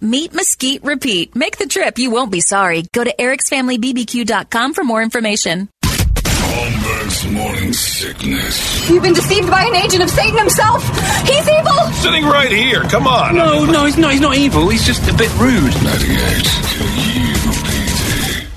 Meat, 0.00 0.32
mesquite, 0.32 0.82
repeat. 0.82 1.34
Make 1.36 1.58
the 1.58 1.66
trip, 1.66 1.98
you 1.98 2.10
won't 2.10 2.32
be 2.32 2.40
sorry. 2.40 2.84
Go 2.92 3.04
to 3.04 3.14
ericsfamilybbq.com 3.14 4.74
for 4.74 4.84
more 4.84 5.02
information. 5.02 5.68
Holmberg's 5.84 7.26
morning 7.30 7.72
sickness. 7.72 8.88
You've 8.90 9.02
been 9.02 9.14
deceived 9.14 9.50
by 9.50 9.64
an 9.64 9.74
agent 9.74 10.02
of 10.02 10.10
Satan 10.10 10.38
himself. 10.38 10.82
He's 11.26 11.48
evil. 11.48 11.76
Sitting 12.02 12.24
right 12.24 12.50
here. 12.50 12.82
Come 12.84 13.06
on. 13.06 13.34
No, 13.36 13.64
no, 13.66 13.84
he's 13.84 13.96
not. 13.98 14.12
He's 14.12 14.20
not 14.20 14.36
evil. 14.36 14.68
He's 14.68 14.84
just 14.86 15.08
a 15.08 15.14
bit 15.14 15.30
rude. 15.38 15.72
98 15.82 17.40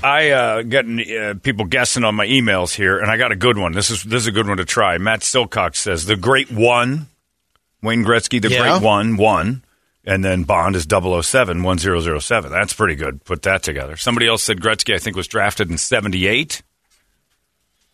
I 0.02 0.30
uh, 0.32 0.62
getting 0.62 1.00
uh, 1.00 1.34
people 1.42 1.64
guessing 1.64 2.04
on 2.04 2.14
my 2.14 2.26
emails 2.26 2.74
here, 2.74 2.98
and 2.98 3.10
I 3.10 3.16
got 3.16 3.32
a 3.32 3.36
good 3.36 3.56
one. 3.56 3.72
This 3.72 3.90
is 3.90 4.02
this 4.02 4.22
is 4.22 4.26
a 4.26 4.32
good 4.32 4.46
one 4.46 4.58
to 4.58 4.64
try. 4.66 4.98
Matt 4.98 5.20
Silcox 5.20 5.76
says 5.76 6.04
the 6.04 6.14
Great 6.16 6.50
One, 6.52 7.06
Wayne 7.82 8.04
Gretzky, 8.04 8.42
the 8.42 8.50
Yeah. 8.50 8.78
Great 8.78 8.82
One, 8.82 9.16
one, 9.16 9.63
and 10.04 10.24
then 10.24 10.44
Bond 10.44 10.76
is 10.76 10.86
007, 10.90 11.62
1007. 11.62 12.52
That's 12.52 12.72
pretty 12.72 12.94
good. 12.94 13.24
Put 13.24 13.42
that 13.42 13.62
together. 13.62 13.96
Somebody 13.96 14.26
else 14.26 14.42
said 14.42 14.60
Gretzky, 14.60 14.94
I 14.94 14.98
think, 14.98 15.16
was 15.16 15.28
drafted 15.28 15.70
in 15.70 15.78
78. 15.78 16.62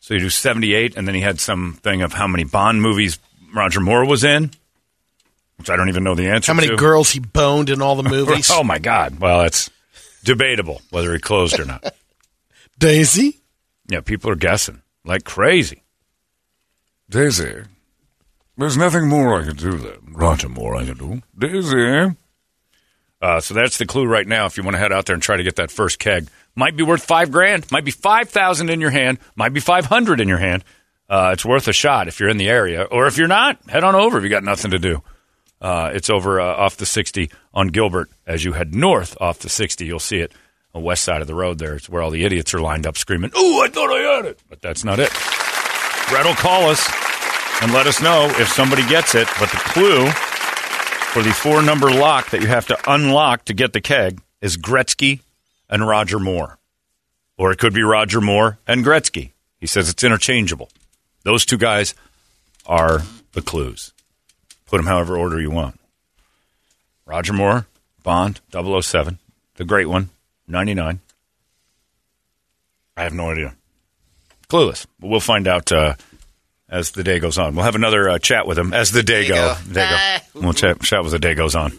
So 0.00 0.14
you 0.14 0.20
do 0.20 0.30
78, 0.30 0.96
and 0.96 1.06
then 1.06 1.14
he 1.14 1.20
had 1.20 1.38
something 1.40 2.02
of 2.02 2.12
how 2.14 2.26
many 2.26 2.44
Bond 2.44 2.80
movies 2.82 3.18
Roger 3.54 3.80
Moore 3.80 4.06
was 4.06 4.24
in, 4.24 4.50
which 5.58 5.68
I 5.70 5.76
don't 5.76 5.88
even 5.88 6.04
know 6.04 6.14
the 6.14 6.28
answer 6.28 6.52
How 6.52 6.56
many 6.56 6.68
to. 6.68 6.76
girls 6.76 7.10
he 7.10 7.20
boned 7.20 7.68
in 7.70 7.82
all 7.82 7.96
the 7.96 8.02
movies? 8.08 8.50
Oh, 8.50 8.64
my 8.64 8.78
God. 8.78 9.20
Well, 9.20 9.42
it's 9.42 9.68
debatable 10.24 10.80
whether 10.90 11.12
he 11.12 11.18
closed 11.18 11.58
or 11.60 11.64
not. 11.66 11.94
Daisy? 12.78 13.40
Yeah, 13.88 14.00
people 14.00 14.30
are 14.30 14.36
guessing 14.36 14.80
like 15.04 15.24
crazy. 15.24 15.82
Daisy. 17.10 17.62
There's 18.60 18.76
nothing 18.76 19.08
more 19.08 19.40
I 19.40 19.44
can 19.46 19.56
do 19.56 19.78
then. 19.78 19.96
Roger 20.12 20.50
more 20.50 20.76
I 20.76 20.84
can 20.84 20.98
do. 20.98 21.22
Daisy. 21.38 22.14
Uh, 23.22 23.40
so 23.40 23.54
that's 23.54 23.78
the 23.78 23.86
clue 23.86 24.06
right 24.06 24.26
now. 24.26 24.44
If 24.44 24.58
you 24.58 24.62
want 24.62 24.74
to 24.74 24.78
head 24.78 24.92
out 24.92 25.06
there 25.06 25.14
and 25.14 25.22
try 25.22 25.38
to 25.38 25.42
get 25.42 25.56
that 25.56 25.70
first 25.70 25.98
keg, 25.98 26.28
might 26.54 26.76
be 26.76 26.82
worth 26.82 27.02
five 27.02 27.30
grand, 27.30 27.72
might 27.72 27.86
be 27.86 27.90
five 27.90 28.28
thousand 28.28 28.68
in 28.68 28.82
your 28.82 28.90
hand, 28.90 29.18
might 29.34 29.54
be 29.54 29.60
five 29.60 29.86
hundred 29.86 30.20
in 30.20 30.28
your 30.28 30.36
hand. 30.36 30.62
Uh, 31.08 31.30
it's 31.32 31.42
worth 31.44 31.68
a 31.68 31.72
shot 31.72 32.06
if 32.06 32.20
you're 32.20 32.28
in 32.28 32.36
the 32.36 32.50
area, 32.50 32.82
or 32.82 33.06
if 33.06 33.16
you're 33.16 33.28
not, 33.28 33.58
head 33.70 33.82
on 33.82 33.94
over 33.94 34.18
if 34.18 34.24
you 34.24 34.30
got 34.30 34.44
nothing 34.44 34.72
to 34.72 34.78
do. 34.78 35.02
Uh, 35.58 35.90
it's 35.94 36.10
over 36.10 36.38
uh, 36.38 36.44
off 36.44 36.76
the 36.76 36.86
60 36.86 37.30
on 37.52 37.68
Gilbert. 37.68 38.10
As 38.26 38.44
you 38.44 38.52
head 38.52 38.74
north 38.74 39.16
off 39.20 39.38
the 39.40 39.48
60, 39.48 39.84
you'll 39.86 39.98
see 39.98 40.18
it 40.18 40.32
on 40.74 40.82
the 40.82 40.86
west 40.86 41.02
side 41.02 41.20
of 41.22 41.26
the 41.26 41.34
road. 41.34 41.58
There, 41.58 41.76
it's 41.76 41.88
where 41.88 42.02
all 42.02 42.10
the 42.10 42.24
idiots 42.24 42.52
are 42.52 42.60
lined 42.60 42.86
up 42.86 42.98
screaming, 42.98 43.30
"Ooh, 43.36 43.62
I 43.62 43.68
thought 43.68 43.90
I 43.90 44.16
had 44.16 44.26
it," 44.26 44.42
but 44.50 44.60
that's 44.60 44.84
not 44.84 44.98
it. 44.98 45.10
Brett 46.10 46.26
will 46.26 46.34
call 46.34 46.68
us 46.68 47.09
and 47.60 47.72
let 47.72 47.86
us 47.86 48.00
know 48.02 48.26
if 48.38 48.48
somebody 48.48 48.86
gets 48.88 49.14
it. 49.14 49.28
But 49.38 49.50
the 49.50 49.56
clue 49.58 50.06
for 51.12 51.22
the 51.22 51.32
four 51.32 51.62
number 51.62 51.90
lock 51.90 52.30
that 52.30 52.40
you 52.40 52.46
have 52.46 52.66
to 52.68 52.78
unlock 52.92 53.44
to 53.46 53.54
get 53.54 53.72
the 53.72 53.80
keg 53.80 54.20
is 54.40 54.56
Gretzky 54.56 55.20
and 55.68 55.86
Roger 55.86 56.18
Moore. 56.18 56.58
Or 57.36 57.52
it 57.52 57.58
could 57.58 57.74
be 57.74 57.82
Roger 57.82 58.20
Moore 58.20 58.58
and 58.66 58.84
Gretzky. 58.84 59.32
He 59.58 59.66
says 59.66 59.88
it's 59.88 60.04
interchangeable. 60.04 60.70
Those 61.22 61.44
two 61.44 61.58
guys 61.58 61.94
are 62.66 63.02
the 63.32 63.42
clues. 63.42 63.92
Put 64.66 64.78
them 64.78 64.86
however 64.86 65.16
order 65.16 65.40
you 65.40 65.50
want. 65.50 65.78
Roger 67.06 67.32
Moore, 67.32 67.66
Bond, 68.02 68.40
007, 68.52 69.18
the 69.56 69.64
great 69.64 69.88
one, 69.88 70.10
99. 70.46 71.00
I 72.96 73.02
have 73.02 73.12
no 73.12 73.30
idea. 73.30 73.54
Clueless. 74.48 74.86
But 74.98 75.08
we'll 75.08 75.20
find 75.20 75.48
out 75.48 75.72
uh, 75.72 75.94
as 76.70 76.92
the 76.92 77.04
day 77.04 77.18
goes 77.18 77.36
on. 77.36 77.54
We'll 77.54 77.64
have 77.64 77.74
another 77.74 78.08
uh, 78.08 78.18
chat 78.18 78.46
with 78.46 78.58
him 78.58 78.72
as 78.72 78.92
the 78.92 79.02
day 79.02 79.28
go. 79.28 79.56
Day 79.70 80.20
go. 80.34 80.40
We'll 80.40 80.52
chat, 80.54 80.80
chat 80.80 81.04
as 81.04 81.12
the 81.12 81.18
day 81.18 81.34
goes 81.34 81.54
on 81.54 81.78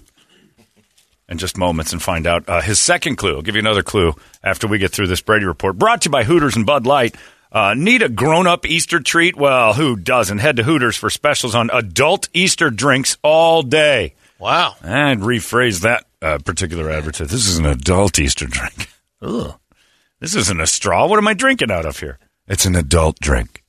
in 1.31 1.37
just 1.37 1.57
moments 1.57 1.93
and 1.93 2.01
find 2.01 2.27
out 2.27 2.47
uh, 2.49 2.61
his 2.61 2.77
second 2.77 3.15
clue. 3.15 3.37
I'll 3.37 3.41
give 3.41 3.55
you 3.55 3.59
another 3.59 3.83
clue 3.83 4.13
after 4.43 4.67
we 4.67 4.77
get 4.77 4.91
through 4.91 5.07
this 5.07 5.21
Brady 5.21 5.45
report. 5.45 5.77
Brought 5.77 6.01
to 6.01 6.07
you 6.07 6.11
by 6.11 6.25
Hooters 6.25 6.57
and 6.57 6.65
Bud 6.65 6.85
Light. 6.85 7.15
Uh, 7.53 7.73
need 7.73 8.01
a 8.01 8.09
grown 8.09 8.47
up 8.47 8.65
Easter 8.65 8.99
treat? 8.99 9.35
Well, 9.35 9.73
who 9.73 9.95
doesn't? 9.95 10.39
Head 10.39 10.57
to 10.57 10.63
Hooters 10.63 10.97
for 10.97 11.09
specials 11.09 11.55
on 11.55 11.69
adult 11.71 12.27
Easter 12.33 12.69
drinks 12.69 13.17
all 13.23 13.61
day. 13.61 14.13
Wow. 14.39 14.75
I'd 14.83 15.19
rephrase 15.19 15.81
that 15.81 16.05
uh, 16.21 16.39
particular 16.39 16.89
advertisement. 16.89 17.31
This 17.31 17.47
is 17.47 17.57
an 17.57 17.65
adult 17.65 18.19
Easter 18.19 18.45
drink. 18.47 18.89
Ugh. 19.21 19.55
This 20.19 20.35
isn't 20.35 20.61
a 20.61 20.67
straw. 20.67 21.07
What 21.07 21.17
am 21.17 21.27
I 21.27 21.33
drinking 21.33 21.71
out 21.71 21.85
of 21.85 21.99
here? 21.99 22.19
It's 22.47 22.65
an 22.65 22.75
adult 22.75 23.19
drink. 23.19 23.60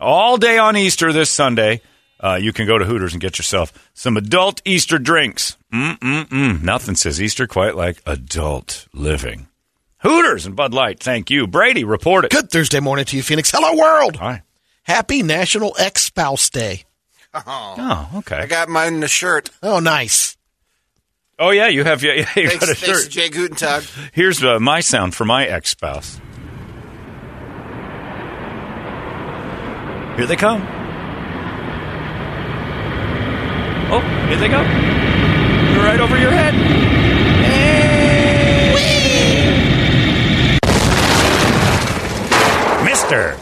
All 0.00 0.36
day 0.36 0.58
on 0.58 0.76
Easter 0.76 1.12
this 1.12 1.30
Sunday, 1.30 1.80
uh, 2.20 2.38
you 2.40 2.52
can 2.52 2.66
go 2.66 2.78
to 2.78 2.84
Hooters 2.84 3.12
and 3.14 3.20
get 3.20 3.38
yourself 3.38 3.72
some 3.94 4.16
adult 4.16 4.62
Easter 4.64 4.98
drinks. 4.98 5.56
Mm-mm-mm. 5.72 6.62
Nothing 6.62 6.94
says 6.94 7.20
Easter 7.20 7.46
quite 7.46 7.74
like 7.76 8.00
adult 8.06 8.86
living. 8.92 9.48
Hooters 9.98 10.46
and 10.46 10.54
Bud 10.54 10.72
Light, 10.72 11.00
thank 11.00 11.30
you. 11.30 11.46
Brady, 11.48 11.82
report 11.82 12.24
it. 12.24 12.30
Good 12.30 12.50
Thursday 12.50 12.78
morning 12.80 13.04
to 13.06 13.16
you, 13.16 13.22
Phoenix. 13.22 13.50
Hello, 13.50 13.76
world. 13.76 14.16
Hi. 14.16 14.42
Happy 14.84 15.22
National 15.24 15.74
Ex 15.78 16.02
Spouse 16.02 16.48
Day. 16.50 16.84
Oh, 17.34 18.08
okay. 18.16 18.36
I 18.36 18.46
got 18.46 18.68
mine 18.68 18.94
in 18.94 19.02
a 19.02 19.08
shirt. 19.08 19.50
Oh, 19.62 19.80
nice. 19.80 20.36
Oh, 21.40 21.50
yeah, 21.50 21.68
you 21.68 21.84
have 21.84 22.02
yeah, 22.02 22.12
you 22.14 22.24
Thanks, 22.24 22.54
got 22.58 22.70
a 22.70 22.74
thanks 22.74 22.80
shirt. 22.80 23.02
to 23.04 23.08
Jay 23.10 23.28
Gutentag. 23.28 24.10
Here's 24.12 24.42
uh, 24.42 24.58
my 24.60 24.80
sound 24.80 25.14
for 25.14 25.24
my 25.24 25.44
ex 25.46 25.70
spouse. 25.70 26.20
Here 30.18 30.26
they 30.26 30.36
come. 30.36 30.60
Oh, 33.90 34.00
here 34.28 34.36
they 34.36 34.48
go. 34.48 34.62
They're 34.64 35.84
right 35.84 36.00
over 36.00 36.18
your 36.18 36.32
head. 36.32 36.54
Hey. 37.44 38.74
Mister. 42.84 43.36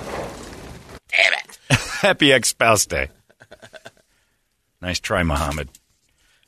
Damn 1.09 1.33
it. 1.33 1.59
Happy 2.03 2.33
ex 2.33 2.49
spouse 2.49 2.85
day. 2.87 3.09
Nice 4.83 5.01
try, 5.01 5.23
Mohammed. 5.23 5.69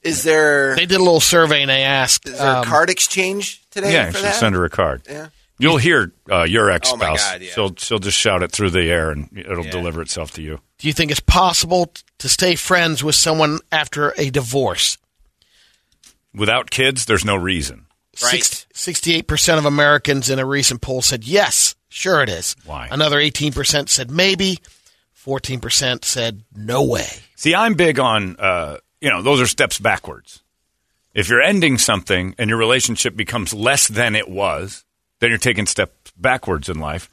Is 0.03 0.23
there 0.23 0.77
They 0.77 0.87
did 0.87 0.97
a 1.01 1.03
little 1.03 1.21
survey 1.21 1.63
and 1.63 1.71
they 1.71 1.83
asked. 1.83 2.29
is 2.29 2.39
there 2.39 2.57
um, 2.57 2.63
a 2.63 2.67
card 2.67 2.91
exchange 2.91 3.63
today 3.71 3.93
Yeah, 3.93 4.07
you 4.07 4.13
for 4.13 4.19
should 4.19 4.27
that? 4.27 4.35
send 4.37 4.55
her 4.55 4.65
a 4.65 4.71
card. 4.71 5.03
Yeah. 5.09 5.29
You'll 5.59 5.77
hear 5.79 6.13
uh, 6.31 6.45
your 6.45 6.71
ex 6.71 6.91
Oh, 6.93 6.97
my 6.97 7.07
spouse. 7.17 7.33
God, 7.33 7.43
yeah. 7.43 7.51
She'll 7.53 7.75
she'll 7.77 7.99
just 7.99 8.17
shout 8.17 8.43
it 8.43 8.53
through 8.53 8.71
the 8.71 8.83
air 8.91 9.11
and 9.11 9.29
it'll 9.37 9.65
Yeah. 9.65 9.71
deliver 9.73 10.01
itself 10.03 10.33
to 10.35 10.43
you. 10.43 10.61
Do 10.79 10.87
you 10.87 10.93
think 10.93 11.11
it's 11.11 11.19
possible 11.21 11.93
to 12.19 12.29
stay 12.29 12.55
friends 12.55 13.03
with 13.03 13.17
someone 13.17 13.59
after 13.73 14.15
a 14.17 14.31
divorce? 14.31 14.99
Without 16.35 16.71
kids, 16.71 17.07
there's 17.07 17.25
no 17.25 17.37
reason. 17.37 17.87
Right. 18.23 18.67
Sixty-eight 18.73 19.27
percent 19.29 19.59
of 19.59 19.65
Americans 19.65 20.29
in 20.31 20.39
a 20.39 20.45
recent 20.47 20.81
poll 20.81 21.03
said 21.03 21.25
yes, 21.25 21.75
sure 21.89 22.23
it 22.23 22.29
is. 22.29 22.57
Why? 22.65 22.89
Another 22.91 23.19
eighteen 23.19 23.53
percent 23.53 23.89
said 23.89 24.11
maybe. 24.11 24.59
Fourteen 25.13 25.61
percent 25.61 26.05
said 26.05 26.43
no 26.55 26.83
way. 26.85 27.07
See, 27.37 27.55
I'm 27.55 27.75
big 27.75 27.99
on 27.99 28.37
uh, 28.39 28.79
you 29.01 29.11
know 29.11 29.23
those 29.23 29.41
are 29.41 29.47
steps 29.47 29.79
backwards. 29.79 30.43
If 31.15 31.29
you're 31.29 31.43
ending 31.43 31.79
something 31.79 32.35
and 32.39 32.49
your 32.51 32.59
relationship 32.59 33.17
becomes 33.17 33.53
less 33.55 33.89
than 33.89 34.15
it 34.15 34.29
was, 34.29 34.85
then 35.21 35.31
you're 35.31 35.39
taking 35.39 35.67
steps 35.67 36.13
backwards 36.17 36.69
in 36.69 36.79
life. 36.79 37.11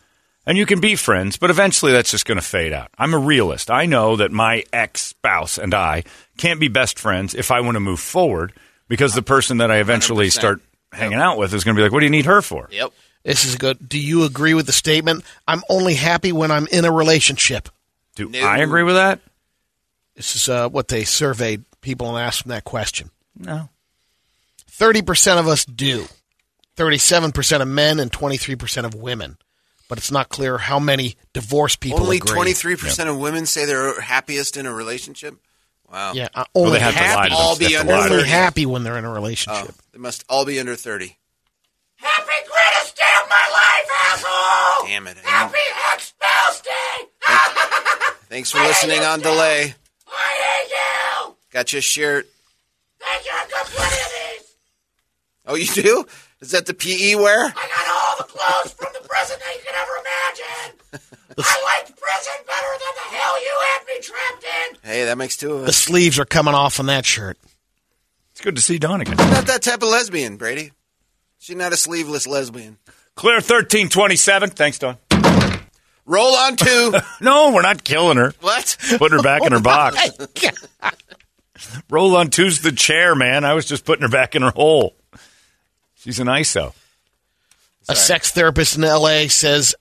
And 0.47 0.57
you 0.59 0.67
can 0.67 0.79
be 0.79 0.95
friends, 0.95 1.37
but 1.37 1.49
eventually 1.49 1.91
that's 1.91 2.11
just 2.11 2.25
going 2.25 2.37
to 2.37 2.45
fade 2.45 2.71
out. 2.71 2.91
I'm 2.99 3.15
a 3.15 3.17
realist. 3.17 3.71
I 3.71 3.87
know 3.87 4.15
that 4.17 4.31
my 4.31 4.63
ex 4.71 5.01
spouse 5.01 5.57
and 5.57 5.73
I 5.73 6.03
can't 6.37 6.59
be 6.59 6.67
best 6.67 6.99
friends 6.99 7.33
if 7.33 7.49
I 7.49 7.61
want 7.61 7.75
to 7.75 7.79
move 7.79 7.99
forward 7.99 8.53
because 8.87 9.15
the 9.15 9.23
person 9.23 9.57
that 9.57 9.71
I 9.71 9.77
eventually 9.77 10.27
100%. 10.27 10.31
start 10.31 10.61
hanging 10.91 11.17
out 11.17 11.39
with 11.39 11.53
is 11.53 11.63
going 11.63 11.75
to 11.75 11.79
be 11.79 11.83
like, 11.83 11.91
what 11.91 12.01
do 12.01 12.05
you 12.05 12.11
need 12.11 12.25
her 12.25 12.43
for? 12.43 12.69
Yep. 12.71 12.91
This 13.23 13.43
is 13.43 13.55
good. 13.55 13.89
Do 13.89 13.99
you 13.99 14.23
agree 14.23 14.53
with 14.53 14.67
the 14.67 14.71
statement? 14.71 15.23
I'm 15.47 15.63
only 15.67 15.95
happy 15.95 16.31
when 16.31 16.51
I'm 16.51 16.67
in 16.67 16.85
a 16.85 16.91
relationship. 16.91 17.69
Do 18.15 18.29
No. 18.29 18.45
I 18.45 18.59
agree 18.59 18.83
with 18.83 18.95
that? 18.95 19.19
This 20.15 20.35
is 20.35 20.47
uh, 20.47 20.69
what 20.69 20.89
they 20.89 21.05
surveyed 21.05 21.63
people 21.81 22.15
and 22.15 22.23
asked 22.23 22.43
them 22.43 22.51
that 22.51 22.63
question. 22.65 23.09
No. 23.37 23.69
30% 24.71 25.39
of 25.39 25.47
us 25.47 25.65
do. 25.65 26.05
37% 26.75 27.61
of 27.61 27.67
men 27.67 27.99
and 27.99 28.11
23% 28.11 28.83
of 28.85 28.93
women. 28.95 29.37
But 29.87 29.97
it's 29.99 30.11
not 30.11 30.29
clear 30.29 30.57
how 30.57 30.79
many 30.79 31.15
divorced 31.33 31.79
people 31.79 32.01
Only 32.01 32.17
agree. 32.17 32.33
twenty 32.33 32.53
three 32.53 32.75
percent 32.75 33.07
of 33.07 33.19
women 33.19 33.45
say 33.45 33.65
they're 33.65 34.01
happiest 34.01 34.57
in 34.57 34.65
a 34.65 34.73
relationship. 34.73 35.35
Wow. 35.91 36.13
Yeah, 36.13 36.27
uh, 36.33 36.45
only 36.55 36.79
they 36.79 36.79
have 36.79 36.95
to 36.95 36.99
lie 36.99 37.05
happy, 37.05 37.29
to 37.29 37.35
all 37.35 37.55
be 37.55 37.67
They 37.67 37.75
under 37.75 37.93
lie 37.93 37.99
to 38.07 38.13
only 38.13 38.23
them. 38.23 38.31
happy 38.31 38.65
when 38.65 38.83
they're 38.83 38.97
in 38.97 39.05
a 39.05 39.11
Oh, 39.11 39.13
relationship. 39.13 39.75
they 39.93 39.99
must 39.99 40.25
all 40.27 40.43
be 40.43 40.59
under 40.59 40.75
thirty. 40.75 41.17
Happy 41.97 42.31
greatest 42.49 42.95
day 42.95 43.03
of 43.21 43.29
my 43.29 43.47
life, 43.53 43.91
asshole! 44.11 44.87
Damn 44.87 45.05
it! 45.05 45.17
Happy 45.23 45.57
ex-spouse 45.93 46.61
day! 46.61 47.05
Thanks 48.27 48.49
for 48.49 48.57
listening 48.61 49.01
on 49.01 49.19
delay. 49.21 49.75
I 50.07 50.63
hate 50.65 50.71
you! 51.27 51.35
Got 51.51 51.71
your 51.73 51.83
shirt. 51.83 52.27
Thank 52.99 53.23
you, 53.23 53.31
I've 53.35 53.51
got 53.51 53.65
plenty 53.67 53.95
of 54.01 54.41
these! 54.41 54.55
Oh, 55.45 55.55
you 55.55 55.67
do? 55.67 56.05
Is 56.45 56.51
that 56.51 56.67
the 56.67 56.75
PE 56.75 57.15
wear? 57.15 57.45
I 57.45 57.49
got 57.49 57.87
all 57.89 58.17
the 58.17 58.31
clothes 58.31 58.71
from 58.73 58.89
the 58.93 59.07
prison 59.07 59.37
that 59.39 59.55
you 59.55 59.61
could 59.65 59.75
ever 59.75 59.91
imagine! 59.99 60.79
I 61.39 61.63
liked 61.63 61.99
prison 61.99 62.33
better 62.45 62.71
than 62.79 62.93
the 62.95 63.15
hell 63.17 63.41
you 63.43 63.53
had 63.61 63.85
me 63.87 63.99
trapped 64.01 64.43
in! 64.43 64.77
Hey, 64.89 65.05
that 65.05 65.17
makes 65.17 65.37
two 65.37 65.53
of 65.53 65.61
us. 65.61 65.65
The 65.65 65.73
sleeves 65.73 66.19
are 66.19 66.25
coming 66.25 66.53
off 66.53 66.79
on 66.79 66.85
that 66.85 67.03
shirt. 67.03 67.39
It's 68.31 68.41
good 68.41 68.55
to 68.57 68.61
see 68.61 68.77
Dawn 68.77 69.01
again. 69.01 69.15
Not 69.17 69.47
that 69.47 69.63
type 69.63 69.81
of 69.81 69.89
lesbian, 69.89 70.37
Brady. 70.37 70.71
She's 71.39 71.55
not 71.55 71.73
a 71.73 71.77
sleeveless 71.77 72.27
lesbian. 72.27 72.77
Clear 73.15 73.37
1327. 73.37 74.51
Thanks, 74.51 74.77
Don. 74.77 74.97
Roll 76.05 76.35
on 76.35 76.55
two. 76.57 76.93
No, 77.21 77.53
we're 77.53 77.63
not 77.63 77.83
killing 77.83 78.17
her. 78.17 78.33
what? 78.41 78.77
Putting 78.97 79.17
her 79.17 79.23
back 79.23 79.43
in 79.43 79.51
her 79.51 79.59
box. 79.61 79.97
Roll 81.89 82.15
on 82.15 82.29
two's 82.29 82.61
the 82.61 82.71
chair, 82.71 83.15
man. 83.15 83.43
I 83.45 83.55
was 83.55 83.65
just 83.65 83.83
putting 83.83 84.03
her 84.03 84.09
back 84.09 84.35
in 84.35 84.43
her 84.43 84.51
hole. 84.51 84.95
She's 86.05 86.19
an 86.19 86.27
ISO. 86.27 86.71
A 87.89 87.95
sex 87.95 88.29
therapist 88.29 88.77
in 88.77 88.83
LA 88.83 89.27
says 89.27 89.73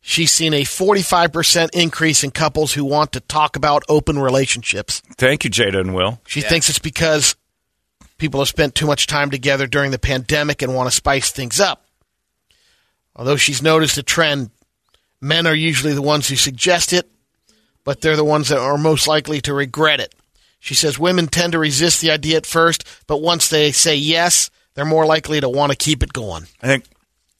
she's 0.00 0.30
seen 0.30 0.54
a 0.54 0.62
45% 0.62 1.70
increase 1.72 2.22
in 2.22 2.30
couples 2.30 2.74
who 2.74 2.84
want 2.84 3.10
to 3.10 3.20
talk 3.20 3.56
about 3.56 3.82
open 3.88 4.20
relationships. 4.20 5.02
Thank 5.16 5.42
you, 5.42 5.50
Jada 5.50 5.80
and 5.80 5.92
Will. 5.92 6.20
She 6.28 6.42
thinks 6.42 6.68
it's 6.68 6.78
because 6.78 7.34
people 8.18 8.40
have 8.40 8.48
spent 8.48 8.76
too 8.76 8.86
much 8.86 9.08
time 9.08 9.30
together 9.30 9.66
during 9.66 9.90
the 9.90 9.98
pandemic 9.98 10.62
and 10.62 10.76
want 10.76 10.88
to 10.88 10.94
spice 10.94 11.32
things 11.32 11.58
up. 11.58 11.84
Although 13.16 13.36
she's 13.36 13.60
noticed 13.60 13.98
a 13.98 14.04
trend, 14.04 14.50
men 15.20 15.44
are 15.44 15.56
usually 15.56 15.92
the 15.92 16.02
ones 16.02 16.28
who 16.28 16.36
suggest 16.36 16.92
it, 16.92 17.10
but 17.82 18.00
they're 18.00 18.14
the 18.14 18.22
ones 18.22 18.48
that 18.48 18.60
are 18.60 18.78
most 18.78 19.08
likely 19.08 19.40
to 19.40 19.52
regret 19.52 19.98
it. 19.98 20.14
She 20.60 20.74
says 20.74 21.00
women 21.00 21.26
tend 21.26 21.50
to 21.52 21.58
resist 21.58 22.00
the 22.00 22.12
idea 22.12 22.36
at 22.36 22.46
first, 22.46 22.84
but 23.08 23.20
once 23.20 23.48
they 23.48 23.72
say 23.72 23.96
yes, 23.96 24.50
they're 24.74 24.84
more 24.84 25.06
likely 25.06 25.40
to 25.40 25.48
want 25.48 25.72
to 25.72 25.76
keep 25.78 26.02
it 26.02 26.12
going. 26.12 26.44
I 26.62 26.66
think, 26.66 26.84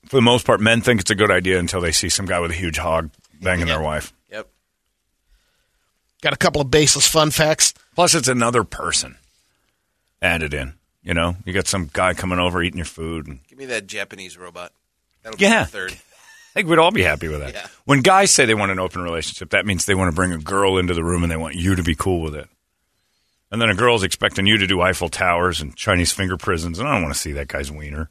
for 0.06 0.16
the 0.16 0.22
most 0.22 0.46
part, 0.46 0.60
men 0.60 0.80
think 0.80 1.00
it's 1.00 1.10
a 1.10 1.14
good 1.14 1.30
idea 1.30 1.58
until 1.58 1.80
they 1.80 1.92
see 1.92 2.08
some 2.08 2.26
guy 2.26 2.40
with 2.40 2.50
a 2.50 2.54
huge 2.54 2.78
hog 2.78 3.10
banging 3.42 3.66
their 3.66 3.80
wife. 3.80 4.12
Yep. 4.30 4.48
Got 6.22 6.32
a 6.32 6.36
couple 6.36 6.60
of 6.60 6.70
baseless 6.70 7.06
fun 7.08 7.30
facts. 7.30 7.74
Plus, 7.94 8.14
it's 8.14 8.28
another 8.28 8.64
person 8.64 9.16
added 10.22 10.54
in. 10.54 10.74
You 11.02 11.12
know, 11.14 11.36
you 11.44 11.52
got 11.52 11.66
some 11.66 11.90
guy 11.92 12.14
coming 12.14 12.38
over 12.38 12.62
eating 12.62 12.78
your 12.78 12.86
food. 12.86 13.26
And 13.26 13.40
Give 13.46 13.58
me 13.58 13.66
that 13.66 13.86
Japanese 13.86 14.38
robot. 14.38 14.72
That'll 15.22 15.38
Yeah. 15.40 15.64
be 15.64 15.70
third. 15.70 15.92
I 16.56 16.60
think 16.60 16.68
we'd 16.68 16.78
all 16.78 16.92
be 16.92 17.02
happy 17.02 17.26
with 17.28 17.40
that. 17.40 17.52
Yeah. 17.52 17.66
When 17.84 18.00
guys 18.00 18.30
say 18.30 18.44
they 18.44 18.54
want 18.54 18.70
an 18.70 18.78
open 18.78 19.02
relationship, 19.02 19.50
that 19.50 19.66
means 19.66 19.84
they 19.86 19.94
want 19.94 20.10
to 20.10 20.14
bring 20.14 20.32
a 20.32 20.38
girl 20.38 20.78
into 20.78 20.94
the 20.94 21.02
room 21.02 21.22
and 21.24 21.30
they 21.32 21.36
want 21.36 21.56
you 21.56 21.74
to 21.74 21.82
be 21.82 21.94
cool 21.96 22.20
with 22.20 22.34
it. 22.36 22.48
And 23.54 23.62
then 23.62 23.70
a 23.70 23.74
girl's 23.76 24.02
expecting 24.02 24.46
you 24.48 24.58
to 24.58 24.66
do 24.66 24.80
Eiffel 24.80 25.08
Towers 25.08 25.60
and 25.60 25.76
Chinese 25.76 26.10
finger 26.10 26.36
prisons, 26.36 26.80
and 26.80 26.88
I 26.88 26.94
don't 26.94 27.02
want 27.02 27.14
to 27.14 27.20
see 27.20 27.30
that 27.34 27.46
guy's 27.46 27.70
wiener. 27.70 28.10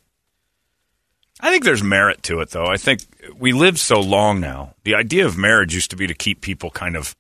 I 1.41 1.51
think 1.51 1.65
there's 1.65 1.83
merit 1.83 2.23
to 2.23 2.39
it, 2.39 2.51
though. 2.51 2.67
I 2.67 2.77
think 2.77 3.01
we 3.37 3.51
live 3.51 3.77
so 3.77 3.99
long 3.99 4.39
now. 4.39 4.73
The 4.85 4.95
idea 4.95 5.25
of 5.25 5.37
marriage 5.37 5.75
used 5.75 5.89
to 5.89 5.97
be 5.97 6.07
to 6.07 6.13
keep 6.13 6.39
people 6.39 6.69
kind 6.69 6.95
of 6.95 7.13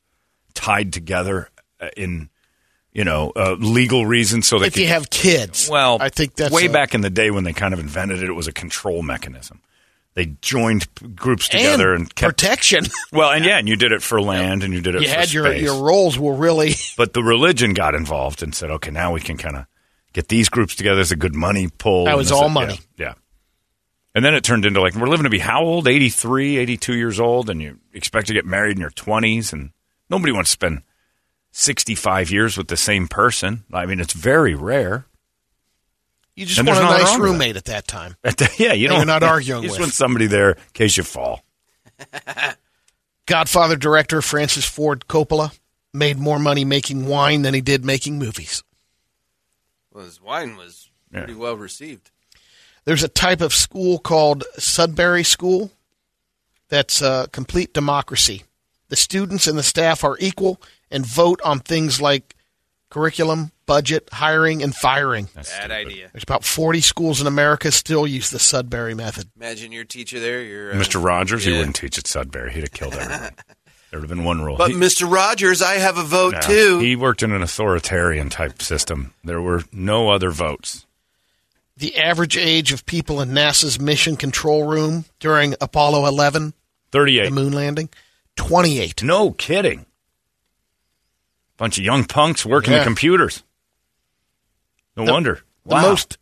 tied 0.53 0.93
together 0.93 1.49
uh, 1.81 1.89
in, 1.97 2.29
you 2.93 3.03
know, 3.03 3.33
uh, 3.35 3.57
legal 3.59 4.05
reasons, 4.05 4.47
so 4.47 4.57
they 4.57 4.67
If 4.67 4.75
could 4.75 4.83
you 4.83 4.87
have 4.87 5.09
kids, 5.09 5.67
well, 5.69 5.97
I 5.99 6.07
think 6.07 6.35
that's 6.35 6.53
way 6.53 6.67
a- 6.67 6.71
back 6.71 6.95
in 6.95 7.01
the 7.01 7.09
day 7.09 7.29
when 7.29 7.43
they 7.43 7.51
kind 7.51 7.73
of 7.73 7.79
invented 7.81 8.23
it. 8.23 8.29
It 8.29 8.33
was 8.33 8.47
a 8.47 8.53
control 8.53 9.03
mechanism. 9.03 9.59
They 10.15 10.27
joined 10.41 10.87
groups 11.15 11.49
together 11.49 11.93
and, 11.93 12.13
kept 12.13 12.37
protection. 12.37 12.85
well, 13.11 13.31
and 13.31 13.43
yeah, 13.43 13.57
and 13.57 13.67
you 13.67 13.75
did 13.75 13.91
it 13.91 14.03
for 14.03 14.21
land, 14.21 14.63
and 14.63 14.73
you 14.73 14.79
did 14.79 14.95
it 14.95 15.01
you 15.01 15.07
for 15.07 15.13
had 15.13 15.33
your 15.33 15.45
space. 15.45 15.61
your 15.63 15.83
roles 15.83 16.19
were 16.19 16.35
really 16.35 16.75
but 16.97 17.13
the 17.13 17.23
religion 17.23 17.73
got 17.73 17.95
involved 17.95 18.43
and 18.43 18.53
said, 18.53 18.69
okay, 18.69 18.91
now 18.91 19.11
we 19.11 19.21
can 19.21 19.37
kind 19.37 19.55
of 19.55 19.65
get 20.13 20.27
these 20.27 20.49
groups 20.49 20.75
together. 20.75 20.95
There's 20.97 21.11
a 21.11 21.15
good 21.15 21.35
money 21.35 21.69
pull. 21.77 22.05
That 22.05 22.17
was 22.17 22.31
all 22.31 22.43
yeah, 22.43 22.53
money. 22.53 22.79
Yeah. 22.97 23.13
And 24.15 24.23
then 24.23 24.35
it 24.35 24.43
turned 24.43 24.65
into 24.65 24.79
like, 24.79 24.93
we're 24.93 25.07
living 25.07 25.23
to 25.23 25.29
be 25.31 25.39
how 25.39 25.63
old? 25.63 25.87
83, 25.87 26.57
82 26.57 26.95
years 26.95 27.19
old, 27.19 27.49
and 27.49 27.61
you 27.61 27.79
expect 27.93 28.27
to 28.27 28.33
get 28.33 28.45
married 28.45 28.77
in 28.77 28.81
your 28.81 28.91
20s, 28.91 29.51
and 29.51 29.71
nobody 30.09 30.31
wants 30.31 30.51
to 30.51 30.53
spend 30.53 30.83
65 31.51 32.29
years 32.29 32.57
with 32.57 32.67
the 32.67 32.77
same 32.77 33.07
person. 33.07 33.63
I 33.73 33.87
mean, 33.87 33.99
it's 33.99 34.13
very 34.13 34.53
rare. 34.53 35.07
You 36.35 36.45
just 36.45 36.59
And 36.59 36.67
want 36.67 36.79
a 36.79 36.83
nice 36.83 37.17
roommate 37.19 37.55
at 37.57 37.65
that 37.65 37.87
time. 37.87 38.15
yeah, 38.57 38.73
you 38.73 38.87
That 38.87 38.93
don't. 38.93 38.97
you're 38.97 39.05
not 39.05 39.23
arguing 39.23 39.63
you 39.63 39.69
just 39.69 39.79
with. 39.79 39.87
want 39.87 39.93
somebody 39.93 40.27
there 40.27 40.51
in 40.51 40.57
case 40.73 40.97
you 40.97 41.03
fall. 41.03 41.43
Godfather 43.25 43.75
director 43.75 44.21
Francis 44.21 44.65
Ford 44.65 45.05
Coppola 45.07 45.57
made 45.93 46.17
more 46.17 46.39
money 46.39 46.65
making 46.65 47.05
wine 47.05 47.43
than 47.43 47.53
he 47.53 47.61
did 47.61 47.85
making 47.85 48.19
movies. 48.19 48.63
Well, 49.93 50.05
his 50.05 50.21
wine 50.21 50.57
was 50.57 50.89
Yeah. 51.11 51.19
pretty 51.19 51.35
well 51.35 51.55
received. 51.55 52.11
There's 52.85 53.03
a 53.03 53.07
type 53.07 53.39
of 53.41 53.53
school 53.53 53.97
called 53.99 54.43
Sudbury 54.57 55.23
School 55.23 55.71
that's 56.67 57.01
a 57.01 57.29
complete 57.31 57.73
democracy. 57.73 58.43
The 58.89 58.95
students 58.97 59.47
and 59.47 59.57
the 59.57 59.63
staff 59.63 60.03
are 60.03 60.17
equal 60.19 60.61
and 60.91 61.05
vote 61.05 61.39
on 61.45 61.59
things 61.59 62.01
like 62.01 62.35
curriculum, 62.93 63.51
budget, 63.65 64.07
hiring, 64.11 64.61
and 64.61 64.75
firing. 64.75 65.27
Bad 65.33 65.71
idea. 65.71 66.09
There's 66.13 66.23
about 66.23 66.43
40 66.43 66.79
schools 66.81 67.19
in 67.19 67.25
America 67.25 67.71
still 67.71 68.05
use 68.05 68.29
the 68.29 68.37
Sudbury 68.37 68.93
method. 68.93 69.29
Imagine 69.35 69.71
your 69.71 69.83
teacher 69.83 70.19
there. 70.19 70.43
You're 70.43 70.71
uh, 70.71 70.75
Mr. 70.75 71.03
Rogers, 71.03 71.43
he 71.43 71.51
wouldn't 71.51 71.75
teach 71.75 71.97
at 71.97 72.05
Sudbury. 72.05 72.53
He'd 72.53 72.61
have 72.61 72.71
killed 72.71 72.93
everyone. 72.93 73.31
there 73.89 73.99
would 73.99 74.07
have 74.07 74.15
been 74.15 74.23
one 74.23 74.43
rule. 74.43 74.57
But 74.57 74.69
He- 74.71 74.77
Mr. 74.77 75.11
Rogers, 75.11 75.63
I 75.63 75.73
have 75.73 75.97
a 75.97 76.03
vote 76.03 76.33
No, 76.33 76.39
too. 76.41 76.79
He 76.79 76.95
worked 76.95 77.23
in 77.23 77.31
an 77.31 77.41
authoritarian 77.41 78.29
type 78.29 78.61
system. 78.61 79.15
There 79.23 79.41
were 79.41 79.63
no 79.71 80.11
other 80.11 80.29
votes. 80.29 80.85
The 81.75 81.97
average 81.97 82.37
age 82.37 82.71
of 82.71 82.85
people 82.85 83.19
in 83.21 83.29
NASA's 83.29 83.79
mission 83.79 84.17
control 84.17 84.67
room 84.67 85.05
during 85.19 85.55
Apollo 85.59 86.05
11, 86.05 86.53
38, 86.91 87.23
the 87.23 87.29
38. 87.29 87.33
moon 87.33 87.53
landing, 87.53 87.89
28. 88.35 89.01
No 89.01 89.31
kidding. 89.31 89.87
Bunch 91.63 91.77
of 91.77 91.85
young 91.85 92.03
punks 92.03 92.45
working 92.45 92.73
Yeah. 92.73 92.79
the 92.79 92.83
computers. 92.83 93.41
No 94.97 95.09
wonder. 95.09 95.43
The 95.65 95.75
most 95.75 96.17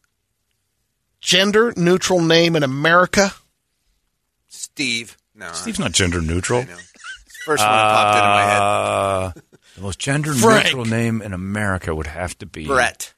gender 1.19 1.74
neutral 1.75 2.21
name 2.21 2.55
in 2.55 2.62
America. 2.62 3.33
Steve. 4.48 5.17
No, 5.33 5.51
Steve's 5.53 5.79
not 5.79 5.93
gender 5.93 6.21
neutral. 6.21 6.62
First 6.62 7.63
one 7.63 7.71
that 7.71 7.95
popped 7.95 8.17
into 8.17 8.27
my 8.27 8.41
head. 8.43 8.62
Uh, 8.62 9.31
the 9.77 9.81
most 9.81 9.98
gender 9.98 10.31
Frank. 10.31 10.65
neutral 10.65 10.86
name 10.86 11.24
in 11.24 11.33
America 11.33 11.95
would 11.95 12.05
have 12.05 12.38
to 12.38 12.45
be 12.45 12.67
Brett. 12.67 13.15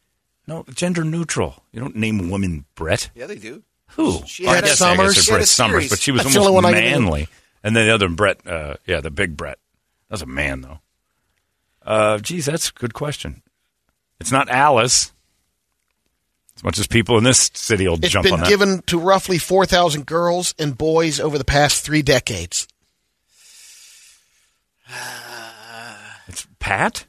No, 0.47 0.63
gender 0.73 1.03
neutral. 1.03 1.61
You 1.73 1.81
don't 1.81 1.97
name 1.97 2.21
a 2.21 2.31
woman 2.31 2.63
Brett. 2.75 3.09
Yeah, 3.15 3.25
they 3.25 3.35
do. 3.35 3.63
Who? 3.97 4.21
She 4.27 4.47
I 4.47 4.55
had 4.55 4.63
a- 4.63 4.67
guess, 4.67 4.81
I 4.81 4.95
guess 4.95 4.97
Somers. 4.97 5.17
it's 5.17 5.25
She 5.25 5.31
had 5.31 5.35
Brett 5.35 5.43
a 5.43 5.47
Somers, 5.47 5.89
but 5.89 5.99
she 5.99 6.11
was 6.13 6.23
That's 6.23 6.35
the 6.35 6.39
almost 6.41 6.65
I 6.67 6.71
can 6.71 6.81
think 6.83 6.95
of. 6.95 7.01
manly. 7.01 7.27
And 7.65 7.75
then 7.75 7.85
the 7.87 7.93
other 7.93 8.07
Brett, 8.07 8.47
uh, 8.47 8.75
yeah, 8.85 9.01
the 9.01 9.11
big 9.11 9.35
Brett. 9.35 9.59
That 10.07 10.13
was 10.13 10.21
a 10.21 10.25
man, 10.25 10.61
though. 10.61 10.79
Uh, 11.85 12.17
geez, 12.19 12.45
that's 12.45 12.69
a 12.69 12.73
good 12.73 12.93
question. 12.93 13.41
It's 14.19 14.31
not 14.31 14.49
Alice. 14.49 15.11
As 16.55 16.63
much 16.63 16.79
as 16.79 16.87
people 16.87 17.17
in 17.17 17.23
this 17.23 17.49
city 17.53 17.87
will 17.87 17.95
It's 17.95 18.09
jump 18.09 18.25
on 18.31 18.39
that. 18.39 18.39
It's 18.39 18.49
been 18.49 18.67
given 18.67 18.81
to 18.83 18.99
roughly 18.99 19.37
4,000 19.37 20.05
girls 20.05 20.53
and 20.59 20.77
boys 20.77 21.19
over 21.19 21.37
the 21.37 21.43
past 21.43 21.83
three 21.83 22.01
decades. 22.01 22.67
it's 26.27 26.47
Pat? 26.59 27.05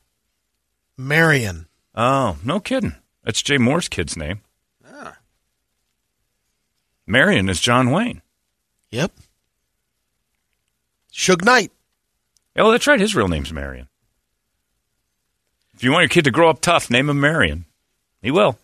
Marion. 0.96 1.66
Oh, 1.94 2.38
no 2.42 2.58
kidding. 2.60 2.96
That's 3.22 3.42
Jay 3.42 3.58
Moore's 3.58 3.88
kid's 3.88 4.16
name. 4.16 4.40
Ah. 4.86 5.18
Marion 7.06 7.48
is 7.48 7.60
John 7.60 7.90
Wayne. 7.90 8.22
Yep. 8.90 9.12
Suge 11.12 11.44
Knight. 11.44 11.70
Oh, 12.56 12.70
that's 12.70 12.86
right. 12.86 13.00
His 13.00 13.14
real 13.14 13.28
name's 13.28 13.52
Marion. 13.52 13.88
If 15.84 15.86
you 15.86 15.92
want 15.92 16.04
your 16.04 16.08
kid 16.08 16.24
to 16.24 16.30
grow 16.30 16.48
up 16.48 16.62
tough, 16.62 16.88
name 16.88 17.10
him 17.10 17.20
Marion. 17.20 17.66
He 18.22 18.30
will. 18.30 18.56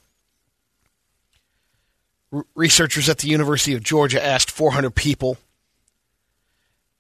R- 2.33 2.47
researchers 2.55 3.11
at 3.11 3.19
the 3.19 3.29
University 3.29 3.75
of 3.75 3.83
Georgia 3.83 4.25
asked 4.25 4.51
400 4.51 4.95
people 4.95 5.37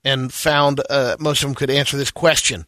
and 0.04 0.30
found 0.30 0.82
uh, 0.90 1.16
most 1.18 1.42
of 1.42 1.48
them 1.48 1.54
could 1.54 1.70
answer 1.70 1.96
this 1.96 2.10
question 2.10 2.66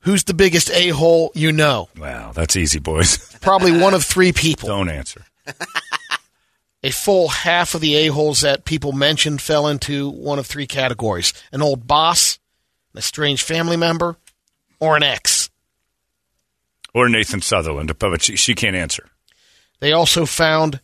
Who's 0.00 0.24
the 0.24 0.34
biggest 0.34 0.70
a 0.72 0.90
hole 0.90 1.32
you 1.34 1.50
know? 1.50 1.88
Wow, 1.96 2.32
that's 2.34 2.56
easy, 2.56 2.78
boys. 2.78 3.16
Probably 3.40 3.72
one 3.72 3.94
of 3.94 4.04
three 4.04 4.32
people. 4.32 4.68
Don't 4.68 4.90
answer. 4.90 5.24
A 6.82 6.90
full 6.90 7.28
half 7.28 7.74
of 7.74 7.80
the 7.80 7.94
a 7.94 8.08
holes 8.08 8.42
that 8.42 8.66
people 8.66 8.92
mentioned 8.92 9.40
fell 9.40 9.66
into 9.66 10.10
one 10.10 10.38
of 10.38 10.46
three 10.46 10.66
categories 10.66 11.32
an 11.52 11.62
old 11.62 11.86
boss, 11.86 12.38
an 12.92 12.98
estranged 12.98 13.46
family 13.46 13.78
member, 13.78 14.18
or 14.78 14.94
an 14.94 15.02
ex. 15.02 15.39
Or 16.92 17.08
Nathan 17.08 17.40
Sutherland, 17.40 17.96
but 17.98 18.22
she, 18.22 18.36
she 18.36 18.54
can't 18.54 18.76
answer. 18.76 19.08
They 19.80 19.92
also 19.92 20.26
found 20.26 20.80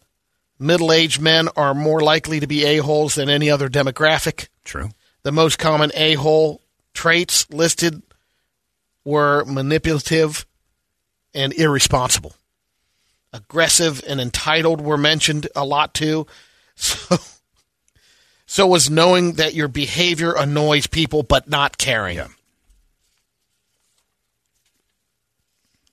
middle 0.58 0.92
aged 0.92 1.20
men 1.20 1.48
are 1.56 1.75
more 1.75 2.00
likely 2.00 2.40
to 2.40 2.46
be 2.46 2.64
a 2.64 2.78
holes 2.78 3.16
than 3.16 3.28
any 3.28 3.50
other 3.50 3.68
demographic. 3.68 4.48
True. 4.64 4.90
The 5.22 5.32
most 5.32 5.58
common 5.58 5.90
a 5.94 6.14
hole 6.14 6.62
traits 6.94 7.50
listed 7.50 8.02
were 9.04 9.44
manipulative 9.44 10.46
and 11.34 11.52
irresponsible. 11.52 12.34
Aggressive 13.32 14.02
and 14.08 14.20
entitled 14.20 14.80
were 14.80 14.96
mentioned 14.96 15.48
a 15.54 15.64
lot 15.64 15.94
too. 15.94 16.26
So, 16.78 17.16
so 18.44 18.66
was 18.66 18.90
knowing 18.90 19.34
that 19.34 19.54
your 19.54 19.66
behavior 19.66 20.34
annoys 20.36 20.86
people 20.86 21.22
but 21.22 21.48
not 21.48 21.78
caring. 21.78 22.18
Yeah. 22.18 22.28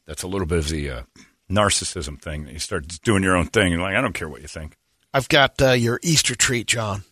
That's 0.06 0.24
a 0.24 0.28
little 0.28 0.48
bit 0.48 0.60
of 0.60 0.70
the 0.70 0.90
uh, 0.90 1.02
narcissism 1.50 2.22
thing. 2.22 2.48
You 2.48 2.60
start 2.60 2.88
doing 3.04 3.24
your 3.24 3.36
own 3.36 3.48
thing 3.48 3.74
and 3.74 3.82
like, 3.82 3.96
I 3.96 4.02
don't 4.02 4.14
care 4.14 4.30
what 4.30 4.42
you 4.42 4.48
think. 4.48 4.76
I've 5.14 5.30
got 5.30 5.62
uh, 5.62 5.72
your 5.72 6.00
Easter 6.04 6.36
treat, 6.36 6.68
John. 6.68 7.04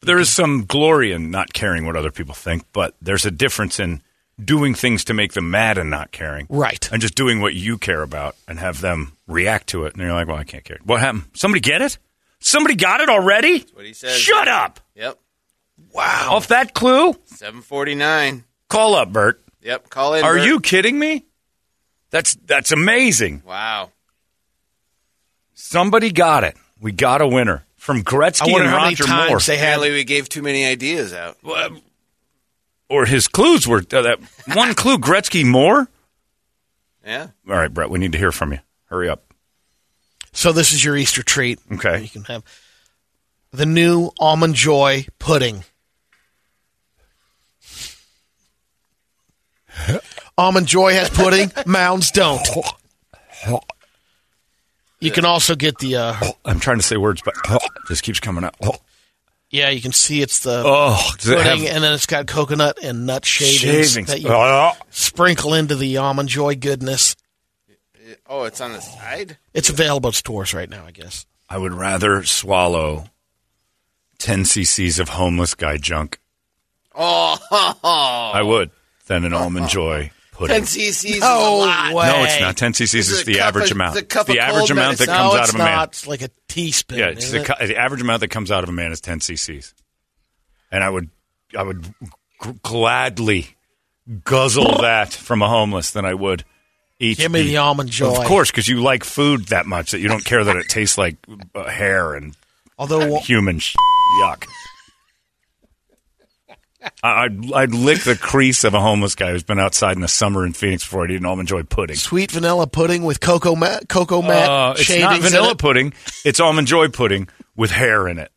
There 0.00 0.18
is 0.18 0.30
some 0.30 0.64
glory 0.64 1.12
in 1.12 1.30
not 1.30 1.52
caring 1.52 1.86
what 1.86 1.96
other 1.96 2.10
people 2.10 2.34
think, 2.34 2.64
but 2.72 2.94
there's 3.00 3.24
a 3.26 3.30
difference 3.30 3.78
in 3.78 4.02
doing 4.42 4.74
things 4.74 5.04
to 5.04 5.14
make 5.14 5.34
them 5.34 5.50
mad 5.50 5.78
and 5.78 5.90
not 5.90 6.10
caring. 6.10 6.46
Right. 6.48 6.88
And 6.90 7.00
just 7.00 7.14
doing 7.14 7.40
what 7.40 7.54
you 7.54 7.78
care 7.78 8.02
about 8.02 8.36
and 8.48 8.58
have 8.58 8.80
them 8.80 9.12
react 9.26 9.68
to 9.68 9.84
it. 9.84 9.94
And 9.94 10.02
you're 10.02 10.12
like, 10.12 10.26
well, 10.26 10.36
I 10.36 10.44
can't 10.44 10.64
care. 10.64 10.78
What 10.84 11.00
happened? 11.00 11.24
Somebody 11.34 11.60
get 11.60 11.82
it? 11.82 11.98
Somebody 12.40 12.74
got 12.74 13.00
it 13.00 13.08
already? 13.08 13.58
That's 13.58 13.74
what 13.74 13.84
he 13.84 13.92
says. 13.92 14.16
Shut 14.16 14.48
up. 14.48 14.80
Yep. 14.96 15.18
Wow. 15.92 16.28
Off 16.32 16.48
that 16.48 16.74
clue? 16.74 17.14
749. 17.26 18.44
Call 18.68 18.94
up, 18.94 19.12
Bert. 19.12 19.40
Yep. 19.62 19.90
Call 19.90 20.14
in. 20.14 20.24
Are 20.24 20.34
Bert. 20.34 20.46
you 20.46 20.60
kidding 20.60 20.98
me? 20.98 21.24
That's 22.12 22.34
that's 22.46 22.70
amazing. 22.70 23.42
Wow. 23.44 23.90
Somebody 25.54 26.12
got 26.12 26.44
it. 26.44 26.56
We 26.80 26.92
got 26.92 27.20
a 27.22 27.26
winner 27.26 27.64
from 27.76 28.04
Gretzky 28.04 28.48
I 28.48 28.52
wonder 28.52 28.66
and 28.66 28.70
how 28.70 28.82
many 28.82 28.90
Roger 28.94 29.04
times 29.04 29.30
Moore. 29.30 29.40
they 29.40 29.56
had. 29.56 29.80
We 29.80 30.04
gave 30.04 30.28
too 30.28 30.42
many 30.42 30.64
ideas 30.66 31.12
out. 31.12 31.38
or 32.88 33.06
his 33.06 33.26
clues 33.28 33.66
were 33.66 33.78
uh, 33.92 34.02
that 34.02 34.18
one 34.54 34.74
clue 34.74 34.98
Gretzky 34.98 35.44
Moore. 35.44 35.88
Yeah. 37.04 37.28
All 37.48 37.56
right, 37.56 37.72
Brett, 37.72 37.90
we 37.90 37.98
need 37.98 38.12
to 38.12 38.18
hear 38.18 38.30
from 38.30 38.52
you. 38.52 38.60
Hurry 38.86 39.08
up. 39.08 39.24
So 40.32 40.52
this 40.52 40.72
is 40.72 40.84
your 40.84 40.96
Easter 40.96 41.22
treat. 41.22 41.58
Okay. 41.72 42.02
You 42.02 42.08
can 42.08 42.24
have 42.24 42.44
the 43.52 43.66
new 43.66 44.10
almond 44.18 44.54
joy 44.54 45.06
pudding. 45.18 45.64
almond 50.38 50.66
joy 50.66 50.92
has 50.94 51.10
pudding. 51.10 51.50
Mounds 51.66 52.10
don't. 52.10 52.40
You 55.00 55.10
can 55.10 55.24
also 55.24 55.54
get 55.56 55.78
the. 55.78 55.96
Uh, 55.96 56.14
I'm 56.44 56.60
trying 56.60 56.78
to 56.78 56.82
say 56.82 56.96
words, 56.96 57.22
but 57.24 57.34
just 57.88 58.02
keeps 58.02 58.20
coming 58.20 58.44
out. 58.44 58.54
yeah, 59.50 59.70
you 59.70 59.80
can 59.82 59.92
see 59.92 60.22
it's 60.22 60.40
the 60.40 60.62
Oh, 60.64 60.96
pudding, 61.18 61.38
have 61.42 61.58
and 61.74 61.82
then 61.82 61.92
it's 61.92 62.06
got 62.06 62.26
coconut 62.28 62.78
and 62.82 63.04
nut 63.06 63.24
shavings, 63.24 63.90
shavings? 63.90 64.08
that 64.08 64.20
you 64.20 64.28
Oh, 64.30 64.72
sprinkle 64.90 65.54
into 65.54 65.74
the 65.74 65.96
almond 65.96 66.28
joy 66.28 66.54
goodness. 66.54 67.16
Oh, 68.26 68.44
it's 68.44 68.60
on 68.60 68.72
the 68.72 68.80
side? 68.80 69.38
It's 69.54 69.70
available 69.70 70.08
at 70.08 70.14
stores 70.14 70.54
right 70.54 70.68
now, 70.70 70.84
I 70.86 70.90
guess. 70.92 71.26
I 71.48 71.58
would 71.58 71.72
rather 71.72 72.22
swallow 72.24 73.06
10 74.18 74.44
cc's 74.44 74.98
of 74.98 75.08
homeless 75.10 75.54
guy 75.54 75.78
junk. 75.78 76.20
Oh, 76.94 77.38
I 78.34 78.40
would 78.42 78.70
than 79.06 79.24
an 79.24 79.32
almond 79.32 79.68
joy 79.68 80.10
pudding. 80.32 80.56
10 80.56 80.62
cc's 80.64 81.04
is 81.04 81.20
No 81.20 81.26
a 81.38 81.56
lot. 81.58 81.94
way. 81.94 82.06
No, 82.06 82.24
it's 82.24 82.40
not. 82.40 82.56
10 82.56 82.72
cc's 82.72 82.90
This 82.92 83.08
is 83.10 83.10
is 83.20 83.24
the 83.24 83.40
average 83.40 83.70
of- 83.70 83.76
amount. 83.76 83.94
the 83.94 84.02
cup 84.02 84.28
of 84.28 84.36
average 84.36 84.56
cold 84.58 84.70
amount 84.72 84.98
that 84.98 85.06
comes 85.06 85.32
no, 85.34 85.38
out 85.38 85.48
of 85.48 85.54
a 85.54 85.58
man. 85.58 85.66
not. 85.76 85.88
It's 85.90 86.06
like 86.06 86.22
a 86.22 86.30
teaspoon. 86.48 86.98
Yeah, 86.98 87.06
it's 87.10 87.30
the, 87.30 87.40
it? 87.60 87.68
the 87.68 87.76
average 87.76 88.00
amount 88.02 88.20
that 88.20 88.28
comes 88.28 88.50
out 88.50 88.64
of 88.64 88.68
a 88.68 88.72
man 88.72 88.90
is 88.92 89.00
10 89.00 89.20
cc's. 89.20 89.72
And 90.70 90.82
I 90.82 90.90
would 90.90 91.10
I 91.56 91.62
would 91.62 91.82
g- 92.42 92.50
gladly 92.62 93.56
guzzle 94.24 94.80
that 94.80 95.12
from 95.12 95.42
a 95.42 95.48
homeless 95.48 95.90
than 95.92 96.04
I 96.04 96.14
would 96.14 96.44
eat 96.98 97.18
Give 97.18 97.30
me 97.30 97.42
the 97.42 97.58
almond 97.58 97.90
joy. 97.90 98.16
Of 98.20 98.24
course, 98.26 98.50
because 98.50 98.68
you 98.68 98.80
like 98.80 99.04
food 99.04 99.46
that 99.48 99.66
much 99.66 99.90
that 99.92 100.00
you 100.00 100.08
don't 100.08 100.24
care 100.24 100.42
that 100.44 100.56
it 100.56 100.68
tastes 100.68 100.96
like 100.98 101.16
uh, 101.54 101.64
hair 101.68 102.14
and 102.14 102.34
Although 102.78 103.18
human 103.20 103.58
sh- 103.58 103.76
yuck. 104.22 104.44
I- 107.02 107.24
I'd, 107.24 107.52
I'd 107.52 107.74
lick 107.74 108.00
the 108.02 108.16
crease 108.16 108.64
of 108.64 108.74
a 108.74 108.80
homeless 108.80 109.14
guy 109.14 109.30
who's 109.30 109.42
been 109.42 109.58
outside 109.58 109.96
in 109.96 110.02
the 110.02 110.08
summer 110.08 110.44
in 110.46 110.52
Phoenix 110.52 110.84
before 110.84 111.04
I'd 111.04 111.10
eat 111.10 111.20
an 111.20 111.26
almond 111.26 111.48
joy 111.48 111.62
pudding. 111.62 111.96
sweet 111.96 112.30
vanilla 112.30 112.66
pudding 112.66 113.04
with 113.04 113.20
cocoa 113.20 113.54
mat, 113.56 113.88
cocoa 113.88 114.22
mat 114.22 114.48
Uh, 114.50 114.72
it's 114.76 114.82
shavings 114.82 115.02
not 115.04 115.16
in 115.16 115.22
vanilla 115.22 115.50
it. 115.52 115.58
pudding. 115.58 115.92
It's 116.24 116.40
almond 116.40 116.66
joy 116.68 116.88
pudding 116.88 117.28
with 117.56 117.70
hair 117.70 118.08
in 118.08 118.18
it. 118.18 118.32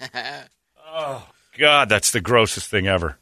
oh 0.86 1.26
God, 1.58 1.88
that's 1.88 2.10
the 2.10 2.20
grossest 2.20 2.70
thing 2.70 2.86
ever. 2.86 3.18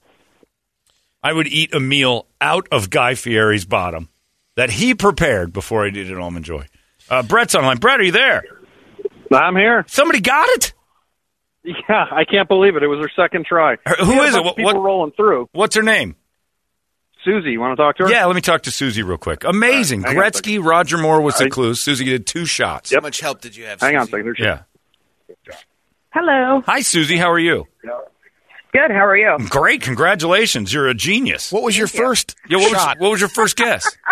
I 1.22 1.32
would 1.32 1.46
eat 1.48 1.74
a 1.74 1.80
meal 1.80 2.26
out 2.40 2.68
of 2.70 2.90
Guy 2.90 3.14
Fieri's 3.14 3.64
bottom 3.64 4.08
that 4.54 4.70
he 4.70 4.94
prepared 4.94 5.52
before 5.52 5.84
I 5.84 5.90
did 5.90 6.10
an 6.10 6.18
almond 6.18 6.44
joy. 6.44 6.66
Uh, 7.10 7.22
Brett's 7.22 7.54
online. 7.54 7.78
Brett, 7.78 8.00
are 8.00 8.04
you 8.04 8.12
there? 8.12 8.42
I'm 9.32 9.56
here. 9.56 9.84
Somebody 9.88 10.20
got 10.20 10.48
it. 10.50 10.72
Yeah, 11.88 12.06
I 12.12 12.24
can't 12.24 12.48
believe 12.48 12.76
it. 12.76 12.82
It 12.84 12.86
was 12.86 13.00
her 13.00 13.10
second 13.16 13.44
try. 13.46 13.74
Uh, 13.84 14.04
Who 14.04 14.10
We 14.12 14.14
had 14.18 14.28
is 14.28 14.34
a 14.36 14.38
it? 14.38 14.44
What- 14.44 14.50
of 14.50 14.56
people 14.56 14.74
what- 14.74 14.82
rolling 14.82 15.10
through. 15.12 15.48
What's 15.52 15.74
her 15.74 15.82
name? 15.82 16.14
Susie, 17.24 17.50
you 17.50 17.60
want 17.60 17.76
to 17.76 17.82
talk 17.82 17.96
to 17.96 18.04
her? 18.04 18.08
Yeah, 18.10 18.24
let 18.26 18.36
me 18.36 18.40
talk 18.40 18.62
to 18.62 18.70
Susie 18.70 19.02
real 19.02 19.18
quick. 19.18 19.42
Amazing. 19.42 20.00
All 20.04 20.04
right, 20.04 20.14
hang 20.14 20.18
on 20.22 20.26
a 20.28 20.30
Gretzky, 20.30 20.64
Roger 20.64 20.96
Moore 20.96 21.20
was 21.20 21.36
the 21.38 21.46
I- 21.46 21.48
clue. 21.48 21.74
Susie 21.74 22.04
did 22.04 22.24
two 22.26 22.46
shots. 22.46 22.94
How 22.94 23.00
much 23.00 23.18
help 23.20 23.40
did 23.40 23.56
you 23.56 23.64
have? 23.66 23.80
Hang 23.80 23.96
on 23.96 24.02
a 24.02 24.06
second. 24.06 24.24
There's- 24.38 24.64
Yeah. 25.48 25.54
Hello. 26.14 26.62
Hi, 26.66 26.80
Susie. 26.80 27.16
How 27.16 27.30
are 27.32 27.38
you? 27.38 27.66
Good. 28.72 28.90
How 28.90 29.04
are 29.06 29.16
you? 29.16 29.36
Great. 29.48 29.82
Congratulations. 29.82 30.72
You're 30.72 30.86
a 30.88 30.94
genius. 30.94 31.50
What 31.50 31.62
was 31.64 31.76
your 31.76 31.88
first 31.88 32.36
Yeah, 32.48 32.58
what 32.58 32.72
was, 32.72 32.96
what 32.98 33.10
was 33.10 33.20
your 33.20 33.28
first 33.28 33.56
guess? 33.56 33.86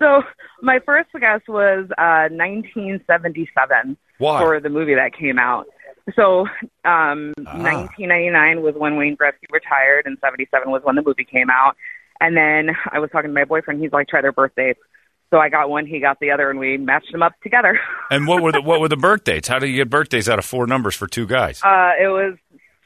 So 0.00 0.22
my 0.60 0.80
first 0.84 1.08
guess 1.12 1.40
was 1.46 1.86
uh, 1.96 2.28
1977 2.34 3.96
Why? 4.18 4.40
for 4.40 4.58
the 4.60 4.68
movie 4.68 4.96
that 4.96 5.12
came 5.16 5.38
out. 5.38 5.66
So 6.16 6.40
um, 6.84 7.32
1999 7.38 8.62
was 8.62 8.74
when 8.76 8.96
Wayne 8.96 9.16
Gretzky 9.16 9.50
retired, 9.50 10.02
and 10.06 10.18
77 10.20 10.70
was 10.70 10.82
when 10.84 10.96
the 10.96 11.02
movie 11.02 11.24
came 11.24 11.48
out. 11.50 11.76
And 12.20 12.36
then 12.36 12.76
I 12.92 12.98
was 12.98 13.10
talking 13.10 13.30
to 13.30 13.34
my 13.34 13.44
boyfriend. 13.44 13.80
He's 13.80 13.92
like, 13.92 14.08
try 14.08 14.20
their 14.20 14.32
birthdays. 14.32 14.76
So 15.30 15.38
I 15.38 15.48
got 15.48 15.68
one, 15.70 15.86
he 15.86 16.00
got 16.00 16.20
the 16.20 16.30
other, 16.30 16.50
and 16.50 16.58
we 16.60 16.76
matched 16.76 17.10
them 17.10 17.22
up 17.22 17.32
together. 17.42 17.80
And 18.10 18.26
what 18.28 18.42
were 18.42 18.52
the 18.52 18.60
what 18.60 18.80
were 18.80 18.88
the 18.88 18.96
birth 18.98 19.24
dates? 19.24 19.48
How 19.48 19.58
do 19.58 19.66
you 19.66 19.76
get 19.76 19.88
birthdays 19.90 20.28
out 20.28 20.38
of 20.38 20.44
four 20.44 20.66
numbers 20.66 20.94
for 20.94 21.06
two 21.08 21.26
guys? 21.26 21.60
Uh, 21.64 21.92
it 22.00 22.06
was 22.06 22.36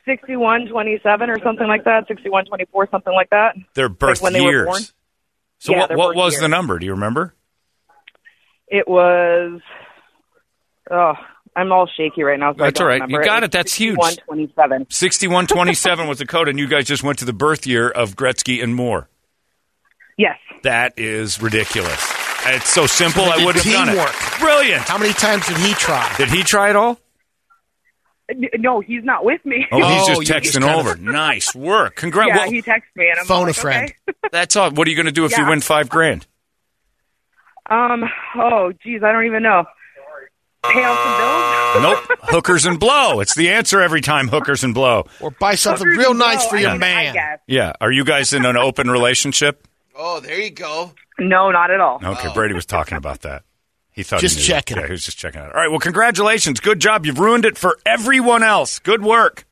6127 0.06 1.28
or 1.28 1.38
something 1.42 1.66
like 1.66 1.84
that, 1.84 2.06
6124, 2.08 2.88
something 2.90 3.12
like 3.12 3.28
that. 3.30 3.56
Their 3.75 3.88
birth 3.90 4.22
when 4.22 4.32
they 4.32 4.40
were 4.40 4.50
years. 4.50 4.66
born? 4.66 4.82
So 5.58 5.72
Yeah, 5.72 5.80
what, 5.80 5.96
what 5.96 6.16
was 6.16 6.34
year. 6.34 6.42
the 6.42 6.48
number? 6.48 6.78
Do 6.78 6.87
you 6.87 6.92
remember? 6.92 7.34
It 8.68 8.88
was. 8.88 9.60
Oh, 10.90 11.14
I'm 11.58 11.72
all 11.72 11.86
shaky 11.96 12.22
right 12.22 12.38
now. 12.38 12.52
So 12.52 12.58
That's 12.58 12.80
I 12.80 12.98
all. 13.00 13.08
You 13.10 13.22
got 13.24 13.42
It 13.42 13.46
it. 13.46 13.52
That's 13.52 13.74
huge. 13.74 13.96
6127. 14.00 14.86
Sixty-one 14.90 15.46
twenty-seven 15.46 16.06
was 16.08 16.18
the 16.18 16.26
code, 16.26 16.48
and 16.48 16.58
you 16.58 16.68
guys 16.68 16.86
just 16.86 17.02
went 17.02 17.18
to 17.18 17.24
the 17.24 17.32
birth 17.32 17.66
year 17.66 17.88
of 17.88 18.14
Gretzky 18.14 18.62
and 18.62 18.74
Moore. 18.74 19.08
Yes. 20.16 20.36
That 20.62 20.94
is 20.98 21.40
ridiculous. 21.42 22.14
It's 22.46 22.68
so 22.72 22.86
simple. 22.86 23.24
So 23.24 23.30
I 23.30 23.36
did 23.38 23.46
would 23.46 23.54
have 23.56 23.64
done 23.64 23.88
it. 23.90 24.14
Brilliant. 24.40 24.82
How 24.82 24.98
many 24.98 25.12
times 25.12 25.46
did 25.46 25.56
he 25.58 25.72
try? 25.74 26.14
Did 26.16 26.28
he 26.30 26.42
try 26.42 26.70
it 26.70 26.76
all? 26.76 26.98
No, 28.58 28.80
he's 28.80 29.02
not 29.04 29.24
with 29.24 29.44
me. 29.46 29.66
Oh, 29.72 29.76
he's 29.78 29.84
Oh, 30.02 30.06
just 30.06 30.20
you 30.20 30.26
just 30.26 30.56
texting 30.56 30.60
kinda- 30.62 30.74
over. 30.76 30.96
Nice 30.96 31.54
work. 31.54 31.96
Congrats. 31.96 32.28
yeah, 32.36 32.46
he 32.46 32.60
texted 32.62 32.82
me 32.94 33.08
and 33.08 33.18
I'm 33.20 33.26
Phone 33.26 33.48
a 33.48 33.54
friend. 33.54 33.92
Okay. 34.08 34.18
That's 34.32 34.54
all. 34.54 34.70
What 34.70 34.86
are 34.86 34.90
you 34.90 34.96
going 34.96 35.06
to 35.06 35.12
do 35.12 35.24
if 35.24 35.36
you 35.36 35.46
win 35.46 35.60
five 35.60 35.88
grand? 35.88 36.26
Um. 37.70 38.04
Oh, 38.36 38.72
geez, 38.82 39.02
I 39.02 39.12
don't 39.12 39.24
even 39.26 39.42
know. 39.42 39.64
Pay 40.72 40.84
off 40.84 40.98
some 41.02 41.82
bills. 41.82 42.08
Nope. 42.08 42.18
Hookers 42.22 42.66
and 42.66 42.80
blow. 42.80 43.20
It's 43.20 43.34
the 43.34 43.50
answer 43.50 43.80
every 43.80 44.00
time. 44.00 44.28
Hookers 44.28 44.64
and 44.64 44.75
blow. 44.75 45.06
Or 45.20 45.30
buy 45.30 45.54
something 45.54 45.87
Hookers 45.87 45.98
real 45.98 46.14
nice 46.14 46.42
blow, 46.44 46.50
for 46.50 46.56
I 46.56 46.60
your 46.60 46.70
mean, 46.72 46.82
I 46.82 47.02
man. 47.04 47.14
guess. 47.14 47.38
Yeah. 47.46 47.72
Are 47.80 47.92
you 47.92 48.04
guys 48.04 48.32
in 48.32 48.44
an 48.44 48.56
open 48.56 48.90
relationship? 48.90 49.66
Oh, 49.96 50.20
there 50.20 50.38
you 50.40 50.50
go. 50.50 50.92
No, 51.18 51.50
not 51.50 51.70
at 51.70 51.80
all. 51.80 52.00
Okay. 52.02 52.32
Brady 52.32 52.54
was 52.54 52.66
talking 52.66 52.96
about 52.96 53.22
that. 53.22 53.42
He 53.90 54.04
thought 54.04 54.20
Just 54.20 54.37
he 54.37 54.42
knew. 54.42 54.46
checking. 54.46 54.76
Yeah, 54.76 54.87
he 54.87 54.92
was 54.92 55.04
just 55.04 55.18
checking 55.18 55.40
out. 55.40 55.48
All 55.52 55.60
right. 55.60 55.68
Well, 55.70 55.80
congratulations. 55.80 56.60
Good 56.60 56.78
job. 56.80 57.04
You've 57.04 57.18
ruined 57.18 57.44
it 57.44 57.58
for 57.58 57.76
everyone 57.84 58.44
else. 58.44 58.78
Good 58.78 59.02
work. 59.02 59.44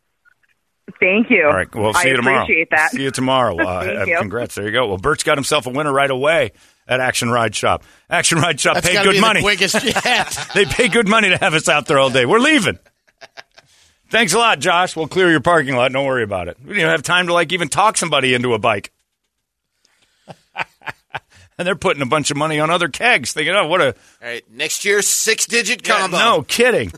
Thank 1.01 1.31
you. 1.31 1.45
All 1.47 1.53
right. 1.55 1.75
Well, 1.75 1.93
see 1.95 2.09
I 2.09 2.11
you 2.13 2.17
tomorrow. 2.17 2.43
appreciate 2.45 2.71
that. 2.71 2.93
See 2.93 3.03
you 3.03 3.11
tomorrow. 3.11 3.57
Uh, 3.59 3.83
Thank 3.85 3.99
uh, 3.99 4.05
you. 4.05 4.19
Congrats. 4.19 4.55
There 4.55 4.65
you 4.65 4.71
go. 4.71 4.87
Well, 4.87 4.99
Bert's 4.99 5.25
got 5.25 5.37
himself 5.37 5.67
a 5.67 5.71
winner 5.71 5.93
right 5.93 6.11
away 6.11 6.53
at 6.89 7.01
Action 7.01 7.31
Ride 7.31 7.55
Shop. 7.55 7.83
Action 8.09 8.39
Ride 8.39 8.61
Shop 8.61 8.75
That's 8.75 8.89
paid 8.89 9.03
good 9.03 9.21
money. 9.21 9.41
the 9.41 10.51
they 10.55 10.65
pay 10.65 10.89
good 10.89 11.09
money 11.09 11.29
to 11.31 11.37
have 11.37 11.55
us 11.55 11.69
out 11.69 11.87
there 11.87 11.99
all 11.99 12.11
day. 12.11 12.27
We're 12.27 12.39
leaving. 12.39 12.79
Thanks 14.09 14.33
a 14.35 14.39
lot, 14.39 14.61
Josh. 14.61 14.95
We'll 14.95 15.09
clear 15.09 15.31
your 15.31 15.41
parking 15.41 15.75
lot. 15.75 15.93
Don't 15.93 16.07
worry 16.07 16.23
about 16.23 16.49
it. 16.49 16.59
We 16.65 16.75
didn't 16.75 16.91
have 16.91 17.03
time 17.03 17.27
to 17.27 17.33
like 17.33 17.53
even 17.53 17.69
talk 17.69 17.97
somebody 17.97 18.35
into 18.35 18.55
a 18.55 18.59
bike. 18.59 18.93
and 21.59 21.67
they're 21.67 21.75
putting 21.75 22.03
a 22.03 22.07
bunch 22.07 22.31
of 22.31 22.37
money 22.37 22.61
on 22.61 22.71
other 22.71 22.89
kegs, 22.89 23.33
thinking, 23.33 23.55
"Oh, 23.55 23.67
what 23.67 23.81
a 23.81 23.87
All 23.87 23.93
right, 24.23 24.45
next 24.51 24.85
year, 24.85 25.03
six-digit 25.03 25.87
yeah, 25.87 26.01
combo. 26.01 26.19
no 26.19 26.43
kidding." 26.43 26.93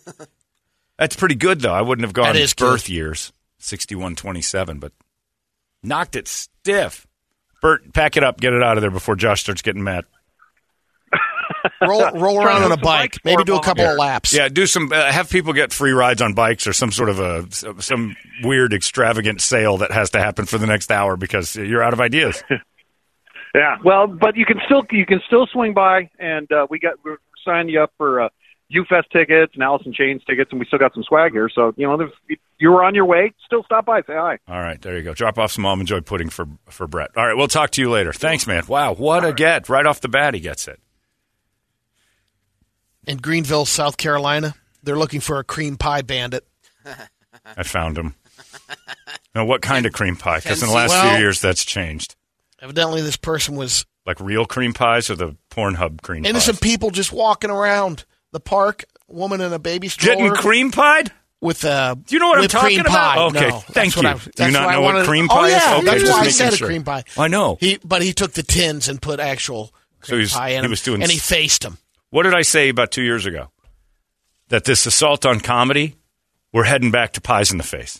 That's 0.98 1.16
pretty 1.16 1.36
good, 1.36 1.60
though. 1.60 1.72
I 1.72 1.80
wouldn't 1.80 2.04
have 2.04 2.12
gone 2.12 2.34
birth 2.34 2.56
good. 2.56 2.88
years, 2.88 3.32
sixty-one 3.58 4.14
twenty-seven, 4.14 4.78
but 4.78 4.92
knocked 5.82 6.14
it 6.14 6.28
stiff. 6.28 7.06
Bert, 7.60 7.92
pack 7.92 8.16
it 8.16 8.24
up, 8.24 8.40
get 8.40 8.52
it 8.52 8.62
out 8.62 8.76
of 8.76 8.82
there 8.82 8.90
before 8.90 9.16
Josh 9.16 9.40
starts 9.40 9.62
getting 9.62 9.82
mad. 9.82 10.04
roll 11.82 12.10
roll 12.14 12.42
around 12.42 12.62
on 12.62 12.72
a 12.72 12.76
bike. 12.76 13.16
Maybe 13.24 13.44
do 13.44 13.56
a 13.56 13.62
couple 13.62 13.84
Mom. 13.84 13.92
of 13.94 13.98
laps. 13.98 14.32
Yeah, 14.34 14.48
do 14.48 14.66
some. 14.66 14.92
Uh, 14.92 15.10
have 15.10 15.28
people 15.30 15.52
get 15.52 15.72
free 15.72 15.92
rides 15.92 16.22
on 16.22 16.34
bikes 16.34 16.66
or 16.66 16.72
some 16.72 16.92
sort 16.92 17.08
of 17.08 17.18
a 17.18 17.46
some 17.82 18.16
weird 18.44 18.72
extravagant 18.72 19.40
sale 19.40 19.78
that 19.78 19.90
has 19.90 20.10
to 20.10 20.20
happen 20.20 20.46
for 20.46 20.58
the 20.58 20.66
next 20.66 20.92
hour 20.92 21.16
because 21.16 21.56
you're 21.56 21.82
out 21.82 21.92
of 21.92 22.00
ideas. 22.00 22.42
Yeah, 23.54 23.78
well, 23.82 24.06
but 24.06 24.36
you 24.36 24.44
can 24.44 24.60
still 24.66 24.84
you 24.90 25.06
can 25.06 25.22
still 25.26 25.46
swing 25.46 25.72
by, 25.72 26.10
and 26.18 26.52
uh, 26.52 26.66
we 26.68 26.78
got 26.78 26.96
we're 27.02 27.16
signing 27.44 27.70
you 27.70 27.80
up 27.82 27.92
for 27.96 28.20
uh, 28.20 28.28
UFest 28.74 29.08
tickets 29.10 29.52
and 29.54 29.62
Alice 29.62 29.82
in 29.86 29.92
Chains 29.94 30.22
tickets, 30.26 30.50
and 30.50 30.60
we 30.60 30.66
still 30.66 30.78
got 30.78 30.92
some 30.92 31.02
swag 31.02 31.32
here. 31.32 31.48
So 31.48 31.72
you 31.76 31.86
know, 31.86 31.98
if 32.28 32.38
you 32.58 32.70
were 32.70 32.84
on 32.84 32.94
your 32.94 33.06
way, 33.06 33.32
still 33.46 33.62
stop 33.64 33.86
by, 33.86 34.00
say 34.02 34.12
hi. 34.14 34.38
All 34.46 34.60
right, 34.60 34.80
there 34.82 34.96
you 34.96 35.02
go. 35.02 35.14
Drop 35.14 35.38
off 35.38 35.52
some 35.52 35.64
almond 35.64 35.88
joy 35.88 36.00
pudding 36.00 36.28
for 36.28 36.46
for 36.68 36.86
Brett. 36.86 37.10
All 37.16 37.26
right, 37.26 37.34
we'll 37.36 37.48
talk 37.48 37.70
to 37.70 37.80
you 37.80 37.90
later. 37.90 38.12
Thanks, 38.12 38.46
man. 38.46 38.64
Wow, 38.68 38.94
what 38.94 39.24
a 39.24 39.32
get! 39.32 39.68
Right 39.68 39.86
off 39.86 40.00
the 40.02 40.08
bat, 40.08 40.34
he 40.34 40.40
gets 40.40 40.68
it. 40.68 40.80
In 43.06 43.16
Greenville, 43.18 43.64
South 43.64 43.96
Carolina, 43.96 44.54
they're 44.82 44.98
looking 44.98 45.20
for 45.20 45.38
a 45.38 45.44
cream 45.44 45.76
pie 45.76 46.02
bandit. 46.02 46.46
I 47.56 47.62
found 47.62 47.96
him. 47.96 48.14
Now, 49.34 49.44
what 49.46 49.62
kind 49.62 49.86
of 49.86 49.92
cream 49.92 50.16
pie? 50.16 50.38
Because 50.40 50.62
in 50.62 50.68
the 50.68 50.74
last 50.74 50.90
Well- 50.90 51.10
few 51.10 51.18
years, 51.18 51.40
that's 51.40 51.64
changed. 51.64 52.16
Evidently, 52.60 53.00
this 53.02 53.16
person 53.16 53.54
was 53.56 53.86
Like 54.04 54.20
real 54.20 54.44
cream 54.44 54.72
pies 54.74 55.08
or 55.10 55.14
the 55.16 55.36
Pornhub 55.50 56.02
cream 56.02 56.24
pies. 56.24 56.30
innocent 56.30 56.60
pies? 56.60 56.70
people 56.70 56.90
just 56.90 57.12
walking 57.12 57.50
around 57.50 58.04
the 58.32 58.40
park. 58.40 58.84
Woman 59.08 59.40
in 59.40 59.52
a 59.54 59.58
baby 59.58 59.88
stroller 59.88 60.16
Getting 60.16 60.34
cream 60.34 60.70
pied? 60.70 61.10
with 61.40 61.64
a 61.64 61.96
Do 62.06 62.14
you 62.14 62.18
know 62.20 62.28
what 62.28 62.40
I'm 62.40 62.48
talking 62.48 62.80
about? 62.80 62.92
pie. 62.92 63.18
Okay, 63.40 63.48
No, 63.48 63.58
thank 63.58 63.96
you. 63.96 64.06
I- 64.06 64.14
Do 64.14 64.44
you 64.44 64.50
not 64.50 64.70
know 64.72 64.80
what 64.82 65.06
cream 65.06 65.28
oh, 65.30 65.34
pie 65.34 65.46
is? 65.46 65.52
yeah, 65.52 65.76
Okay, 65.76 65.84
that's 65.86 66.00
just 66.02 66.12
why 66.12 66.20
I 66.20 66.28
said 66.28 66.54
sure. 66.54 66.66
a 66.66 66.70
cream 66.70 66.82
pie. 66.84 67.04
I 67.16 67.28
know. 67.28 67.56
He, 67.60 67.78
but 67.84 68.02
he 68.02 68.12
took 68.12 68.32
the 68.32 68.42
tins 68.42 68.88
and 68.88 69.00
put 69.00 69.18
actual 69.20 69.72
So 70.02 70.08
cream 70.10 70.18
he's- 70.20 70.34
pie 70.34 70.48
in 70.50 70.64
he 70.64 70.68
was 70.68 70.82
doing 70.82 71.00
and 71.02 71.10
he 71.10 71.16
faced 71.18 71.62
them. 71.62 71.78
What 72.10 72.24
did 72.24 72.34
I 72.34 72.42
say 72.42 72.68
about 72.68 72.90
two 72.90 73.02
years 73.02 73.24
ago? 73.24 73.50
That 74.48 74.64
this 74.64 74.84
assault 74.84 75.24
on 75.24 75.40
comedy, 75.40 75.94
we're 76.52 76.64
heading 76.64 76.90
back 76.90 77.12
to 77.14 77.20
pies 77.20 77.50
in 77.52 77.56
the 77.58 77.64
face 77.64 77.98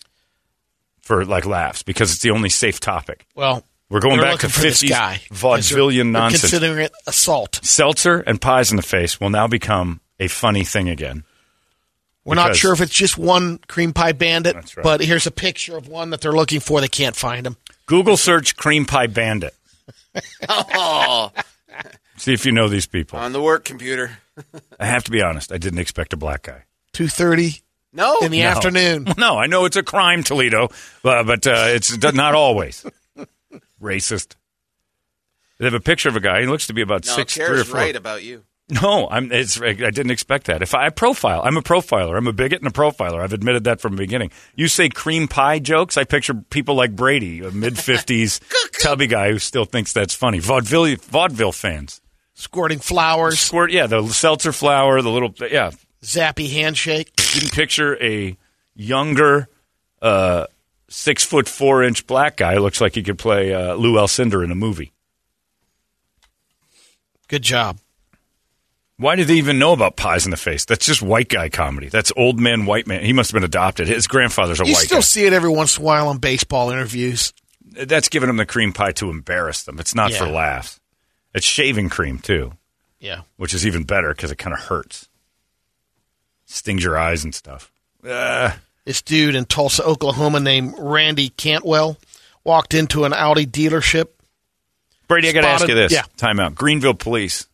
for 1.00 1.25
like 1.25 1.47
laughs 1.47 1.82
because 1.82 2.12
it's 2.12 2.22
the 2.22 2.31
only 2.33 2.48
safe 2.50 2.81
topic. 2.81 3.24
Well, 3.35 3.64
We're 3.88 4.00
going 4.00 4.20
back 4.20 4.40
to 4.40 4.46
looking 4.48 4.50
50s 4.70 4.88
guy. 4.90 5.20
vaudevillian 5.31 6.11
nonsense. 6.11 6.42
Considering 6.42 6.85
it 6.85 6.92
assault. 7.07 7.61
Seltzer 7.62 8.18
and 8.20 8.40
pies 8.40 8.70
in 8.70 8.76
the 8.76 8.83
face 8.83 9.20
will 9.20 9.31
now 9.31 9.46
become 9.46 10.00
a 10.18 10.28
funny 10.28 10.64
thing 10.64 10.88
again. 10.88 11.24
We're 12.24 12.35
not 12.35 12.57
sure 12.57 12.74
if 12.74 12.81
it's 12.83 12.92
just 12.92 13.16
one 13.16 13.59
cream 13.68 13.94
pie 13.94 14.12
bandit, 14.12 14.54
right. 14.54 14.76
but 14.83 15.00
here's 15.00 15.26
a 15.26 15.31
picture 15.31 15.78
of 15.78 15.88
one 15.88 16.11
that 16.11 16.20
they're 16.20 16.33
looking 16.33 16.61
for. 16.61 16.81
They 16.83 16.88
can't 16.88 17.16
find 17.16 17.46
him. 17.46 17.57
Google 17.87 18.18
search 18.18 18.54
cream 18.57 18.85
pie 18.85 19.07
bandit. 19.07 19.54
Oh, 20.48 21.31
See 22.16 22.33
if 22.33 22.44
you 22.44 22.50
know 22.52 22.68
these 22.68 22.87
people. 22.87 23.18
on 23.18 23.33
the 23.33 23.40
work 23.40 23.64
computer. 23.64 24.18
I 24.81 24.87
have 24.87 25.04
to 25.04 25.11
be 25.11 25.22
honest. 25.22 25.52
I 25.52 25.59
didn't 25.59 25.78
expect 25.78 26.12
a 26.12 26.16
black 26.16 26.42
guy. 26.42 26.64
Two 26.92 27.07
thirty 27.09 27.61
No, 27.92 28.18
in 28.20 28.31
the 28.33 28.40
No. 28.42 28.48
afternoon. 28.48 29.07
No, 29.16 29.38
I 29.38 29.46
know 29.46 29.64
it's 29.64 29.76
a 29.76 29.83
crime, 29.83 30.22
Toledo, 30.24 30.64
uh, 31.04 31.22
but 31.22 31.46
uh, 31.46 31.66
it's 31.68 31.96
not 32.12 32.35
always 32.35 32.85
racist. 33.81 34.35
They 35.59 35.64
have 35.66 35.74
a 35.74 35.81
picture 35.81 36.09
of 36.09 36.16
a 36.16 36.20
guy. 36.20 36.40
He 36.40 36.46
looks 36.46 36.66
to 36.68 36.72
be 36.72 36.83
about 36.83 37.07
no, 37.07 37.12
six, 37.14 37.35
three 37.35 37.44
or 37.44 37.48
Kara's 37.48 37.68
four. 37.68 37.76
right 37.81 37.96
about 37.96 38.22
you. 38.22 38.44
No, 38.70 39.09
I'm. 39.11 39.33
It's. 39.33 39.61
I 39.61 39.72
didn't 39.72 40.11
expect 40.11 40.46
that. 40.48 40.61
If 40.61 40.74
I 40.74 40.90
profile, 40.90 41.40
I'm 41.42 41.57
a 41.57 41.62
profiler. 41.62 42.18
I'm 42.18 42.26
a 42.26 42.35
bigot 42.35 42.61
and 42.61 42.68
a 42.68 42.72
profiler. 42.74 43.22
I've 43.22 43.33
admitted 43.33 43.64
that 43.64 43.81
from 43.81 43.96
the 43.96 44.02
beginning. 44.02 44.31
You 44.57 44.68
say 44.68 44.90
cream 44.90 45.26
pie 45.26 45.59
jokes, 45.59 45.96
I 45.96 46.04
picture 46.04 46.35
people 46.35 46.74
like 46.74 46.94
Brady, 46.94 47.40
a 47.40 47.50
mid 47.50 47.78
fifties 47.78 48.40
tubby 48.83 49.07
guy 49.07 49.31
who 49.31 49.38
still 49.38 49.64
thinks 49.64 49.94
that's 49.94 50.12
funny. 50.12 50.38
Vaudeville, 50.38 50.96
vaudeville 50.96 51.52
fans. 51.52 52.02
Squirting 52.35 52.78
flowers, 52.78 53.40
Squirt, 53.40 53.72
yeah, 53.72 53.87
the 53.88 54.07
seltzer 54.09 54.52
flower, 54.52 55.02
the 55.02 55.11
little, 55.11 55.35
yeah. 55.50 55.72
zappy 56.02 56.48
handshake. 56.52 57.11
You 57.35 57.40
can 57.40 57.50
picture 57.50 58.00
a 58.00 58.37
younger, 58.76 59.48
uh, 60.00 60.46
six 60.88 61.24
foot 61.24 61.48
four 61.48 61.83
inch 61.83 62.07
black 62.07 62.37
guy. 62.37 62.54
who 62.54 62.61
Looks 62.61 62.81
like 62.81 62.94
he 62.94 63.02
could 63.02 63.18
play 63.18 63.52
uh, 63.52 63.74
Lou 63.74 63.94
Alcindor 63.94 64.44
in 64.44 64.52
a 64.52 64.54
movie. 64.54 64.92
Good 67.26 67.42
job. 67.42 67.78
Why 68.98 69.14
did 69.14 69.28
they 69.28 69.34
even 69.34 69.58
know 69.61 69.72
about 69.72 69.96
pies 69.96 70.24
in 70.26 70.32
the 70.32 70.37
face? 70.37 70.64
That's 70.64 70.84
just 70.84 71.00
white 71.02 71.28
guy 71.28 71.48
comedy. 71.48 71.88
That's 71.88 72.12
old 72.16 72.40
man, 72.40 72.66
white 72.66 72.87
man. 72.88 73.04
He 73.04 73.12
must 73.12 73.30
have 73.30 73.34
been 73.34 73.44
adopted. 73.44 73.87
His 73.87 74.06
grandfather's 74.08 74.61
a 74.61 74.66
You 74.66 74.72
white 74.72 74.80
You 74.82 74.87
still 74.87 74.98
guy. 74.98 75.02
see 75.02 75.24
it 75.24 75.32
every 75.32 75.50
once 75.50 75.76
in 75.78 75.82
a 75.84 75.87
while 75.87 76.08
on 76.08 76.18
baseball 76.18 76.70
interviews. 76.70 77.32
That's 77.64 78.08
giving 78.08 78.26
them 78.26 78.38
the 78.38 78.46
cream 78.46 78.72
pie 78.72 78.90
to 78.92 79.08
embarrass 79.11 79.62
them. 79.62 79.78
It's 79.78 79.94
not 79.94 80.12
for 80.12 80.26
laughs. 80.26 80.80
It's 81.32 81.46
shaving 81.46 81.90
cream 81.90 82.18
too, 82.18 82.54
Yeah. 82.98 83.20
which 83.37 83.54
is 83.54 83.64
even 83.66 83.84
better 83.84 84.08
because 84.12 84.32
it 84.32 84.38
kind 84.38 84.52
of 84.54 84.61
hurts, 84.64 85.08
stings 86.46 86.82
your 86.82 86.98
eyes 86.98 87.22
and 87.22 87.32
stuff. 87.34 87.70
Uh, 88.04 88.52
This 88.84 89.02
dude 89.02 89.37
in 89.37 89.44
Tulsa, 89.44 89.84
Oklahoma, 89.84 90.40
named 90.40 90.74
Randy 90.78 91.28
Cantwell, 91.28 91.98
walked 92.42 92.74
into 92.74 93.04
an 93.04 93.12
Audi 93.12 93.46
dealership. 93.46 94.06
Brady, 95.06 95.28
I 95.28 95.32
got 95.32 95.42
to 95.42 95.48
ask 95.48 95.68
you 95.68 95.74
this. 95.74 95.92
yeah. 95.92 96.02
Time 96.16 96.40
out. 96.40 96.54
Greenville 96.56 96.94
police. 96.94 97.46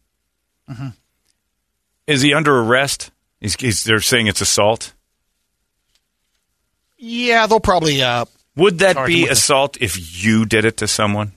Is 2.06 2.22
he 2.22 2.34
under 2.34 2.58
arrest? 2.58 3.10
He's, 3.40 3.54
he's, 3.58 3.84
they're 3.84 4.00
saying 4.00 4.26
it's 4.26 4.40
assault. 4.40 4.92
Yeah, 6.96 7.46
they'll 7.46 7.60
probably. 7.60 8.02
Uh, 8.02 8.24
Would 8.56 8.78
that 8.80 9.06
be 9.06 9.24
it. 9.24 9.30
assault 9.32 9.76
if 9.80 10.24
you 10.24 10.46
did 10.46 10.64
it 10.64 10.76
to 10.78 10.86
someone? 10.88 11.32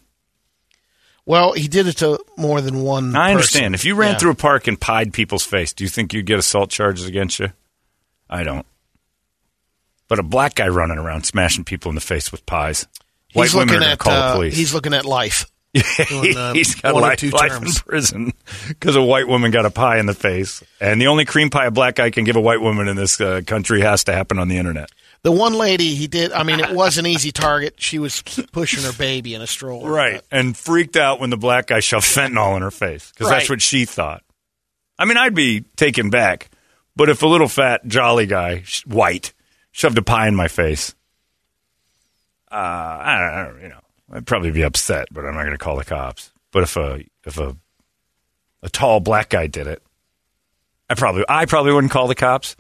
well, 1.25 1.51
he 1.51 1.67
did 1.67 1.87
it 1.87 1.97
to 1.97 2.17
more 2.37 2.61
than 2.61 2.83
one. 2.83 3.13
I 3.13 3.31
understand. 3.31 3.73
person. 3.73 3.73
If 3.73 3.83
you 3.83 3.95
ran 3.95 4.13
Yeah. 4.13 4.17
through 4.17 4.31
a 4.31 4.35
park 4.35 4.67
and 4.67 4.79
pied 4.79 5.11
people's 5.11 5.43
face, 5.43 5.73
do 5.73 5.83
you 5.83 5.89
think 5.89 6.13
you'd 6.13 6.25
get 6.25 6.39
assault 6.39 6.69
charges 6.69 7.05
against 7.05 7.39
you? 7.39 7.51
I 8.29 8.43
don't. 8.43 8.65
But 10.07 10.19
a 10.19 10.23
black 10.23 10.55
guy 10.55 10.69
running 10.69 10.97
around 10.97 11.25
smashing 11.25 11.65
people 11.65 11.89
in 11.89 11.95
the 11.95 12.01
face 12.01 12.31
with 12.31 12.45
pies. 12.45 12.87
White 13.33 13.45
he's 13.47 13.55
women 13.55 13.73
looking 13.75 13.89
are 13.89 13.91
at 13.91 13.99
call 13.99 14.13
uh, 14.13 14.29
the 14.29 14.35
police. 14.35 14.55
he's 14.55 14.73
looking 14.73 14.93
at 14.93 15.03
life. 15.03 15.45
Doing, 15.81 16.37
uh, 16.37 16.53
he's 16.53 16.75
got 16.75 16.95
life, 16.95 17.19
two 17.19 17.29
life 17.29 17.51
terms. 17.51 17.77
in 17.77 17.83
prison 17.83 18.33
because 18.67 18.95
a 18.95 19.01
white 19.01 19.27
woman 19.27 19.51
got 19.51 19.65
a 19.65 19.71
pie 19.71 19.99
in 19.99 20.05
the 20.05 20.13
face. 20.13 20.63
And 20.79 21.01
the 21.01 21.07
only 21.07 21.25
cream 21.25 21.49
pie 21.49 21.65
a 21.65 21.71
black 21.71 21.95
guy 21.95 22.09
can 22.09 22.23
give 22.23 22.35
a 22.35 22.41
white 22.41 22.61
woman 22.61 22.87
in 22.87 22.95
this 22.95 23.19
uh, 23.19 23.41
country 23.45 23.81
has 23.81 24.03
to 24.05 24.13
happen 24.13 24.39
on 24.39 24.47
the 24.47 24.57
internet. 24.57 24.91
The 25.23 25.31
one 25.31 25.53
lady 25.53 25.95
he 25.95 26.07
did. 26.07 26.31
I 26.31 26.43
mean, 26.43 26.59
it 26.59 26.71
was 26.73 26.97
an 26.97 27.05
easy 27.05 27.31
target. 27.31 27.75
She 27.77 27.99
was 27.99 28.21
pushing 28.51 28.83
her 28.83 28.93
baby 28.93 29.33
in 29.33 29.41
a 29.41 29.47
stroller. 29.47 29.89
Right. 29.89 30.21
And 30.31 30.55
freaked 30.55 30.95
out 30.95 31.19
when 31.19 31.29
the 31.29 31.37
black 31.37 31.67
guy 31.67 31.79
shoved 31.79 32.05
fentanyl 32.05 32.55
in 32.55 32.61
her 32.61 32.71
face 32.71 33.11
because 33.11 33.29
that's 33.29 33.49
what 33.49 33.61
she 33.61 33.85
thought. 33.85 34.23
I 34.99 35.05
mean, 35.05 35.17
I'd 35.17 35.35
be 35.35 35.61
taken 35.75 36.09
back. 36.09 36.49
But 36.95 37.09
if 37.09 37.21
a 37.21 37.27
little 37.27 37.47
fat, 37.47 37.85
jolly 37.85 38.25
guy, 38.25 38.63
white, 38.85 39.33
shoved 39.71 39.99
a 39.99 40.01
pie 40.01 40.27
in 40.27 40.35
my 40.35 40.47
face, 40.47 40.95
uh, 42.51 42.55
I 42.55 43.17
don't, 43.19 43.33
I 43.33 43.43
don't, 43.43 43.61
you 43.61 43.69
know, 43.69 43.81
I'd 44.11 44.25
probably 44.25 44.51
be 44.51 44.63
upset, 44.63 45.07
but 45.11 45.25
I'm 45.25 45.33
not 45.33 45.41
going 45.43 45.51
to 45.51 45.57
call 45.57 45.77
the 45.77 45.85
cops. 45.85 46.31
But 46.51 46.63
if 46.63 46.77
a 46.77 47.03
if 47.25 47.37
a 47.37 47.55
a 48.63 48.69
tall 48.69 48.99
black 48.99 49.29
guy 49.29 49.47
did 49.47 49.67
it, 49.67 49.81
I 50.89 50.95
probably 50.95 51.23
I 51.27 51.45
probably 51.45 51.73
wouldn't 51.73 51.91
call 51.91 52.07
the 52.07 52.15
cops. 52.15 52.55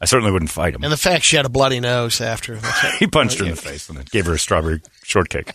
I 0.00 0.04
certainly 0.04 0.32
wouldn't 0.32 0.50
fight 0.50 0.74
him. 0.74 0.82
And 0.82 0.92
the 0.92 0.96
fact 0.96 1.24
she 1.24 1.36
had 1.36 1.46
a 1.46 1.48
bloody 1.50 1.78
nose 1.78 2.20
after. 2.20 2.58
he 2.98 3.06
punched 3.06 3.38
her 3.38 3.44
in 3.44 3.50
the 3.50 3.56
face 3.56 3.88
and 3.88 3.98
then 3.98 4.04
gave 4.10 4.26
her 4.26 4.34
a 4.34 4.38
strawberry 4.38 4.82
shortcake. 5.04 5.52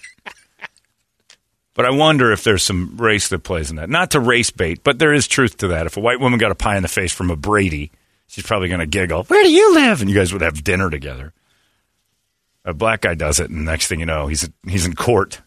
But 1.73 1.86
I 1.86 1.91
wonder 1.91 2.31
if 2.31 2.43
there's 2.43 2.63
some 2.63 2.97
race 2.97 3.27
that 3.27 3.43
plays 3.43 3.69
in 3.69 3.75
that. 3.75 3.89
Not 3.89 4.12
to 4.12 4.19
race 4.19 4.49
bait, 4.49 4.83
but 4.83 4.99
there 4.99 5.13
is 5.13 5.27
truth 5.27 5.57
to 5.57 5.67
that. 5.67 5.86
If 5.86 5.95
a 5.95 5.99
white 5.99 6.19
woman 6.19 6.39
got 6.39 6.51
a 6.51 6.55
pie 6.55 6.75
in 6.75 6.81
the 6.81 6.88
face 6.88 7.13
from 7.13 7.29
a 7.29 7.36
Brady, 7.36 7.91
She's 8.27 8.45
probably 8.45 8.67
going 8.67 8.81
to 8.81 8.86
giggle. 8.86 9.23
Where 9.23 9.43
do 9.43 9.51
you 9.51 9.73
live? 9.73 10.01
And 10.01 10.10
you 10.10 10.15
guys 10.15 10.33
would 10.33 10.41
have 10.41 10.63
dinner 10.63 10.89
together. 10.89 11.33
A 12.67 12.73
black 12.73 12.99
guy 12.99 13.15
does 13.15 13.39
it, 13.39 13.49
and 13.49 13.63
next 13.63 13.88
thing 13.88 14.01
you 14.01 14.06
know, 14.06 14.27
he's 14.27 14.47
he's 14.67 14.86
in 14.86 14.93
court. 14.93 15.39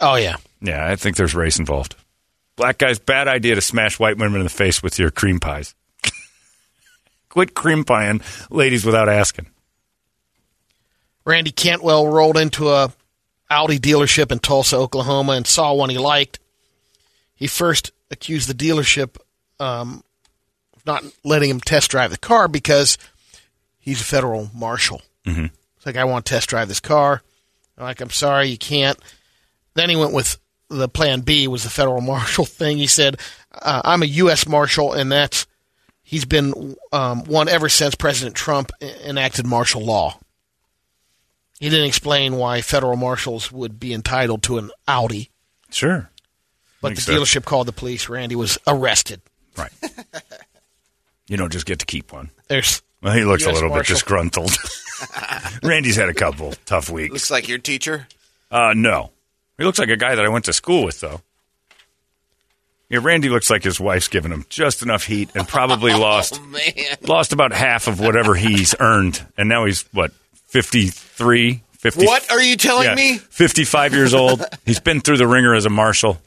Oh 0.00 0.16
yeah. 0.16 0.36
Yeah, 0.62 0.86
I 0.86 0.96
think 0.96 1.16
there's 1.16 1.34
race 1.34 1.58
involved. 1.58 1.96
Black 2.56 2.78
guys, 2.78 2.98
bad 2.98 3.28
idea 3.28 3.56
to 3.56 3.60
smash 3.60 3.98
white 3.98 4.16
women 4.16 4.40
in 4.40 4.44
the 4.44 4.50
face 4.50 4.82
with 4.82 4.98
your 4.98 5.10
cream 5.10 5.38
pies. 5.38 5.74
Quit 7.28 7.54
cream 7.54 7.84
pieing 7.84 8.22
ladies 8.50 8.86
without 8.86 9.10
asking. 9.10 9.48
Randy 11.26 11.52
Cantwell 11.52 12.06
rolled 12.06 12.38
into 12.38 12.70
a 12.70 12.90
Audi 13.50 13.78
dealership 13.78 14.32
in 14.32 14.38
Tulsa, 14.38 14.76
Oklahoma, 14.76 15.32
and 15.32 15.46
saw 15.46 15.74
one 15.74 15.90
he 15.90 15.98
liked. 15.98 16.38
He 17.34 17.46
first 17.46 17.92
accused 18.10 18.48
the 18.48 18.54
dealership 18.54 19.18
um, 19.58 20.04
of 20.74 20.86
not 20.86 21.04
letting 21.22 21.50
him 21.50 21.60
test 21.60 21.90
drive 21.90 22.12
the 22.12 22.16
car 22.16 22.48
because 22.48 22.96
he's 23.78 24.00
a 24.00 24.04
federal 24.04 24.50
marshal. 24.54 25.02
Mm-hmm. 25.30 25.44
It's 25.76 25.86
like, 25.86 25.96
I 25.96 26.04
want 26.04 26.26
to 26.26 26.30
test 26.34 26.48
drive 26.50 26.68
this 26.68 26.80
car. 26.80 27.22
I'm 27.78 27.84
like, 27.84 28.00
I'm 28.00 28.10
sorry, 28.10 28.48
you 28.48 28.58
can't. 28.58 28.98
Then 29.74 29.88
he 29.88 29.96
went 29.96 30.12
with 30.12 30.38
the 30.68 30.88
plan 30.88 31.20
B 31.20 31.48
was 31.48 31.64
the 31.64 31.70
federal 31.70 32.00
marshal 32.02 32.44
thing. 32.44 32.78
He 32.78 32.86
said, 32.86 33.18
uh, 33.52 33.80
I'm 33.84 34.02
a 34.02 34.06
U.S. 34.06 34.46
marshal, 34.46 34.92
and 34.92 35.10
that's 35.10 35.46
he's 36.02 36.24
been 36.24 36.76
um, 36.92 37.24
one 37.24 37.48
ever 37.48 37.68
since 37.68 37.94
President 37.94 38.36
Trump 38.36 38.70
enacted 38.80 39.46
martial 39.46 39.84
law. 39.84 40.18
He 41.58 41.68
didn't 41.68 41.86
explain 41.86 42.36
why 42.36 42.62
federal 42.62 42.96
marshals 42.96 43.52
would 43.52 43.78
be 43.78 43.92
entitled 43.92 44.42
to 44.44 44.56
an 44.58 44.70
Audi, 44.88 45.30
Sure. 45.70 46.08
but 46.80 46.90
Makes 46.90 47.04
the 47.06 47.12
sense. 47.12 47.20
dealership 47.34 47.44
called 47.44 47.68
the 47.68 47.72
police. 47.72 48.08
Randy 48.08 48.34
was 48.34 48.56
arrested. 48.66 49.20
Right. 49.58 49.70
you 51.28 51.36
don't 51.36 51.52
just 51.52 51.66
get 51.66 51.78
to 51.80 51.86
keep 51.86 52.12
one. 52.12 52.30
There's 52.48 52.80
Well, 53.02 53.14
he 53.14 53.24
looks 53.24 53.44
a 53.46 53.52
little 53.52 53.70
Marshal. 53.70 53.94
bit 53.94 53.98
disgruntled. 53.98 54.56
Randy's 55.62 55.96
had 55.96 56.08
a 56.08 56.14
couple 56.14 56.52
tough 56.66 56.90
weeks. 56.90 57.12
Looks 57.12 57.30
like 57.30 57.48
your 57.48 57.58
teacher. 57.58 58.06
Uh, 58.50 58.72
no. 58.76 59.10
He 59.58 59.64
looks 59.64 59.78
like 59.78 59.88
a 59.88 59.96
guy 59.96 60.14
that 60.14 60.24
I 60.24 60.28
went 60.28 60.44
to 60.46 60.52
school 60.52 60.84
with, 60.84 61.00
though. 61.00 61.20
Yeah, 62.88 62.98
Randy 63.02 63.28
looks 63.28 63.48
like 63.50 63.62
his 63.62 63.78
wife's 63.78 64.08
given 64.08 64.32
him 64.32 64.44
just 64.48 64.82
enough 64.82 65.04
heat 65.04 65.30
and 65.34 65.46
probably 65.46 65.92
lost 65.94 66.40
Oh 66.42 66.46
man. 66.46 66.96
lost 67.02 67.32
about 67.32 67.52
half 67.52 67.86
of 67.86 68.00
whatever 68.00 68.34
he's 68.34 68.74
earned, 68.80 69.22
and 69.38 69.48
now 69.48 69.64
he's 69.64 69.82
what 69.92 70.10
53, 70.48 71.62
50. 71.78 72.04
What 72.04 72.30
are 72.32 72.42
you 72.42 72.56
telling 72.56 72.86
yeah, 72.86 72.94
me? 72.96 73.18
55 73.18 73.94
years 73.94 74.12
old. 74.12 74.44
He's 74.66 74.80
been 74.80 75.00
through 75.00 75.18
the 75.18 75.26
ringer 75.28 75.54
as 75.54 75.64
a 75.66 75.70
marshal, 75.70 76.20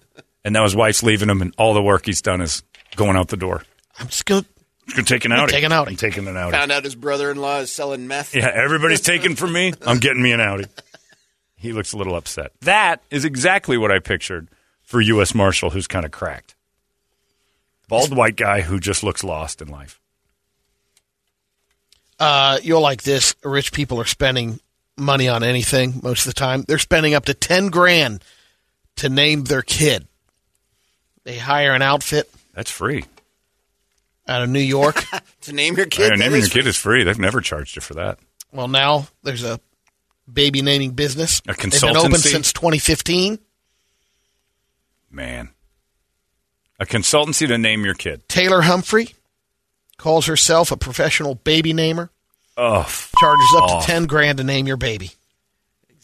and 0.46 0.54
now 0.54 0.64
his 0.64 0.76
wife's 0.76 1.04
leaving 1.04 1.30
him, 1.30 1.42
and 1.42 1.54
all 1.58 1.74
the 1.74 1.84
work 1.84 2.06
he's 2.06 2.22
done 2.22 2.40
is 2.42 2.64
going 2.96 3.18
out 3.18 3.28
the 3.28 3.38
door. 3.38 3.64
I'm 4.00 4.08
just 4.08 4.26
gonna 4.26 4.46
He's 4.86 4.96
gonna 4.96 5.06
take 5.06 5.26
an 5.26 5.32
outing. 5.32 5.54
take 5.54 5.64
an 5.64 5.72
outing. 5.72 5.94
I'm 5.94 5.98
taking 5.98 6.28
an 6.28 6.36
outing. 6.36 6.60
Found 6.60 6.72
out 6.72 6.84
his 6.84 6.96
brother-in-law 6.96 7.60
is 7.60 7.72
selling 7.72 8.08
meth. 8.08 8.36
Yeah, 8.36 8.52
everybody's 8.54 9.02
taking 9.02 9.36
from 9.36 9.54
me. 9.54 9.74
I'm 9.86 10.00
getting 10.00 10.22
me 10.22 10.32
an 10.32 10.42
Audi. 10.42 10.66
He 11.56 11.72
looks 11.72 11.94
a 11.94 11.98
little 11.98 12.16
upset. 12.16 12.52
That 12.62 13.02
is 13.10 13.24
exactly 13.24 13.78
what 13.78 13.92
I 13.92 14.00
pictured 14.00 14.50
for 14.82 15.00
U.S. 15.00 15.34
Marshal, 15.34 15.70
who's 15.70 15.88
kind 15.88 16.06
of 16.06 16.12
cracked. 16.12 16.56
Bald 17.88 18.16
white 18.16 18.36
guy 18.36 18.62
who 18.62 18.80
just 18.80 19.04
looks 19.04 19.24
lost 19.24 19.62
in 19.62 19.70
life. 19.70 20.00
Uh, 22.20 22.60
you'll 22.62 22.82
like 22.82 23.04
this. 23.04 23.36
Rich 23.44 23.72
people 23.72 24.00
are 24.00 24.06
spending 24.06 24.60
money 24.98 25.28
on 25.28 25.44
anything 25.44 26.00
most 26.04 26.28
of 26.28 26.34
the 26.34 26.40
time. 26.40 26.64
They're 26.64 26.78
spending 26.78 27.14
up 27.14 27.26
to 27.26 27.34
10 27.34 27.68
grand 27.68 28.24
to 28.98 29.10
name 29.10 29.44
their 29.46 29.62
kid. 29.62 30.08
They 31.24 31.38
hire 31.38 31.74
an 31.74 31.82
outfit 31.82 32.30
That's 32.54 32.72
free. 32.72 33.06
Out 34.28 34.42
of 34.44 34.50
New 34.50 34.60
York. 34.60 35.04
To 35.44 35.52
name 35.52 35.76
your 35.76 35.88
kid. 35.88 36.06
Oh, 36.06 36.10
that 36.12 36.20
naming 36.20 36.40
is 36.40 36.56
your 36.56 36.64
kid 36.64 36.70
is 36.70 36.78
free. 36.78 37.04
They've 37.04 37.20
never 37.20 37.42
charged 37.42 37.76
you 37.76 37.82
for 37.82 37.96
that. 37.96 38.18
well, 38.54 38.70
now 38.70 39.08
there's 39.24 39.44
a 39.44 39.60
baby 40.32 40.62
naming 40.62 40.92
business. 40.92 41.42
A 41.50 41.52
consultancy. 41.54 41.72
They've 41.82 41.82
been 41.82 41.98
open 41.98 42.18
since 42.20 42.54
2015. 42.54 43.40
Man. 45.12 45.50
A 46.80 46.86
consultancy 46.86 47.46
to 47.48 47.58
name 47.58 47.84
your 47.86 47.94
kid. 47.94 48.28
Taylor 48.30 48.62
Humphrey 48.62 49.16
calls 49.98 50.26
herself 50.28 50.72
a 50.72 50.78
professional 50.78 51.36
baby 51.36 51.74
namer. 51.74 52.10
Oh, 52.56 52.84
Charges 53.20 53.54
up 53.58 53.64
off. 53.64 53.86
to 53.86 53.92
10 53.92 54.06
grand 54.06 54.38
to 54.38 54.44
name 54.46 54.66
your 54.66 54.78
baby. 54.78 55.12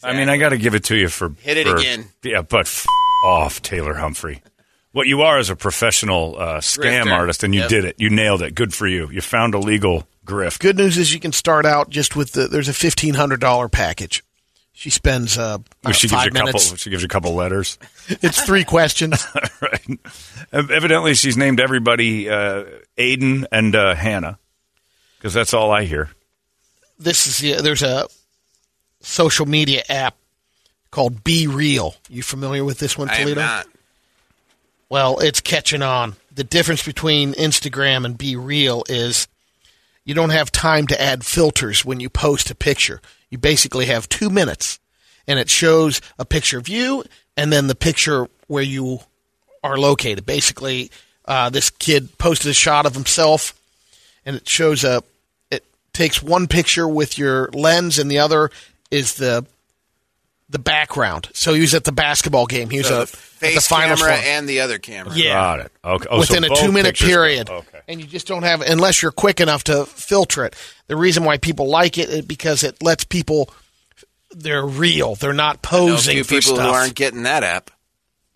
I 0.02 0.12
mean, 0.14 0.28
I 0.28 0.36
got 0.36 0.50
to 0.50 0.58
give 0.58 0.74
it 0.74 0.84
to 0.84 0.96
you 0.96 1.08
for 1.08 1.30
Hit 1.40 1.56
it 1.56 1.66
for- 1.66 1.76
again. 1.76 2.06
Yeah, 2.22 2.42
but 2.42 2.66
f- 2.66 2.86
off, 3.24 3.62
Taylor 3.62 3.94
Humphrey. 3.94 4.42
What 4.92 5.06
you 5.06 5.22
are 5.22 5.38
is 5.38 5.50
a 5.50 5.56
professional 5.56 6.36
uh, 6.38 6.58
scam 6.58 7.04
Grifter. 7.04 7.12
artist, 7.12 7.42
and 7.44 7.54
you 7.54 7.60
Yep. 7.62 7.68
did 7.70 7.84
it. 7.84 7.96
You 7.98 8.10
nailed 8.10 8.42
it. 8.42 8.54
Good 8.54 8.74
for 8.74 8.86
you. 8.88 9.08
You 9.10 9.20
found 9.20 9.54
a 9.54 9.58
legal 9.58 10.06
grift. 10.26 10.58
Good 10.58 10.76
news 10.76 10.98
is 10.98 11.14
you 11.14 11.20
can 11.20 11.32
start 11.32 11.64
out 11.64 11.90
just 11.90 12.16
with 12.16 12.32
the, 12.32 12.48
there's 12.48 12.68
a 12.68 12.72
$1,500 12.72 13.70
package. 13.70 14.24
She 14.72 14.90
spends 14.90 15.36
uh, 15.38 15.58
Well, 15.84 15.92
she 15.92 16.08
gives 16.08 16.24
you 16.24 16.30
a 16.30 16.34
couple. 16.34 16.58
She 16.60 16.90
gives 16.90 17.02
you 17.02 17.06
a 17.06 17.08
couple 17.08 17.34
letters. 17.34 17.78
It's 18.22 18.42
three 18.42 18.64
questions. 18.64 19.24
right. 19.62 19.98
Evidently, 20.52 21.14
she's 21.14 21.36
named 21.36 21.60
everybody 21.60 22.28
uh, 22.28 22.64
Aiden 22.98 23.44
and 23.52 23.76
uh, 23.76 23.94
Hannah 23.94 24.38
because 25.18 25.32
that's 25.34 25.54
all 25.54 25.70
I 25.70 25.84
hear. 25.84 26.10
this 26.98 27.26
is 27.28 27.38
the, 27.38 27.62
there's 27.62 27.82
a 27.82 28.08
social 29.00 29.46
media 29.46 29.82
app 29.88 30.16
called 30.90 31.22
BeReal. 31.22 31.94
You 32.08 32.22
familiar 32.24 32.64
with 32.64 32.78
this 32.78 32.98
one, 32.98 33.08
I 33.10 33.16
am 33.16 33.22
Toledo? 33.22 33.40
not. 33.42 33.66
Well, 34.90 35.20
it's 35.20 35.40
catching 35.40 35.82
on. 35.82 36.16
The 36.34 36.42
difference 36.42 36.84
between 36.84 37.32
Instagram 37.34 38.04
and 38.04 38.18
BeReal 38.18 38.82
is 38.90 39.28
you 40.04 40.14
don't 40.14 40.30
have 40.30 40.50
time 40.50 40.88
to 40.88 41.00
add 41.00 41.24
filters 41.24 41.84
when 41.84 42.00
you 42.00 42.10
post 42.10 42.50
a 42.50 42.56
picture. 42.56 43.00
You 43.30 43.38
basically 43.38 43.86
have 43.86 44.08
two 44.08 44.28
minutes, 44.28 44.80
and 45.28 45.38
it 45.38 45.48
shows 45.48 46.00
a 46.18 46.24
picture 46.24 46.58
of 46.58 46.68
you 46.68 47.04
and 47.36 47.52
then 47.52 47.68
the 47.68 47.76
picture 47.76 48.26
where 48.48 48.64
you 48.64 48.98
are 49.62 49.78
located. 49.78 50.26
Basically, 50.26 50.90
uh, 51.24 51.50
this 51.50 51.70
kid 51.70 52.18
posted 52.18 52.50
a 52.50 52.54
shot 52.54 52.84
of 52.84 52.94
himself, 52.94 53.54
and 54.26 54.34
it 54.34 54.48
shows 54.48 54.82
a. 54.82 55.04
It 55.52 55.64
takes 55.92 56.20
one 56.20 56.48
picture 56.48 56.88
with 56.88 57.16
your 57.16 57.48
lens, 57.52 58.00
and 58.00 58.10
the 58.10 58.18
other 58.18 58.50
is 58.90 59.14
the 59.14 59.46
the 60.50 60.58
background. 60.58 61.28
So 61.32 61.54
he 61.54 61.60
was 61.60 61.74
at 61.74 61.84
the 61.84 61.92
basketball 61.92 62.46
game. 62.46 62.68
He 62.70 62.78
was 62.78 62.88
So 62.88 62.94
a, 62.94 62.96
the 62.96 63.02
at 63.02 63.08
the 63.10 63.16
face 63.60 63.66
finals 63.68 64.00
camera 64.00 64.16
for- 64.16 64.22
and 64.24 64.48
the 64.48 64.60
other 64.60 64.78
camera. 64.78 65.14
Yeah. 65.14 65.32
Got 65.34 65.60
it. 65.60 65.72
Okay. 65.84 66.06
Oh, 66.10 66.22
so 66.22 66.34
within 66.34 66.50
a 66.50 66.54
two 66.56 66.72
minute 66.72 66.90
pictures- 66.90 67.08
period. 67.08 67.48
Okay. 67.50 67.80
And 67.88 68.00
you 68.00 68.06
just 68.06 68.26
don't 68.26 68.42
have, 68.42 68.60
unless 68.60 69.00
you're 69.02 69.12
quick 69.12 69.40
enough 69.40 69.64
to 69.64 69.86
filter 69.86 70.44
it. 70.44 70.54
The 70.88 70.96
reason 70.96 71.24
why 71.24 71.38
people 71.38 71.68
like 71.68 71.98
it 71.98 72.08
is 72.08 72.22
because 72.22 72.62
it 72.64 72.82
lets 72.82 73.04
people, 73.04 73.48
they're 74.32 74.66
real. 74.66 75.14
They're 75.14 75.32
not 75.32 75.58
I 75.70 75.76
know 75.78 75.86
a 75.86 75.90
posing 75.90 76.14
few 76.16 76.24
for 76.24 76.28
people 76.30 76.54
stuff. 76.56 76.66
who 76.68 76.72
aren't 76.74 76.94
getting 76.94 77.22
that 77.24 77.42
app. 77.44 77.70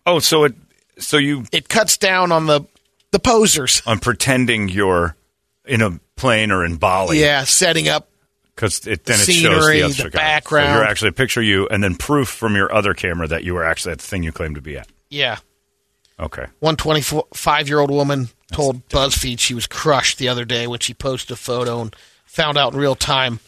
Oh, 0.07 0.18
so 0.20 0.44
it 0.44 0.55
so 0.98 1.16
you 1.16 1.44
it 1.50 1.68
cuts 1.68 1.96
down 1.96 2.31
on 2.31 2.46
the, 2.46 2.62
the 3.11 3.18
posers. 3.18 3.83
on 3.87 3.98
pretending 3.98 4.68
you're 4.68 5.16
in 5.64 5.83
a 5.83 5.98
plane 6.16 6.50
or 6.53 6.64
in 6.64 6.77
Bali. 6.77 7.20
Yeah, 7.20 7.42
setting 7.44 7.88
up. 7.88 8.09
Because 8.54 8.86
it, 8.86 9.04
then 9.04 9.14
it 9.16 9.24
shows 9.24 9.26
Scenery, 9.26 9.80
the, 9.80 9.88
the 9.88 10.00
other 10.02 10.10
guy. 10.10 10.18
background. 10.18 10.68
So 10.68 10.74
you're 10.74 10.84
actually 10.84 11.08
a 11.08 11.12
picture 11.12 11.40
of 11.40 11.46
you, 11.46 11.66
and 11.68 11.82
then 11.82 11.96
proof 11.96 12.28
from 12.28 12.54
your 12.54 12.72
other 12.72 12.94
camera 12.94 13.26
that 13.28 13.42
you 13.44 13.54
were 13.54 13.64
actually 13.64 13.92
at 13.92 13.98
the 13.98 14.06
thing 14.06 14.22
you 14.22 14.30
claim 14.32 14.54
to 14.54 14.60
be 14.60 14.76
at. 14.78 14.88
Yeah. 15.10 15.38
Okay. 16.20 16.46
One 16.60 16.76
25 16.76 17.68
year 17.68 17.80
old 17.80 17.90
woman 17.90 18.28
told 18.52 18.88
BuzzFeed 18.88 19.40
she 19.40 19.54
was 19.54 19.66
crushed 19.66 20.18
the 20.18 20.28
other 20.28 20.44
day 20.44 20.66
when 20.68 20.78
she 20.78 20.94
posted 20.94 21.32
a 21.32 21.36
photo 21.36 21.80
and 21.80 21.96
found 22.24 22.56
out 22.56 22.72
in 22.72 22.78
real 22.78 22.94
time 22.94 23.40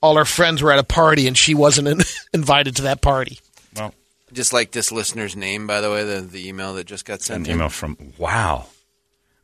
all 0.00 0.16
her 0.16 0.24
friends 0.24 0.62
were 0.62 0.70
at 0.70 0.78
a 0.78 0.84
party 0.84 1.26
and 1.26 1.36
she 1.36 1.54
wasn't 1.54 1.88
in, 1.88 1.98
invited 2.32 2.76
to 2.76 2.82
that 2.82 3.00
party. 3.00 3.40
Well, 3.74 3.92
Just 4.32 4.52
like 4.52 4.70
this 4.70 4.92
listener's 4.92 5.34
name, 5.34 5.66
by 5.66 5.80
the 5.80 5.90
way, 5.90 6.04
the, 6.04 6.20
the 6.20 6.48
email 6.48 6.74
that 6.74 6.84
just 6.86 7.04
got 7.04 7.14
an 7.14 7.20
sent 7.20 7.48
in. 7.48 7.54
email 7.56 7.68
from 7.68 7.96
wow. 8.16 8.66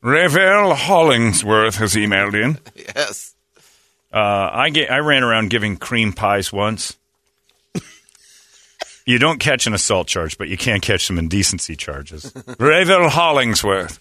Ravel 0.00 0.74
Hollingsworth 0.74 1.76
has 1.76 1.94
emailed 1.94 2.34
in. 2.40 2.58
Yes. 2.94 3.33
Uh, 4.14 4.48
I 4.52 4.70
get, 4.70 4.92
I 4.92 4.98
ran 4.98 5.24
around 5.24 5.50
giving 5.50 5.76
cream 5.76 6.12
pies 6.12 6.52
once. 6.52 6.96
you 9.06 9.18
don't 9.18 9.40
catch 9.40 9.66
an 9.66 9.74
assault 9.74 10.06
charge, 10.06 10.38
but 10.38 10.48
you 10.48 10.56
can 10.56 10.80
catch 10.80 11.06
some 11.06 11.18
indecency 11.18 11.74
charges. 11.74 12.32
Ravel 12.60 13.08
Hollingsworth. 13.08 13.98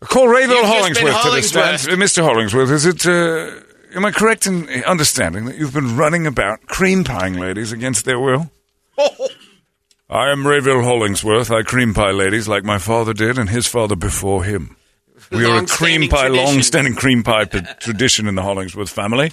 Call 0.00 0.26
Ravel 0.26 0.56
been 0.56 0.64
Hollingsworth 0.64 1.22
to 1.22 1.30
the 1.30 1.42
stand. 1.42 1.78
Mr. 2.00 2.24
Hollingsworth, 2.24 2.70
is 2.70 2.84
it, 2.84 3.06
uh, 3.06 3.60
am 3.94 4.04
I 4.04 4.10
correct 4.10 4.48
in 4.48 4.68
understanding 4.84 5.44
that 5.44 5.56
you've 5.56 5.74
been 5.74 5.96
running 5.96 6.26
about 6.26 6.66
cream 6.66 7.04
pieing 7.04 7.38
ladies 7.38 7.70
against 7.70 8.04
their 8.06 8.18
will? 8.18 8.50
I 10.10 10.30
am 10.32 10.46
Ravel 10.46 10.82
Hollingsworth. 10.82 11.52
I 11.52 11.62
cream 11.62 11.94
pie 11.94 12.10
ladies 12.10 12.48
like 12.48 12.64
my 12.64 12.78
father 12.78 13.12
did 13.12 13.38
and 13.38 13.50
his 13.50 13.68
father 13.68 13.94
before 13.94 14.42
him. 14.42 14.77
We 15.30 15.44
are 15.44 15.62
a 15.62 15.66
cream 15.66 16.08
pie, 16.08 16.28
tradition. 16.28 16.44
long-standing 16.44 16.94
cream 16.94 17.22
pie 17.22 17.44
tradition 17.44 18.26
in 18.28 18.34
the 18.34 18.42
Hollingsworth 18.42 18.90
family. 18.90 19.32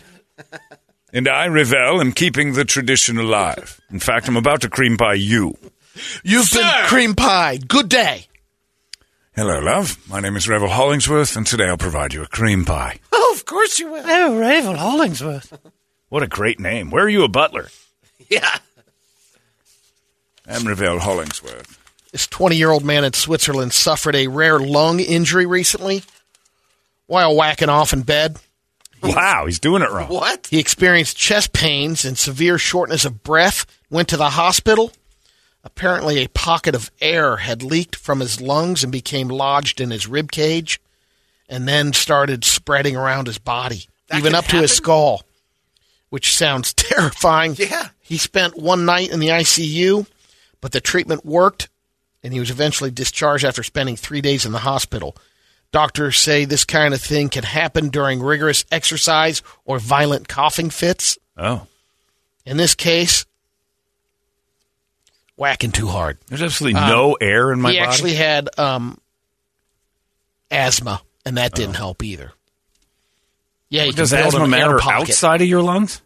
And 1.14 1.28
I, 1.28 1.46
Ravel, 1.48 2.02
am 2.02 2.12
keeping 2.12 2.54
the 2.54 2.66
tradition 2.66 3.18
alive. 3.18 3.80
In 3.90 4.00
fact, 4.00 4.28
I'm 4.28 4.36
about 4.38 4.62
to 4.62 4.70
cream 4.70 4.98
pie 4.98 5.14
you. 5.14 5.58
You've 6.24 6.52
been 6.52 6.70
cream 6.88 7.16
pie. 7.16 7.58
Good 7.58 7.88
day. 7.90 8.28
Hello, 9.36 9.60
love. 9.60 9.98
My 10.10 10.20
name 10.20 10.36
is 10.36 10.48
Revel 10.50 10.70
Hollingsworth, 10.70 11.36
and 11.36 11.46
today 11.48 11.66
I'll 11.66 11.78
provide 11.78 12.14
you 12.14 12.22
a 12.24 12.28
cream 12.28 12.66
pie. 12.66 13.00
Oh, 13.12 13.34
of 13.38 13.46
course 13.46 13.80
you 13.80 13.92
will. 13.92 14.04
Oh, 14.06 14.38
Ravel 14.38 14.76
Hollingsworth. 14.76 15.58
What 16.10 16.24
a 16.24 16.28
great 16.28 16.60
name. 16.60 16.90
Where 16.90 17.04
are 17.06 17.10
you 17.10 17.24
a 17.24 17.30
butler? 17.30 17.68
Yeah. 18.30 18.58
I'm 20.48 20.68
Revel 20.68 20.98
Hollingsworth. 21.00 21.80
This 22.16 22.28
20 22.28 22.56
year 22.56 22.72
old 22.72 22.86
man 22.86 23.04
in 23.04 23.12
Switzerland 23.12 23.74
suffered 23.74 24.16
a 24.16 24.28
rare 24.28 24.58
lung 24.58 25.02
injury 25.02 25.46
recently 25.46 26.02
while 27.08 27.36
whacking 27.36 27.68
off 27.68 27.92
in 27.92 28.04
bed. 28.04 28.38
Wow, 29.04 29.48
he's 29.48 29.60
doing 29.60 29.82
it 29.82 29.92
wrong. 29.92 30.08
What? 30.08 30.48
He 30.50 30.58
experienced 30.58 31.18
chest 31.18 31.52
pains 31.52 32.06
and 32.06 32.18
severe 32.18 32.58
shortness 32.58 33.04
of 33.04 33.22
breath, 33.22 33.66
went 33.90 34.08
to 34.08 34.16
the 34.16 34.30
hospital. 34.30 34.94
Apparently, 35.62 36.24
a 36.24 36.30
pocket 36.30 36.74
of 36.74 36.90
air 37.02 37.36
had 37.36 37.62
leaked 37.62 37.98
from 37.98 38.22
his 38.22 38.40
lungs 38.40 38.82
and 38.82 38.94
became 38.94 39.28
lodged 39.28 39.82
in 39.82 39.92
his 39.92 40.08
rib 40.08 40.32
cage 40.32 40.80
and 41.50 41.68
then 41.68 41.92
started 41.92 42.46
spreading 42.46 42.96
around 42.96 43.28
his 43.28 43.40
body, 43.40 43.90
That 44.08 44.20
even 44.20 44.32
could 44.32 44.38
up 44.38 44.46
to 44.46 44.62
his 44.62 44.72
skull, 44.72 45.24
which 46.12 46.34
sounds 46.34 46.74
terrifying. 46.76 47.56
Yeah. 47.56 47.90
He 48.00 48.18
spent 48.18 48.58
one 48.58 48.86
night 48.86 49.12
in 49.12 49.20
the 49.20 49.28
ICU, 49.28 50.08
but 50.62 50.72
the 50.72 50.80
treatment 50.80 51.26
worked, 51.26 51.68
and 52.26 52.34
he 52.34 52.40
was 52.40 52.50
eventually 52.50 52.90
discharged 52.90 53.46
after 53.46 53.62
spending 53.62 53.96
three 53.96 54.20
days 54.20 54.48
in 54.48 54.52
the 54.52 54.58
hospital. 54.58 55.16
Doctors 55.72 56.18
say 56.18 56.44
this 56.46 56.66
kind 56.66 56.92
of 56.96 57.00
thing 57.00 57.30
can 57.30 57.44
happen 57.44 57.90
during 57.90 58.20
rigorous 58.20 58.66
exercise 58.72 59.44
or 59.64 59.78
violent 59.78 60.28
coughing 60.28 60.72
fits. 60.72 61.20
Oh, 61.38 61.68
In 62.44 62.58
this 62.58 62.74
case, 62.74 63.28
whacking 65.38 65.72
too 65.72 65.88
hard. 65.88 66.18
there's 66.28 66.42
absolutely 66.42 66.80
no 66.82 67.14
air 67.22 67.52
in 67.52 67.62
my 67.62 67.72
he 67.72 67.78
body. 67.78 67.88
actually 67.88 68.14
had 68.16 68.50
um, 68.58 69.00
asthma, 70.50 71.02
and 71.28 71.38
that 71.38 71.54
didn't 71.54 71.76
help 71.76 72.04
either. 72.04 72.32
Yeah, 73.70 73.84
you 73.84 73.92
Does 73.94 74.14
asthma 74.14 74.48
matter 74.48 74.80
outside 74.82 75.42
of 75.42 75.48
your 75.48 75.62
lungs? 75.62 76.02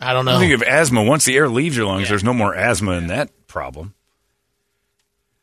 I 0.00 0.12
don't 0.12 0.24
know. 0.24 0.36
I 0.36 0.38
think 0.38 0.54
of 0.54 0.62
asthma. 0.62 1.02
Once 1.02 1.24
the 1.24 1.36
air 1.36 1.48
leaves 1.48 1.76
your 1.76 1.86
lungs, 1.86 2.08
there's 2.08 2.22
no 2.24 2.32
more 2.34 2.54
asthma 2.54 2.92
in 2.92 3.08
that 3.08 3.48
problem. 3.48 3.94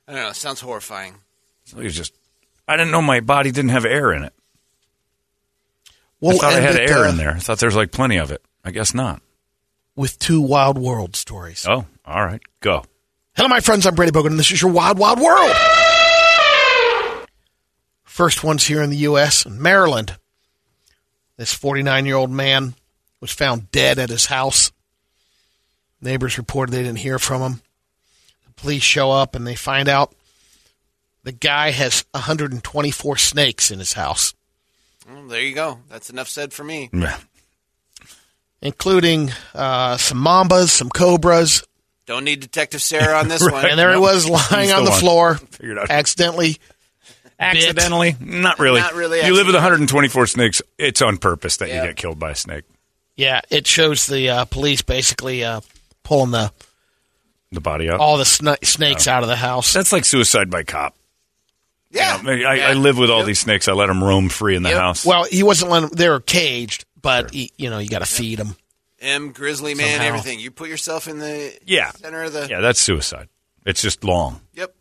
I 0.08 0.14
don't 0.14 0.22
know. 0.22 0.30
It 0.30 0.36
sounds 0.36 0.62
horrifying. 0.62 1.16
So 1.66 1.80
it's 1.80 1.96
just, 1.96 2.14
I 2.68 2.78
didn't 2.78 2.92
know 2.92 3.02
my 3.02 3.20
body 3.20 3.52
didn't 3.52 3.72
have 3.72 3.86
air 3.86 4.14
in 4.14 4.24
it. 4.24 4.34
We'll 6.22 6.36
I 6.36 6.38
thought 6.38 6.54
I 6.54 6.60
had 6.62 6.76
it, 6.76 6.90
air 6.90 7.00
uh, 7.00 7.10
in 7.10 7.18
there. 7.18 7.32
I 7.32 7.40
thought 7.40 7.60
there 7.60 7.68
was 7.68 7.76
like 7.76 7.92
plenty 7.92 8.18
of 8.18 8.32
it. 8.32 8.42
I 8.64 8.72
guess 8.72 8.94
not. 8.94 9.22
with 9.96 10.18
two 10.20 10.42
wild 10.42 10.78
world 10.78 11.16
stories. 11.16 11.66
Oh, 11.68 11.86
all 12.06 12.26
right, 12.26 12.42
go. 12.62 12.84
Hello, 13.36 13.50
my 13.50 13.60
friends. 13.60 13.86
I'm 13.86 13.96
Brady 13.96 14.12
Bogan, 14.12 14.28
and 14.28 14.40
this 14.40 14.50
is 14.52 14.62
your 14.62 14.72
Wild 14.72 14.98
Wild 14.98 15.20
World. 15.20 15.52
First 18.04 18.44
one's 18.44 18.66
here 18.66 18.82
in 18.82 18.90
the 18.90 18.98
U.S. 18.98 19.46
in 19.46 19.62
Maryland. 19.62 20.18
This 21.38 21.54
49 21.54 22.06
year 22.06 22.16
old 22.16 22.32
man 22.32 22.76
was 23.26 23.32
found 23.32 23.72
dead 23.72 23.98
at 24.00 24.10
his 24.10 24.28
house. 24.28 24.72
Neighbors 26.02 26.38
reported 26.38 26.72
they 26.72 26.84
didn't 26.84 27.00
hear 27.00 27.18
from 27.20 27.42
him. 27.42 27.62
The 28.46 28.54
police 28.54 28.84
show 28.84 29.12
up 29.12 29.36
and 29.36 29.46
they 29.48 29.56
find 29.56 29.90
out 29.90 30.14
the 31.24 31.32
guy 31.32 31.72
has 31.72 32.06
124 32.12 33.18
snakes 33.18 33.72
in 33.72 33.80
his 33.80 33.94
house, 33.94 34.34
Well, 35.10 35.28
there 35.28 35.42
you 35.42 35.56
go. 35.56 35.80
That's 35.90 36.10
enough 36.12 36.28
said 36.28 36.54
for 36.54 36.64
me. 36.64 36.90
Yeah. 36.94 37.18
including 38.62 39.32
uh, 39.54 39.98
some 39.98 40.24
mambas, 40.24 40.70
some 40.70 40.90
cobras, 40.90 41.64
Don't 42.06 42.24
need 42.26 42.40
Detective 42.42 42.82
Sarah 42.82 43.18
on 43.18 43.28
this 43.28 43.42
one. 43.52 43.66
and 43.66 43.80
there 43.80 43.92
he 43.94 44.00
was 44.00 44.28
lying 44.30 44.70
the 44.70 44.76
on 44.76 44.84
the 44.86 44.92
one. 44.92 45.00
floor, 45.00 45.36
Figured 45.36 45.80
out. 45.80 45.90
accidentally. 45.90 46.58
Accidentally? 47.40 48.16
Not 48.20 48.60
really. 48.60 48.80
Not 48.80 48.94
really 48.94 49.26
You 49.26 49.34
live 49.34 49.46
with 49.48 49.56
124 49.56 50.28
snakes. 50.28 50.62
It's 50.78 51.02
on 51.02 51.18
purpose 51.18 51.58
that 51.58 51.68
Yeah. 51.70 51.82
you 51.82 51.88
get 51.90 51.98
killed 51.98 52.18
by 52.20 52.32
a 52.32 52.36
snake. 52.36 52.64
Yeah, 53.16 53.42
it 53.50 53.66
shows 53.68 54.08
the 54.08 54.30
uh, 54.30 54.46
police 54.46 54.82
basically 54.82 55.44
uh, 55.44 55.62
pulling 56.04 56.32
the 56.32 56.52
The 57.52 57.62
body 57.62 57.90
out. 57.90 58.00
all 58.00 58.18
the 58.18 58.24
sna- 58.26 58.64
snakes 58.66 59.08
out 59.08 59.24
of 59.24 59.30
the 59.30 59.36
house. 59.38 59.72
That's 59.74 59.92
like 59.94 60.04
suicide 60.06 60.50
by 60.50 60.64
cop. 60.64 60.96
yeah. 61.92 62.20
I, 62.26 62.30
I, 62.32 62.54
Yeah. 62.56 62.68
I 62.70 62.74
live 62.74 62.98
with 62.98 63.10
all 63.10 63.20
Yep. 63.20 63.28
these 63.28 63.40
snakes. 63.40 63.68
I 63.68 63.72
let 63.74 63.88
them 63.88 64.04
roam 64.04 64.28
free 64.30 64.56
in 64.56 64.64
the 64.64 64.70
Yep. 64.70 64.78
house. 64.80 65.06
Well, 65.06 65.24
he 65.26 65.44
wasn't 65.44 65.72
letting 65.72 65.90
they 65.90 66.10
were 66.10 66.20
caged, 66.20 66.86
but 67.02 67.34
he, 67.34 67.52
you 67.58 67.70
know 67.70 67.80
you 67.80 67.88
got 67.90 68.00
to 68.00 68.06
feed 68.06 68.38
them. 68.40 68.56
M, 69.02 69.32
Grizzly 69.32 69.76
Man, 69.76 69.92
Somehow. 69.92 70.08
everything. 70.08 70.40
You 70.40 70.52
put 70.52 70.68
yourself 70.68 71.08
in 71.08 71.20
the 71.20 71.58
yeah. 71.66 71.92
center 71.92 72.24
of 72.24 72.34
the. 72.34 72.48
Yeah, 72.50 72.60
that's 72.62 72.82
suicide. 72.82 73.30
It's 73.66 73.82
just 73.82 74.04
long. 74.04 74.42
Yep. 74.56 74.74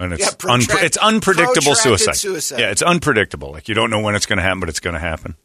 And 0.00 0.12
it's 0.12 0.22
Yeah, 0.24 0.30
unpre- 0.30 0.82
it's 0.82 0.96
unpredictable 0.96 1.72
protracted 1.74 1.82
suicide. 1.82 2.16
suicide. 2.16 2.60
Yeah, 2.60 2.70
it's 2.70 2.82
unpredictable. 2.82 3.50
Like 3.52 3.68
you 3.68 3.74
don't 3.74 3.90
know 3.90 4.00
when 4.00 4.14
it's 4.14 4.26
going 4.26 4.36
to 4.36 4.42
happen, 4.42 4.60
but 4.60 4.68
it's 4.68 4.80
going 4.80 4.94
to 4.94 5.00
happen. 5.00 5.36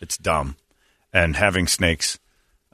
It's 0.00 0.16
dumb. 0.18 0.56
And 1.16 1.34
having 1.36 1.66
snakes 1.66 2.18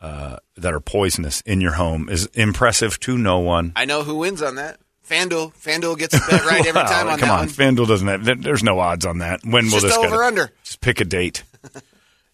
uh, 0.00 0.38
that 0.56 0.72
are 0.74 0.80
poisonous 0.80 1.40
in 1.42 1.60
your 1.60 1.72
home 1.74 2.08
is 2.08 2.26
impressive 2.34 2.98
to 3.00 3.16
no 3.16 3.38
one. 3.38 3.72
I 3.76 3.84
know 3.84 4.02
who 4.02 4.16
wins 4.16 4.42
on 4.42 4.56
that. 4.56 4.80
FanDuel. 5.08 5.52
FanDuel 5.54 5.98
gets 5.98 6.14
the 6.18 6.26
bet 6.28 6.44
right 6.44 6.66
every 6.66 6.80
Wow, 6.82 6.88
time 6.88 7.08
on 7.08 7.18
come 7.18 7.28
that 7.28 7.34
on, 7.34 7.38
one. 7.40 7.48
FanDuel 7.48 7.86
doesn't 7.86 8.08
have. 8.08 8.24
there- 8.24 8.34
There's 8.34 8.62
no 8.64 8.80
odds 8.80 9.04
on 9.06 9.18
that. 9.18 9.40
When 9.44 9.66
will 9.66 9.72
Just 9.80 9.86
this 9.86 9.96
over 9.96 10.08
get? 10.16 10.20
under. 10.20 10.50
Just 10.64 10.80
pick 10.80 11.00
a 11.00 11.04
date. 11.04 11.44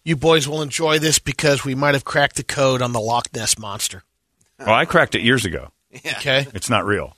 You 0.05 0.15
boys 0.15 0.47
will 0.47 0.61
enjoy 0.63 0.97
this 0.97 1.19
because 1.19 1.63
we 1.65 1.75
might 1.75 1.93
have 1.93 2.05
cracked 2.05 2.37
the 2.37 2.43
code 2.43 2.81
on 2.81 2.93
the 2.93 3.01
Loch 3.01 3.27
Ness 3.35 3.59
monster. 3.59 4.01
Well, 4.57 4.73
I 4.73 4.85
cracked 4.85 5.13
it 5.13 5.21
years 5.21 5.45
ago. 5.45 5.71
Okay, 5.93 6.47
It's 6.55 6.69
not 6.69 6.85
real. 6.85 7.15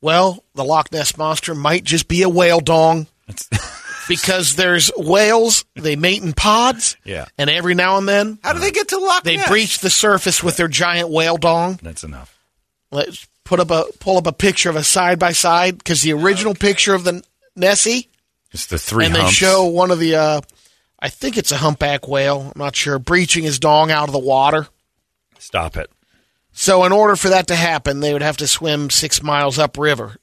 well 0.00 0.44
the 0.54 0.64
Loch 0.64 0.90
Ness 0.92 1.16
monster 1.16 1.54
might 1.54 1.84
just 1.84 2.08
be 2.08 2.22
a 2.22 2.28
whale 2.28 2.60
dong 2.60 3.06
It's, 3.28 3.48
because 4.08 4.56
there's 4.56 4.90
whales 4.96 5.64
they 5.74 5.96
mate 5.96 6.22
in 6.22 6.32
pods, 6.32 6.96
yeah, 7.04 7.26
and 7.38 7.48
every 7.50 7.74
now 7.74 7.98
and 7.98 8.08
then 8.08 8.38
How 8.42 8.52
do 8.52 8.58
they 8.58 8.70
get 8.70 8.88
to 8.88 8.98
Loch 8.98 9.22
they 9.24 9.38
breach 9.46 9.78
the 9.80 9.90
surface 9.90 10.42
with 10.42 10.56
their 10.56 10.68
giant 10.68 11.08
whale 11.10 11.36
dong. 11.36 11.78
that's 11.82 12.04
enough. 12.04 12.38
Let's 12.90 13.26
put 13.44 13.60
up 13.60 13.70
a 13.70 13.84
pull 14.00 14.16
up 14.18 14.26
a 14.26 14.32
picture 14.32 14.70
of 14.70 14.76
a 14.76 14.84
side 14.84 15.18
by 15.18 15.32
side 15.32 15.78
because 15.78 16.02
the 16.02 16.12
original 16.12 16.54
picture 16.54 16.94
of 16.94 17.04
the 17.04 17.22
Nessie. 17.56 18.08
It's 18.52 18.66
the 18.66 18.78
three 18.78 19.06
and 19.06 19.16
humps. 19.16 19.30
they 19.30 19.34
show 19.34 19.64
one 19.64 19.90
of 19.90 19.98
the 19.98 20.14
uh, 20.16 20.40
I 21.00 21.08
think 21.08 21.36
it's 21.36 21.52
a 21.52 21.56
humpback 21.56 22.06
whale. 22.06 22.52
I'm 22.54 22.58
not 22.58 22.76
sure. 22.76 22.98
Breaching 22.98 23.44
his 23.44 23.58
dong 23.58 23.90
out 23.90 24.08
of 24.08 24.12
the 24.12 24.18
water. 24.18 24.68
Stop 25.38 25.76
it. 25.76 25.90
So 26.52 26.84
in 26.84 26.92
order 26.92 27.16
for 27.16 27.30
that 27.30 27.48
to 27.48 27.56
happen, 27.56 27.98
they 27.98 28.12
would 28.12 28.22
have 28.22 28.36
to 28.38 28.46
swim 28.46 28.88
six 28.90 29.22
miles 29.22 29.58
upriver. 29.58 30.16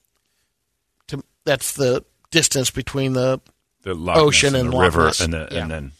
To 1.07 1.21
that's 1.43 1.73
the 1.73 2.05
distance 2.31 2.71
between 2.71 3.13
the. 3.13 3.41
The 3.83 3.93
Loch 3.93 4.17
Ocean 4.17 4.53
Ness 4.53 4.61
and 4.61 4.71
the 4.71 4.75
Loch 4.75 4.83
river, 4.83 5.05
Ness. 5.05 5.19
and, 5.21 5.33
the, 5.33 5.47
Yeah. 5.51 5.57
and 5.61 5.71
then 5.71 5.91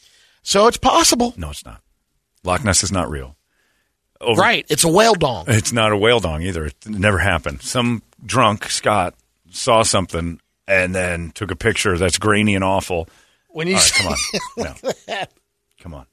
So 0.43 0.67
it's 0.67 0.77
possible, 0.77 1.33
no, 1.37 1.49
it's 1.51 1.65
not. 1.65 1.81
Loch 2.43 2.63
Ness 2.63 2.83
is 2.83 2.91
not 2.91 3.09
real. 3.09 3.35
Over- 4.19 4.39
right? 4.41 4.65
It's 4.69 4.83
a 4.83 4.87
whale 4.89 5.15
dong. 5.15 5.45
It's 5.47 5.71
not 5.73 5.91
a 5.91 5.97
whale 5.97 6.19
dong 6.19 6.43
either. 6.43 6.65
It 6.65 6.75
never 6.87 7.17
happened. 7.19 7.61
Some 7.63 8.03
drunk 8.23 8.69
Scot 8.69 9.15
saw 9.49 9.81
something 9.83 10.39
and 10.67 10.93
then 10.93 11.31
took 11.31 11.49
a 11.51 11.55
picture 11.55 11.97
that's 11.97 12.17
grainy 12.19 12.53
and 12.55 12.63
awful. 12.63 13.09
When 13.49 13.67
you 13.67 13.75
All 13.75 13.81
right, 13.81 13.91
come 13.95 14.07
on. 14.63 14.75
No. 15.07 15.23
Come 15.81 15.93
on. 15.95 16.05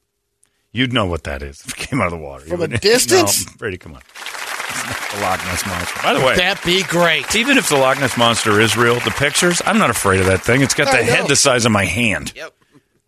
You'd 0.79 0.93
know 0.93 1.07
what 1.07 1.25
that 1.25 1.41
is 1.43 1.59
if 1.65 1.71
it 1.71 1.75
came 1.75 1.99
out 1.99 2.05
of 2.07 2.11
the 2.13 2.17
water. 2.17 2.45
You 2.45 2.51
From 2.51 2.61
a 2.61 2.67
distance? 2.79 3.45
No, 3.45 3.51
Brady, 3.57 3.77
come 3.77 3.95
on. 3.95 4.01
The 4.01 5.19
Loch 5.21 5.39
Ness 5.45 5.65
Monster. 5.65 5.99
By 6.01 6.13
the 6.13 6.25
way, 6.25 6.37
that'd 6.37 6.63
be 6.63 6.83
great. 6.83 7.35
even 7.35 7.57
if 7.57 7.67
the 7.67 7.75
Loch 7.75 7.99
Ness 7.99 8.15
Monster 8.17 8.61
is 8.61 8.77
real, 8.77 8.95
the 9.01 9.11
pictures, 9.11 9.61
I'm 9.65 9.77
not 9.77 9.89
afraid 9.89 10.21
of 10.21 10.27
that 10.27 10.41
thing. 10.41 10.61
It's 10.61 10.73
got 10.73 10.87
I 10.87 10.99
the 10.99 11.03
head 11.03 11.27
the 11.27 11.35
size 11.35 11.65
of 11.65 11.73
my 11.73 11.83
hand. 11.83 12.31
Yep. 12.33 12.53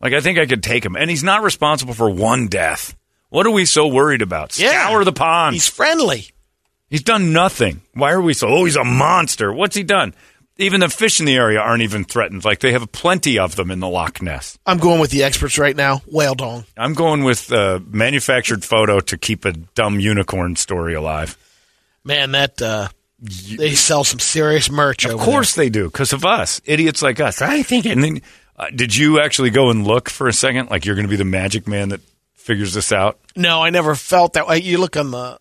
Like, 0.01 0.11
I 0.11 0.19
think 0.19 0.37
I 0.37 0.47
could 0.47 0.63
take 0.63 0.83
him. 0.83 0.97
And 0.97 1.09
he's 1.09 1.23
not 1.23 1.43
responsible 1.43 1.93
for 1.93 2.09
one 2.09 2.47
death. 2.47 2.93
What 3.29 3.47
are 3.47 3.51
we 3.51 3.63
so 3.63 3.87
worried 3.87 4.21
about? 4.21 4.59
Yeah. 4.59 4.87
Scour 4.87 5.05
the 5.05 5.13
pond. 5.13 5.53
He's 5.53 5.69
friendly. 5.69 6.25
He's 6.89 7.03
done 7.03 7.31
nothing. 7.31 7.81
Why 7.93 8.11
are 8.11 8.21
we 8.21 8.33
so? 8.33 8.49
Oh, 8.49 8.65
he's 8.65 8.75
a 8.75 8.83
monster. 8.83 9.53
What's 9.53 9.77
he 9.77 9.83
done? 9.83 10.13
Even 10.61 10.81
the 10.81 10.89
fish 10.89 11.19
in 11.19 11.25
the 11.25 11.35
area 11.35 11.59
aren't 11.59 11.81
even 11.83 12.03
threatened. 12.03 12.45
Like 12.45 12.59
they 12.59 12.71
have 12.71 12.91
plenty 12.91 13.39
of 13.39 13.55
them 13.55 13.71
in 13.71 13.79
the 13.79 13.87
Loch 13.87 14.21
Ness. 14.21 14.57
I'm 14.65 14.77
going 14.77 14.99
with 14.99 15.11
the 15.11 15.23
experts 15.23 15.57
right 15.57 15.75
now. 15.75 16.01
Whale 16.05 16.35
dong. 16.35 16.65
I'm 16.77 16.93
going 16.93 17.23
with 17.23 17.51
uh, 17.51 17.79
manufactured 17.87 18.63
photo 18.63 18.99
to 18.99 19.17
keep 19.17 19.45
a 19.45 19.53
dumb 19.53 19.99
unicorn 19.99 20.55
story 20.55 20.93
alive. 20.93 21.37
Man, 22.03 22.31
that 22.31 22.61
uh, 22.61 22.89
they 23.19 23.73
sell 23.73 24.03
some 24.03 24.19
serious 24.19 24.69
merch. 24.69 25.05
Of 25.05 25.11
over 25.11 25.23
course 25.23 25.55
they 25.55 25.69
do, 25.69 25.85
because 25.85 26.13
of 26.13 26.25
us, 26.25 26.61
idiots 26.65 27.01
like 27.01 27.19
us. 27.19 27.41
I 27.41 27.63
think. 27.63 27.85
And 27.85 28.03
then, 28.03 28.21
uh, 28.57 28.67
did 28.73 28.95
you 28.95 29.19
actually 29.19 29.49
go 29.49 29.69
and 29.69 29.85
look 29.85 30.09
for 30.09 30.27
a 30.27 30.33
second? 30.33 30.69
Like 30.69 30.85
you're 30.85 30.95
going 30.95 31.07
to 31.07 31.11
be 31.11 31.17
the 31.17 31.25
magic 31.25 31.67
man 31.67 31.89
that 31.89 32.01
figures 32.33 32.73
this 32.73 32.91
out? 32.91 33.19
No, 33.35 33.61
I 33.61 33.69
never 33.69 33.95
felt 33.95 34.33
that 34.33 34.47
way. 34.47 34.59
You 34.59 34.77
look 34.79 34.97
on 34.97 35.11
the 35.11 35.39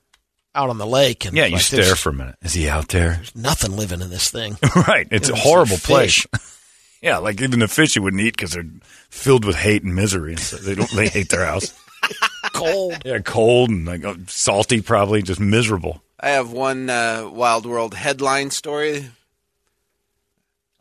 out 0.54 0.70
on 0.70 0.78
the 0.78 0.86
lake, 0.86 1.24
and 1.24 1.36
Yeah, 1.36 1.46
you 1.46 1.54
like, 1.54 1.62
stare 1.62 1.94
for 1.94 2.08
a 2.10 2.12
minute. 2.12 2.36
Is 2.42 2.54
he 2.54 2.68
out 2.68 2.88
there? 2.88 3.14
There's 3.14 3.36
nothing 3.36 3.76
living 3.76 4.00
in 4.00 4.10
this 4.10 4.30
thing. 4.30 4.56
right. 4.88 5.06
It's 5.10 5.28
a 5.28 5.34
horrible 5.36 5.76
some 5.76 5.94
place. 5.94 6.26
yeah, 7.02 7.18
like 7.18 7.40
even 7.40 7.60
the 7.60 7.68
fish 7.68 7.96
you 7.96 8.02
wouldn't 8.02 8.22
eat 8.22 8.36
because 8.36 8.52
they're 8.52 8.64
filled 9.10 9.44
with 9.44 9.56
hate 9.56 9.82
and 9.84 9.94
misery. 9.94 10.36
So 10.36 10.56
they 10.56 10.74
don't. 10.74 10.90
They 10.90 11.08
hate 11.08 11.28
their 11.28 11.46
house. 11.46 11.72
Cold. 12.52 12.96
Yeah, 13.04 13.18
cold 13.20 13.70
and 13.70 13.86
like 13.86 14.04
uh, 14.04 14.14
salty, 14.26 14.80
probably 14.82 15.22
just 15.22 15.38
miserable. 15.40 16.02
I 16.18 16.30
have 16.30 16.50
one 16.52 16.90
uh, 16.90 17.28
Wild 17.32 17.64
World 17.66 17.94
headline 17.94 18.50
story. 18.50 19.06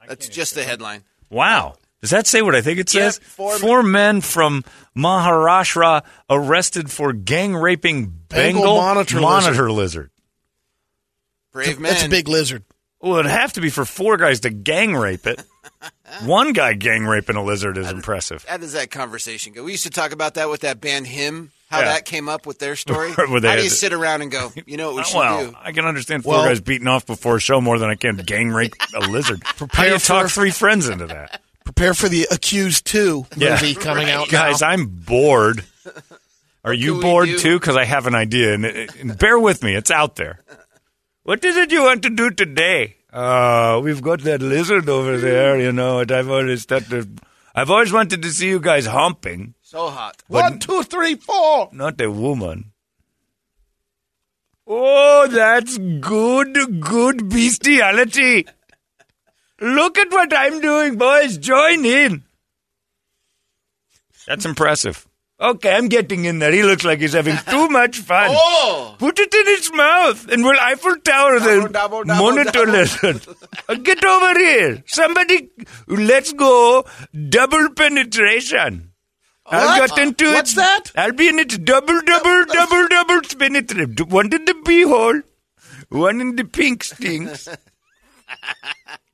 That's 0.07 0.27
just 0.27 0.55
the 0.55 0.63
headline. 0.63 1.03
Wow. 1.29 1.75
Does 2.01 2.09
that 2.09 2.25
say 2.25 2.41
what 2.41 2.55
I 2.55 2.61
think 2.61 2.79
it 2.79 2.93
Yep, 2.93 3.03
says? 3.13 3.19
four- 3.19 3.57
Four 3.59 3.83
men 3.83 4.21
from 4.21 4.63
Maharashtra 4.97 6.03
arrested 6.29 6.89
for 6.89 7.13
gang 7.13 7.55
raping 7.55 8.18
Bengal, 8.29 8.61
Bengal 8.61 8.77
monitor 8.77 9.19
monitor 9.21 9.71
lizard. 9.71 10.11
Brave 11.51 11.79
man. 11.79 11.91
That's 11.93 12.05
a 12.05 12.09
big 12.09 12.27
lizard. 12.27 12.63
Well, 13.01 13.15
it'd 13.19 13.31
have 13.31 13.53
to 13.53 13.61
be 13.61 13.69
for 13.69 13.85
four 13.85 14.17
guys 14.17 14.41
to 14.41 14.49
gang 14.49 14.93
rape 14.95 15.25
it. 15.25 15.41
One 16.25 16.51
guy 16.53 16.73
gang 16.73 17.05
raping 17.05 17.37
a 17.37 17.43
lizard 17.43 17.77
is 17.77 17.89
impressive. 17.89 18.43
How 18.45 18.57
does 18.57 18.73
that 18.73 18.91
conversation 18.91 19.53
go? 19.53 19.63
We 19.63 19.71
used 19.71 19.83
to 19.83 19.89
talk 19.89 20.11
about 20.11 20.33
that 20.33 20.49
with 20.49 20.61
that 20.61 20.81
band 20.81 21.07
Him. 21.07 21.51
How 21.69 21.79
Yeah. 21.79 21.85
that 21.85 22.05
came 22.05 22.27
up 22.27 22.45
with 22.45 22.59
their 22.59 22.75
story. 22.75 23.11
How 23.15 23.25
do 23.27 23.33
you 23.33 23.41
to- 23.41 23.69
sit 23.69 23.93
around 23.93 24.21
and 24.23 24.31
go? 24.31 24.51
You 24.65 24.75
know 24.77 24.87
what 24.87 24.95
we 24.97 25.03
should 25.05 25.17
well, 25.17 25.47
do? 25.51 25.55
I 25.61 25.71
can 25.71 25.85
understand 25.85 26.23
four 26.23 26.33
Well- 26.33 26.45
guys 26.45 26.59
beating 26.61 26.87
off 26.87 27.05
before 27.05 27.37
a 27.37 27.39
show 27.39 27.61
more 27.61 27.79
than 27.79 27.89
I 27.89 27.95
can 27.95 28.17
gang 28.17 28.49
rape 28.49 28.73
a 28.95 28.99
lizard. 29.01 29.41
How 29.71 29.83
do 29.85 29.89
you 29.91 29.97
talk 29.99 30.23
for- 30.25 30.41
three 30.41 30.51
friends 30.51 30.89
into 30.89 31.05
that? 31.07 31.41
Prepare 31.63 31.93
for 31.93 32.09
the 32.09 32.27
Accused 32.31 32.85
2 32.87 33.27
movie 33.37 33.75
coming 33.75 34.09
out 34.09 34.27
Guys, 34.29 34.61
now. 34.61 34.69
I'm 34.69 34.87
bored. 34.87 35.63
Are 36.63 36.73
you 36.73 36.99
bored 37.01 37.29
too? 37.37 37.59
Because 37.59 37.77
I 37.77 37.85
have 37.85 38.05
an 38.07 38.15
idea, 38.15 38.53
and, 38.53 38.65
and 38.65 39.17
bear 39.17 39.39
with 39.39 39.63
me. 39.63 39.75
It's 39.75 39.91
out 39.91 40.15
there. 40.15 40.39
What 41.23 41.43
is 41.45 41.55
it 41.57 41.71
you 41.71 41.83
want 41.83 42.03
to 42.03 42.09
do 42.09 42.31
today? 42.31 42.97
Uh, 43.11 43.79
we've 43.83 44.01
got 44.01 44.21
that 44.21 44.41
lizard 44.41 44.87
over 44.89 45.17
there, 45.17 45.59
you 45.59 45.71
know, 45.71 45.99
and 45.99 46.11
I've 46.11 46.29
always 46.29 46.61
started, 46.61 47.21
I've 47.55 47.71
always 47.71 47.91
wanted 47.91 48.21
to 48.21 48.29
see 48.29 48.49
you 48.49 48.59
guys 48.59 48.85
humping, 48.85 49.55
So 49.61 49.89
hot. 49.89 50.21
One, 50.27 50.59
two, 50.59 50.83
three, 50.83 51.15
four. 51.15 51.69
not 51.71 51.99
a 52.01 52.11
woman. 52.11 52.71
Oh, 54.67 55.27
that's 55.27 55.77
good, 55.79 56.79
good 56.79 57.29
bestiality. 57.29 58.45
Look 59.59 59.97
at 59.97 60.11
what 60.11 60.31
I'm 60.31 60.61
doing, 60.61 60.95
boys. 60.97 61.37
Join 61.39 61.83
in. 61.85 62.23
That's 64.27 64.45
impressive. 64.45 65.07
Okay, 65.41 65.71
I'm 65.73 65.87
getting 65.87 66.25
in 66.25 66.39
there. 66.39 66.51
He 66.51 66.63
looks 66.63 66.83
like 66.83 66.99
he's 66.99 67.13
having 67.13 67.37
too 67.49 67.69
much 67.79 67.99
fun. 67.99 68.27
Oh, 68.31 68.95
Put 68.99 69.19
it 69.19 69.33
in 69.33 69.45
his 69.45 69.71
mouth 69.71 70.27
and 70.29 70.43
we'll 70.43 70.59
Eiffel 70.59 70.97
Tower 70.97 71.39
then. 71.39 71.71
double, 71.71 72.03
double, 72.03 72.05
monitor 72.05 72.65
lizard. 72.65 73.25
Uh, 73.69 73.75
Get 73.75 74.03
over 74.03 74.37
here. 74.37 74.83
Somebody, 74.85 75.49
let's 75.87 76.33
go. 76.33 76.83
Double 77.29 77.69
penetration. 77.69 78.91
I'll 79.45 79.79
What? 79.79 79.95
get 79.95 80.07
into 80.07 80.25
it. 80.25 80.33
What's 80.33 80.55
that? 80.55 80.91
I'll 80.97 81.13
be 81.13 81.29
in 81.29 81.39
it. 81.39 81.63
Double, 81.63 82.01
double, 82.01 82.45
double, 82.53 82.87
double 82.89 83.21
penetrate. 83.21 84.01
One 84.09 84.25
in 84.33 84.43
the 84.43 84.53
beehole, 84.65 85.23
one 85.87 86.19
in 86.19 86.35
the 86.35 86.43
pink 86.43 86.83
stinks. 86.83 87.47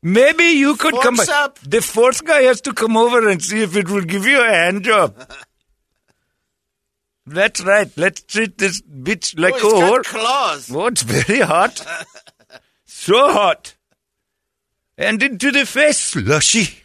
Maybe 0.01 0.43
you 0.43 0.75
could 0.75 0.93
come 1.01 1.15
Forks 1.15 1.29
back. 1.29 1.43
up. 1.45 1.59
The 1.61 1.81
fourth 1.81 2.23
guy 2.25 2.41
has 2.43 2.61
to 2.61 2.73
come 2.73 2.95
over 2.95 3.27
and 3.27 3.41
see 3.41 3.61
if 3.61 3.75
it 3.75 3.89
will 3.89 4.03
give 4.03 4.25
you 4.25 4.39
a 4.39 4.47
hand 4.47 4.83
job. 4.83 5.15
That's 7.27 7.61
right. 7.63 7.91
Let's 7.97 8.21
treat 8.23 8.57
this 8.57 8.81
bitch 8.81 9.37
like 9.39 9.55
oh 9.57 9.79
a 9.79 9.99
whore. 9.99 10.03
claws. 10.03 10.71
Oh, 10.71 10.85
it's 10.87 11.01
very 11.01 11.39
hot. 11.41 11.83
so 12.85 13.31
hot. 13.31 13.75
And 14.97 15.21
into 15.23 15.51
the 15.51 15.65
face, 15.65 15.99
slushy. 15.99 16.83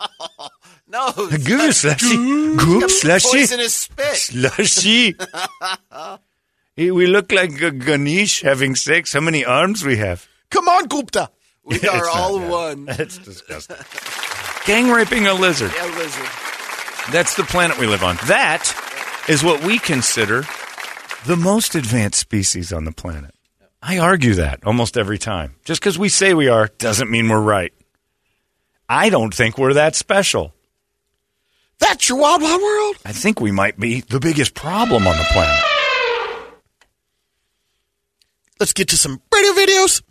No, 0.86 1.10
Give 1.28 1.48
you 1.48 1.72
slushy. 1.72 2.14
Goop, 2.56 2.88
slushy. 2.88 3.28
poisonous 3.38 3.74
spit. 3.74 4.14
Slushy. 4.16 5.16
We 6.76 7.06
look 7.06 7.32
like 7.32 7.60
a 7.62 7.70
Ganesh 7.72 8.42
having 8.42 8.74
sex. 8.76 9.12
How 9.12 9.20
many 9.20 9.44
arms 9.44 9.84
we 9.84 9.96
have? 9.96 10.28
Come 10.50 10.68
on, 10.68 10.86
Gupta. 10.86 11.30
We 11.64 11.78
are 11.80 11.96
not 12.04 12.16
all 12.16 12.38
bad. 12.38 12.50
one. 12.50 12.84
That's 12.84 13.18
disgusting. 13.18 13.76
Gang 14.66 14.90
raping 14.90 15.26
a 15.26 15.34
lizard. 15.34 15.72
Yeah, 15.74 15.86
lizard. 15.96 16.28
That's 17.12 17.34
the 17.36 17.44
planet 17.44 17.78
we 17.78 17.86
live 17.86 18.04
on. 18.04 18.16
That 18.26 18.62
is 19.28 19.42
what 19.42 19.64
we 19.64 19.78
consider 19.78 20.44
the 21.26 21.36
most 21.36 21.74
advanced 21.74 22.20
species 22.20 22.72
on 22.72 22.84
the 22.84 22.92
planet. 22.92 23.34
I 23.82 23.98
argue 23.98 24.34
that 24.34 24.64
almost 24.64 24.96
every 24.96 25.18
time. 25.18 25.56
Just 25.64 25.80
because 25.80 25.98
we 25.98 26.08
say 26.08 26.34
we 26.34 26.48
are 26.48 26.68
doesn't 26.78 27.10
mean 27.10 27.28
we're 27.28 27.40
right. 27.40 27.72
I 28.88 29.08
don't 29.08 29.32
think 29.34 29.56
we're 29.56 29.74
that 29.74 29.94
special. 29.94 30.54
That's 31.78 32.08
your 32.08 32.18
Wild 32.18 32.42
Wild 32.42 32.62
World. 32.62 32.96
I 33.04 33.12
think 33.12 33.40
we 33.40 33.50
might 33.50 33.78
be 33.78 34.00
the 34.00 34.20
biggest 34.20 34.54
problem 34.54 35.06
on 35.06 35.16
the 35.16 35.24
planet. 35.24 35.64
Let's 38.60 38.72
get 38.72 38.88
to 38.88 38.96
some 38.96 39.20
radio 39.32 39.52
videos. 39.52 40.02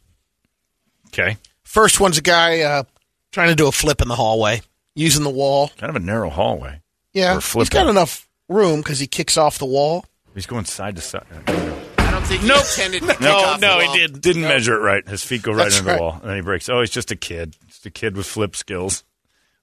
Okay. 1.08 1.38
First 1.64 2.00
one's 2.00 2.18
a 2.18 2.22
guy 2.22 2.62
uh, 2.62 2.84
trying 3.32 3.50
to 3.50 3.56
do 3.56 3.68
a 3.68 3.72
flip 3.72 4.02
in 4.02 4.08
the 4.08 4.16
hallway 4.16 4.62
using 4.96 5.24
the 5.24 5.30
wall. 5.30 5.70
Kind 5.78 5.90
of 5.90 5.96
a 5.96 6.06
narrow 6.06 6.30
hallway. 6.30 6.82
Yeah, 7.14 7.40
he's 7.40 7.70
got 7.70 7.88
enough 7.88 8.28
room 8.54 8.80
because 8.82 9.00
he 9.00 9.08
kicks 9.08 9.38
off 9.38 9.58
the 9.58 9.66
wall. 9.66 10.06
He's 10.34 10.46
going 10.46 10.66
side 10.66 10.96
to 10.96 11.02
side. 11.02 11.26
I 11.48 12.12
don't 12.12 12.24
think 12.26 12.42
he 12.42 12.50
intended 12.52 13.02
to 13.02 13.08
kick 13.16 13.22
off 13.28 13.60
the 13.60 13.68
wall. 13.68 13.80
No, 13.80 13.92
he 13.92 13.98
didn't. 14.00 14.22
Didn't 14.22 14.42
measure 14.44 14.76
it 14.76 14.80
right. 14.82 15.08
His 15.08 15.24
feet 15.24 15.42
go 15.42 15.52
right 15.52 15.64
That's 15.66 15.80
into 15.80 15.90
right. 15.90 15.98
the 15.98 16.02
wall. 16.02 16.14
And 16.22 16.30
then 16.30 16.36
he 16.38 16.42
breaks. 16.42 16.70
Oh, 16.70 16.80
he's 16.80 16.90
just 16.90 17.12
a 17.12 17.16
kid. 17.16 17.56
Just 17.68 17.86
a 17.86 17.90
kid 17.92 18.16
with 18.16 18.26
flip 18.26 18.56
skills. 18.56 19.04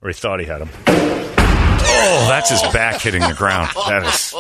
Or 0.03 0.09
he 0.09 0.15
thought 0.15 0.41
he 0.41 0.47
had 0.47 0.59
them. 0.61 0.71
Oh, 1.83 2.27
that's 2.29 2.51
his 2.51 2.63
back 2.73 3.01
hitting 3.01 3.21
the 3.23 3.35
ground. 3.35 3.71
That 3.75 4.05
is 4.07 4.33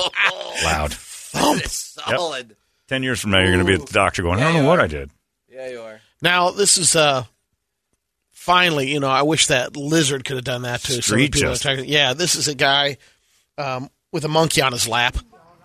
loud. 0.64 0.92
Thump. 0.94 1.62
Solid. 1.66 2.56
Ten 2.88 3.02
years 3.02 3.20
from 3.20 3.30
now, 3.32 3.38
you're 3.40 3.52
going 3.52 3.64
to 3.64 3.64
be 3.64 3.74
at 3.80 3.86
the 3.86 3.92
doctor 3.92 4.22
going, 4.22 4.40
I 4.40 4.52
don't 4.52 4.62
know 4.62 4.68
what 4.68 4.80
I 4.80 4.86
did. 4.86 5.10
Yeah, 5.48 5.68
you 5.68 5.80
are. 5.80 6.00
Now 6.22 6.50
this 6.50 6.78
is 6.78 6.96
uh, 6.96 7.24
finally, 8.30 8.90
you 8.92 9.00
know, 9.00 9.08
I 9.08 9.22
wish 9.22 9.48
that 9.48 9.76
lizard 9.76 10.24
could 10.24 10.36
have 10.36 10.44
done 10.44 10.62
that 10.62 10.80
too. 10.82 10.94
so 10.94 11.00
Street 11.00 11.32
people 11.32 11.48
are 11.48 11.52
justice. 11.52 11.62
talking- 11.76 11.88
yeah, 11.90 12.14
this 12.14 12.34
is 12.34 12.48
a 12.48 12.54
guy 12.54 12.96
um, 13.58 13.90
with 14.12 14.24
a 14.24 14.28
monkey 14.28 14.60
on 14.62 14.72
his 14.72 14.88
lap. 14.88 15.16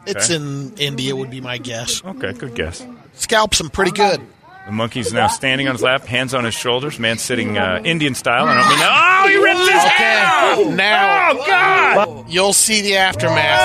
It's 0.05 0.29
Okay. 0.29 0.35
in 0.35 0.73
India, 0.77 1.15
would 1.15 1.31
be 1.31 1.41
my 1.41 1.57
guess. 1.57 2.03
Okay, 2.05 2.31
good 2.33 2.53
guess. 2.53 2.85
Scalps 3.13 3.59
him 3.59 3.69
pretty 3.71 3.89
good. 3.91 4.21
The 4.67 4.71
monkey's 4.71 5.11
now 5.13 5.27
standing 5.27 5.67
on 5.67 5.73
his 5.75 5.81
lap, 5.83 6.05
hands 6.05 6.33
on 6.33 6.43
his 6.43 6.53
shoulders. 6.55 6.99
Man 6.99 7.17
sitting 7.17 7.57
uh, 7.57 7.81
Indian 7.83 8.13
style. 8.15 8.45
I 8.47 8.55
don't 8.55 8.69
mean. 8.69 8.79
Oh, 8.81 9.27
he 9.27 9.35
ripped 9.43 9.71
his 9.71 9.83
hair! 9.83 10.65
Now 10.75 11.29
Oh 11.31 11.45
God! 11.45 12.25
you'll 12.29 12.53
see 12.53 12.81
the 12.81 12.97
aftermath. 12.97 13.61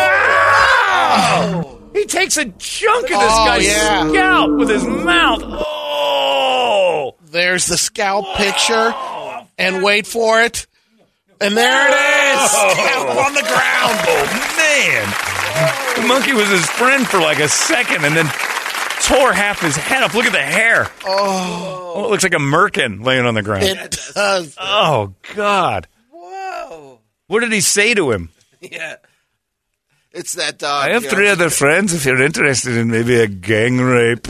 He 1.94 2.04
takes 2.06 2.36
a 2.36 2.44
chunk 2.52 3.04
of 3.04 3.08
this 3.20 3.32
Oh, 3.32 3.44
guy's 3.46 3.66
yeah. 3.66 4.08
scalp 4.10 4.50
with 4.58 4.68
his 4.68 4.84
mouth. 4.86 5.40
Oh! 5.42 7.14
There's 7.30 7.66
the 7.66 7.78
scalp 7.78 8.26
picture, 8.36 8.92
and 9.58 9.82
wait 9.82 10.06
for 10.06 10.42
it. 10.42 10.66
And 11.42 11.56
there 11.56 11.88
it 11.88 11.94
is, 11.94 12.50
oh. 12.52 12.70
scalp 12.74 13.26
on 13.26 13.34
the 13.34 13.40
ground. 13.40 13.96
Oh 14.06 14.54
man! 14.58 16.02
The 16.02 16.06
monkey 16.06 16.34
was 16.34 16.48
his 16.48 16.66
friend 16.66 17.06
for 17.06 17.18
like 17.18 17.38
a 17.38 17.48
second, 17.48 18.04
and 18.04 18.14
then 18.14 18.26
tore 19.02 19.32
half 19.32 19.60
his 19.60 19.74
head 19.76 20.02
off. 20.02 20.14
Look 20.14 20.26
at 20.26 20.32
the 20.32 20.38
hair. 20.38 20.86
Oh, 21.04 21.92
oh 21.96 22.04
it 22.04 22.10
looks 22.10 22.22
like 22.22 22.34
a 22.34 22.38
merkin 22.38 23.02
laying 23.04 23.24
on 23.24 23.34
the 23.34 23.42
ground. 23.42 23.64
It 23.64 23.98
does. 24.14 24.54
oh 24.60 25.14
God! 25.34 25.88
Whoa. 26.10 27.00
What 27.26 27.40
did 27.40 27.52
he 27.52 27.62
say 27.62 27.94
to 27.94 28.10
him? 28.10 28.30
Yeah. 28.60 28.96
It's 30.12 30.34
that 30.34 30.58
dog. 30.58 30.88
I 30.88 30.92
have 30.92 31.06
three 31.06 31.28
other 31.28 31.50
friends. 31.50 31.94
If 31.94 32.04
you're 32.04 32.20
interested 32.20 32.76
in 32.76 32.90
maybe 32.90 33.20
a 33.20 33.28
gang 33.28 33.78
rape. 33.78 34.26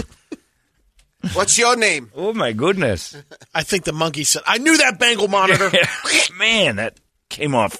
What's 1.34 1.58
your 1.58 1.76
name? 1.76 2.10
Oh 2.16 2.32
my 2.32 2.52
goodness! 2.52 3.16
I 3.54 3.62
think 3.62 3.84
the 3.84 3.92
monkey 3.92 4.24
said, 4.24 4.42
"I 4.46 4.58
knew 4.58 4.76
that 4.78 4.98
Bengal 4.98 5.28
monitor." 5.28 5.70
Man, 6.36 6.76
that 6.76 6.98
came 7.28 7.54
off. 7.54 7.76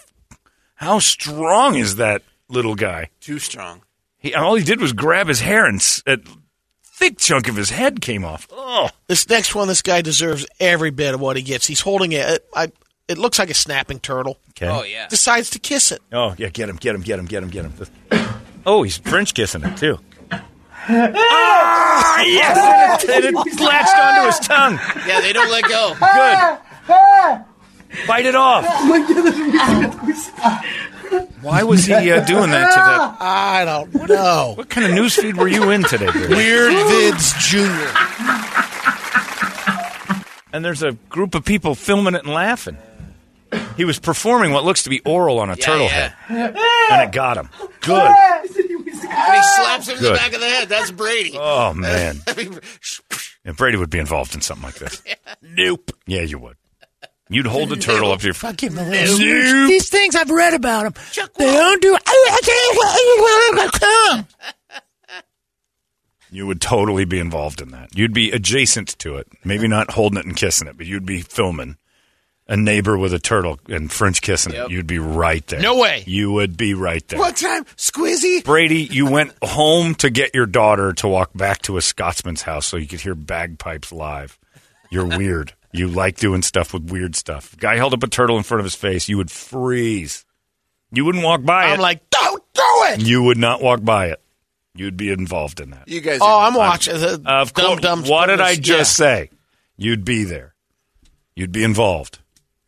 How 0.75 0.99
strong 0.99 1.75
is 1.77 1.97
that 1.97 2.23
little 2.49 2.75
guy? 2.75 3.09
Too 3.21 3.39
strong. 3.39 3.83
He 4.19 4.35
all 4.35 4.55
he 4.55 4.65
did 4.65 4.81
was 4.81 4.93
grab 4.93 5.29
his 5.29 5.41
hair, 5.41 5.65
and 5.67 5.77
s- 5.77 6.03
a 6.07 6.19
thick 6.85 7.19
chunk 7.19 7.49
of 7.49 7.57
his 7.57 7.71
head 7.71 8.01
came 8.01 8.25
off. 8.25 8.47
Oh, 8.51 8.91
This 9.07 9.29
next 9.29 9.55
one, 9.55 9.69
this 9.69 9.83
guy 9.83 10.03
deserves 10.03 10.47
every 10.59 10.91
bit 10.91 11.15
of 11.15 11.21
what 11.21 11.37
he 11.37 11.43
gets. 11.43 11.67
He's 11.67 11.81
holding 11.81 12.13
it. 12.13 12.47
I, 12.55 12.71
it 13.09 13.17
looks 13.19 13.39
like 13.39 13.49
a 13.51 13.55
snapping 13.55 13.99
turtle. 14.01 14.39
okay. 14.51 14.69
Oh 14.69 14.83
yeah. 14.85 15.09
Decides 15.09 15.51
to 15.51 15.59
kiss 15.59 15.93
it. 15.93 16.01
Oh 16.13 16.35
yeah, 16.37 16.49
get 16.51 16.69
him, 16.69 16.77
get 16.77 16.95
him, 16.95 17.01
get 17.01 17.19
him, 17.19 17.25
get 17.27 17.43
him, 17.43 17.49
get 17.51 17.65
him. 17.65 17.75
Oh, 18.67 18.83
he's 18.83 18.99
French 18.99 19.33
kissing 19.33 19.65
it 19.65 19.79
too. 19.79 19.99
Oh 20.89 22.23
yes, 22.27 23.05
and 23.09 23.25
it, 23.25 23.35
it 23.35 23.61
latched 23.61 23.99
onto 23.99 24.27
his 24.27 24.39
tongue. 24.41 24.79
Yeah, 25.07 25.21
they 25.21 25.33
don't 25.33 25.51
let 25.51 25.65
go. 25.69 25.95
Good. 26.87 28.07
Bite 28.07 28.27
it 28.27 28.35
off. 28.35 28.65
Why 31.43 31.63
was 31.65 31.85
he 31.87 31.93
uh, 32.13 32.25
doing 32.25 32.51
that 32.51 32.71
to 32.71 32.77
that? 32.77 33.17
I 33.21 33.65
don't 33.65 34.09
know. 34.09 34.53
What 34.57 34.69
kind 34.71 34.87
of 34.87 34.93
news 34.95 35.17
feed 35.17 35.37
were 35.37 35.49
you 35.49 35.71
in 35.71 35.83
today? 35.83 36.11
Bruce? 36.11 36.29
Weird 36.29 36.73
Vids 36.73 37.39
Junior. 37.41 37.91
And 40.53 40.65
there's 40.65 40.83
a 40.83 40.93
group 41.09 41.35
of 41.35 41.45
people 41.45 41.75
filming 41.75 42.15
it 42.15 42.25
and 42.25 42.33
laughing. 42.33 42.77
He 43.77 43.85
was 43.85 43.99
performing 43.99 44.53
what 44.53 44.65
looks 44.65 44.85
to 44.85 44.91
be 44.91 45.01
oral 45.01 45.41
on 45.41 45.49
a 45.51 45.57
Yeah, 45.57 45.65
turtle 45.65 45.87
yeah. 45.87 46.13
head, 46.29 46.57
and 46.93 47.03
it 47.03 47.13
got 47.13 47.37
him. 47.37 47.49
Good. 47.81 48.13
And 49.03 49.35
he 49.35 49.43
slaps 49.43 49.89
him 49.89 49.97
in 49.99 50.03
the 50.03 50.13
back 50.13 50.33
of 50.33 50.41
the 50.41 50.49
head. 50.49 50.69
That's 50.69 50.91
Brady. 50.91 51.37
Oh 51.39 51.75
man. 51.75 52.21
And 53.43 53.57
Brady 53.57 53.79
would 53.79 53.89
be 53.89 53.99
involved 53.99 54.35
in 54.35 54.43
something 54.43 54.65
like 54.65 54.75
this. 54.75 55.03
Nope. 55.43 55.93
Yeah, 56.07 56.21
you 56.23 56.39
would. 56.39 56.57
You'd 57.31 57.47
hold 57.47 57.71
the 57.71 57.77
turtle 57.77 58.13
up 58.13 58.21
to 58.21 58.27
your 58.27 58.35
fucking 58.35 58.75
These 58.75 59.89
things 59.89 60.15
I've 60.15 60.31
read 60.31 60.53
about 60.53 60.83
them, 60.95 61.03
they 61.39 61.47
don't 61.47 61.81
do. 61.81 61.97
You 66.33 66.47
would 66.47 66.61
totally 66.61 67.05
be 67.05 67.19
involved 67.19 67.61
in 67.61 67.71
that. 67.71 67.97
You'd 67.97 68.13
be 68.13 68.31
adjacent 68.31 68.99
to 69.01 69.17
it. 69.17 69.29
Maybe 69.45 69.67
not 69.67 69.93
holding 69.93 70.19
it 70.19 70.27
and 70.27 70.37
kissing 70.37 70.69
it, 70.69 70.77
but 70.77 70.87
you'd 70.87 71.07
be 71.07 71.23
filming 71.23 71.77
a 72.51 72.57
neighbor 72.57 72.99
with 72.99 73.15
a 73.15 73.19
turtle 73.19 73.59
and 73.69 73.91
French 73.91 74.21
kissing 74.21 74.53
Yep. 74.53 74.67
it. 74.67 74.71
You'd 74.73 74.87
be 74.87 74.99
right 74.99 75.47
there. 75.47 75.61
No 75.61 75.77
way. 75.79 76.03
You 76.07 76.33
would 76.33 76.57
be 76.59 76.75
right 76.75 77.07
there. 77.09 77.19
What 77.19 77.37
time? 77.37 77.65
Squizzy? 77.77 78.45
Brady, 78.45 78.83
you 78.83 79.07
went 79.11 79.33
home 79.43 79.95
to 79.97 80.11
get 80.11 80.35
your 80.35 80.47
daughter 80.47 80.93
to 80.95 81.09
walk 81.09 81.31
back 81.35 81.63
to 81.63 81.79
a 81.79 81.81
Scotsman's 81.81 82.43
house 82.43 82.67
so 82.67 82.77
you 82.77 82.87
could 82.87 83.01
hear 83.01 83.15
bagpipes 83.15 83.93
live. 83.93 84.39
You're 84.91 85.07
weird. 85.07 85.55
You 85.73 85.87
like 85.89 86.17
doing 86.19 86.43
stuff 86.43 86.75
with 86.75 86.91
weird 86.91 87.15
stuff. 87.15 87.57
Guy 87.57 87.77
held 87.77 87.95
up 87.95 88.03
a 88.03 88.09
turtle 88.09 88.37
in 88.37 88.43
front 88.43 88.59
of 88.59 88.65
his 88.65 88.75
face. 88.75 89.09
You 89.09 89.17
would 89.19 89.31
freeze. 89.31 90.25
You 90.93 91.05
wouldn't 91.05 91.23
walk 91.25 91.45
by 91.45 91.67
it. 91.71 91.75
I'm 91.75 91.81
like, 91.81 92.11
don't 92.11 92.43
do 92.53 92.63
it. 92.89 93.01
you 93.03 93.23
would 93.23 93.39
not 93.39 93.63
walk 93.63 93.85
by 93.85 94.07
it. 94.09 94.21
You'd 94.75 94.97
be 94.97 95.11
involved 95.11 95.61
in 95.61 95.71
that. 95.71 95.87
You 95.89 96.01
guys 96.01 96.19
Oh, 96.23 96.41
I'm 96.41 96.55
watching. 96.55 96.95
The 96.99 97.23
Of 97.25 97.53
Dum 97.53 97.67
course. 97.67 97.81
Dums 97.81 98.09
what 98.09 98.27
did 98.27 98.41
I 98.41 98.55
just 98.57 98.67
this- 98.67 98.97
say? 98.97 99.31
You'd 99.77 100.05
be 100.05 100.25
there. 100.25 100.55
You'd 101.37 101.53
be 101.53 101.63
involved. 101.65 102.20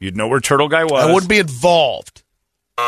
You'd 0.03 0.16
know 0.16 0.26
where 0.26 0.40
Turtle 0.40 0.68
Guy 0.68 0.82
was. 0.84 1.05
I 1.05 1.12
wouldn't 1.12 1.30
be 1.30 1.38
involved. 1.38 2.22
You 2.76 2.84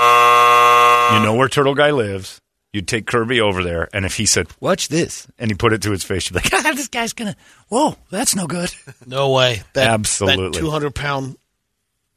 know 1.25 1.35
where 1.37 1.49
Turtle 1.49 1.75
Guy 1.75 1.91
lives. 1.91 2.41
You'd 2.73 2.89
take 2.89 3.07
Kirby 3.07 3.41
over 3.41 3.63
there, 3.63 3.89
and 3.95 4.05
if 4.05 4.17
he 4.17 4.27
said, 4.27 4.49
"Watch 4.59 4.89
this," 4.89 5.29
and 5.39 5.49
he 5.49 5.55
put 5.55 5.73
it 5.73 5.81
to 5.83 5.93
his 5.93 6.03
face, 6.03 6.29
you'd 6.29 6.35
be 6.43 6.49
like, 6.49 6.51
God, 6.65 6.73
this 6.77 6.89
guy's 6.89 7.13
gonna. 7.13 7.37
Whoa, 7.69 7.95
that's 8.11 8.35
no 8.35 8.49
good. 8.49 8.75
No 9.07 9.31
way. 9.31 9.63
That, 9.75 9.91
Absolutely. 9.91 10.59
That 10.59 10.59
200 10.59 10.93
pound 10.93 11.37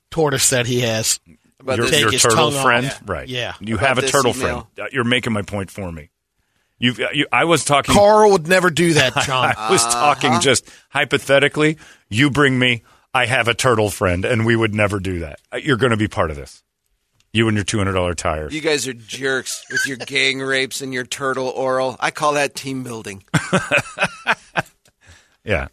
tortoise 0.10 0.50
that 0.50 0.66
he 0.66 0.80
has. 0.82 1.20
about 1.60 1.78
your, 1.78 1.86
this. 1.88 2.02
Your 2.02 2.10
turtle 2.32 2.50
friend, 2.50 2.86
Yeah. 2.88 2.98
right? 3.06 3.28
Yeah. 3.28 3.54
You 3.60 3.76
About 3.76 3.88
have 3.88 3.98
a 4.00 4.08
turtle 4.08 4.36
email. 4.36 4.62
friend. 4.76 4.88
Uh, 4.88 4.90
You're 4.92 5.04
making 5.04 5.32
my 5.34 5.44
point 5.44 5.70
for 5.70 5.92
me. 5.92 6.10
You've, 6.80 7.00
uh, 7.00 7.10
you, 7.14 7.28
I 7.32 7.44
was 7.46 7.64
talking. 7.64 7.94
Carl 7.94 8.32
would 8.32 8.48
never 8.48 8.72
do 8.72 8.94
that, 8.96 9.14
John. 9.28 9.54
I 9.56 9.70
was 9.70 9.84
Uh-huh. 9.84 9.92
talking 10.16 10.40
just 10.42 10.68
hypothetically. 10.90 11.78
You 12.10 12.32
bring 12.32 12.58
me. 12.58 12.82
I 13.18 13.26
have 13.26 13.48
a 13.48 13.54
turtle 13.56 13.90
friend, 13.90 14.26
and 14.26 14.46
we 14.46 14.56
would 14.56 14.76
never 14.76 15.00
do 15.00 15.20
that. 15.20 15.40
Uh, 15.52 15.58
You're 15.58 15.78
going 15.78 15.90
to 15.92 15.98
be 15.98 16.08
part 16.08 16.30
of 16.30 16.38
this. 16.38 16.62
You 17.34 17.48
and 17.48 17.58
your 17.58 17.64
two 17.64 17.78
hundred 17.80 17.94
dollar 17.94 18.14
tires. 18.14 18.54
You 18.54 18.62
guys 18.62 18.88
are 18.88 18.94
jerks 18.94 19.66
with 19.72 19.86
your 19.88 19.98
gang 19.98 20.40
rapes 20.40 20.82
and 20.82 20.94
your 20.94 21.04
turtle 21.04 21.48
oral. 21.50 21.96
I 22.00 22.10
call 22.12 22.34
that 22.34 22.56
team 22.56 22.84
building. 22.84 23.24
Yeah. 25.44 25.68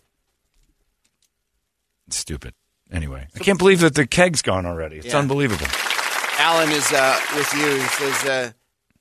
It's 2.06 2.16
stupid. 2.16 2.54
Anyway, 2.92 3.26
I 3.34 3.38
can't 3.40 3.58
believe 3.58 3.80
that 3.80 3.96
the 3.96 4.06
keg's 4.06 4.40
gone 4.40 4.66
already. 4.66 4.98
It's 4.98 5.06
Yeah. 5.06 5.18
unbelievable. 5.18 5.66
Alan 6.38 6.70
is 6.70 6.92
uh, 6.92 7.18
with 7.34 7.52
you. 7.54 7.66
He 7.74 7.88
says, 7.88 8.24
uh, 8.24 8.52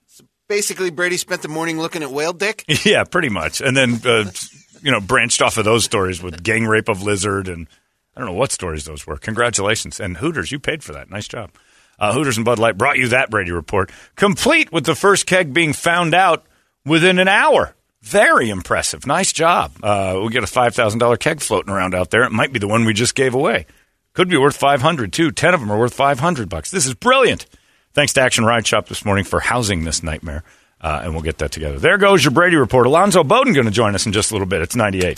so 0.08 0.24
basically, 0.48 0.90
Brady 0.90 1.18
spent 1.18 1.44
the 1.44 1.48
morning 1.48 1.78
looking 1.80 2.02
at 2.02 2.10
whale 2.10 2.34
dick. 2.34 2.64
Yeah, 2.86 3.04
pretty 3.04 3.30
much. 3.30 3.62
And 3.62 3.78
then, 3.78 4.02
uh, 4.04 4.32
you 4.82 4.92
know, 4.92 5.00
branched 5.00 5.44
off 5.44 5.58
of 5.58 5.66
those 5.66 5.84
stories 5.84 6.24
with 6.24 6.42
gang 6.42 6.66
rape 6.66 6.90
of 6.90 7.04
lizard 7.04 7.48
and 7.48 7.68
I 8.16 8.20
don't 8.20 8.30
know 8.30 8.36
what 8.36 8.52
stories 8.52 8.86
those 8.86 9.08
were. 9.08 9.18
Congratulations. 9.18 10.00
And 10.00 10.18
Hooters, 10.18 10.52
you 10.52 10.60
paid 10.60 10.84
for 10.84 10.94
that. 10.94 11.10
Nice 11.10 11.28
job. 11.28 11.52
Uh, 12.00 12.14
Hooters 12.14 12.38
and 12.38 12.46
Bud 12.46 12.60
Light 12.60 12.78
brought 12.78 12.98
you 12.98 13.10
that 13.10 13.30
Brady 13.30 13.52
report, 13.52 13.92
complete 14.16 14.72
with 14.72 14.86
the 14.86 14.96
first 14.96 15.26
keg 15.26 15.54
being 15.54 15.74
found 15.74 16.14
out 16.14 16.46
within 16.86 17.20
an 17.20 17.28
hour. 17.28 17.76
Very 18.02 18.50
impressive. 18.50 19.08
Nice 19.08 19.32
job. 19.32 19.72
Uh, 19.82 20.14
we'll 20.16 20.30
get 20.30 20.44
a 20.44 20.48
$5,000 20.48 21.20
keg 21.20 21.40
floating 21.40 21.72
around 21.72 21.96
out 21.96 22.10
there. 22.10 22.24
It 22.24 22.32
might 22.32 22.52
be 22.52 22.60
the 22.60 22.68
one 22.68 22.84
we 22.84 22.94
just 22.94 23.16
gave 23.16 23.34
away. 23.34 23.66
Could 24.14 24.28
be 24.28 24.38
worth 24.38 24.58
500 24.58 25.14
too. 25.14 25.32
10 25.32 25.54
of 25.54 25.60
them 25.60 25.72
are 25.72 25.80
worth 25.80 25.94
500 25.94 26.50
bucks. 26.50 26.70
This 26.70 26.86
is 26.86 26.94
brilliant. 26.94 27.46
Thanks 27.94 28.14
to 28.14 28.22
Action 28.22 28.44
Ride 28.44 28.68
Shop 28.68 28.88
this 28.88 29.06
morning 29.06 29.24
for 29.24 29.40
housing 29.40 29.84
this 29.84 30.04
nightmare. 30.04 30.44
Uh, 30.82 31.02
and 31.04 31.14
we'll 31.14 31.24
get 31.24 31.38
that 31.38 31.52
together. 31.52 31.80
There 31.80 31.98
goes 31.98 32.24
your 32.26 32.32
Brady 32.32 32.58
report. 32.58 32.86
Alonzo 32.86 33.24
Bowden 33.24 33.54
going 33.54 33.66
to 33.66 33.72
join 33.72 33.96
us 33.96 34.06
in 34.06 34.12
just 34.12 34.32
a 34.32 34.34
little 34.34 34.48
bit. 34.48 34.62
It's 34.62 34.76
98. 34.76 35.18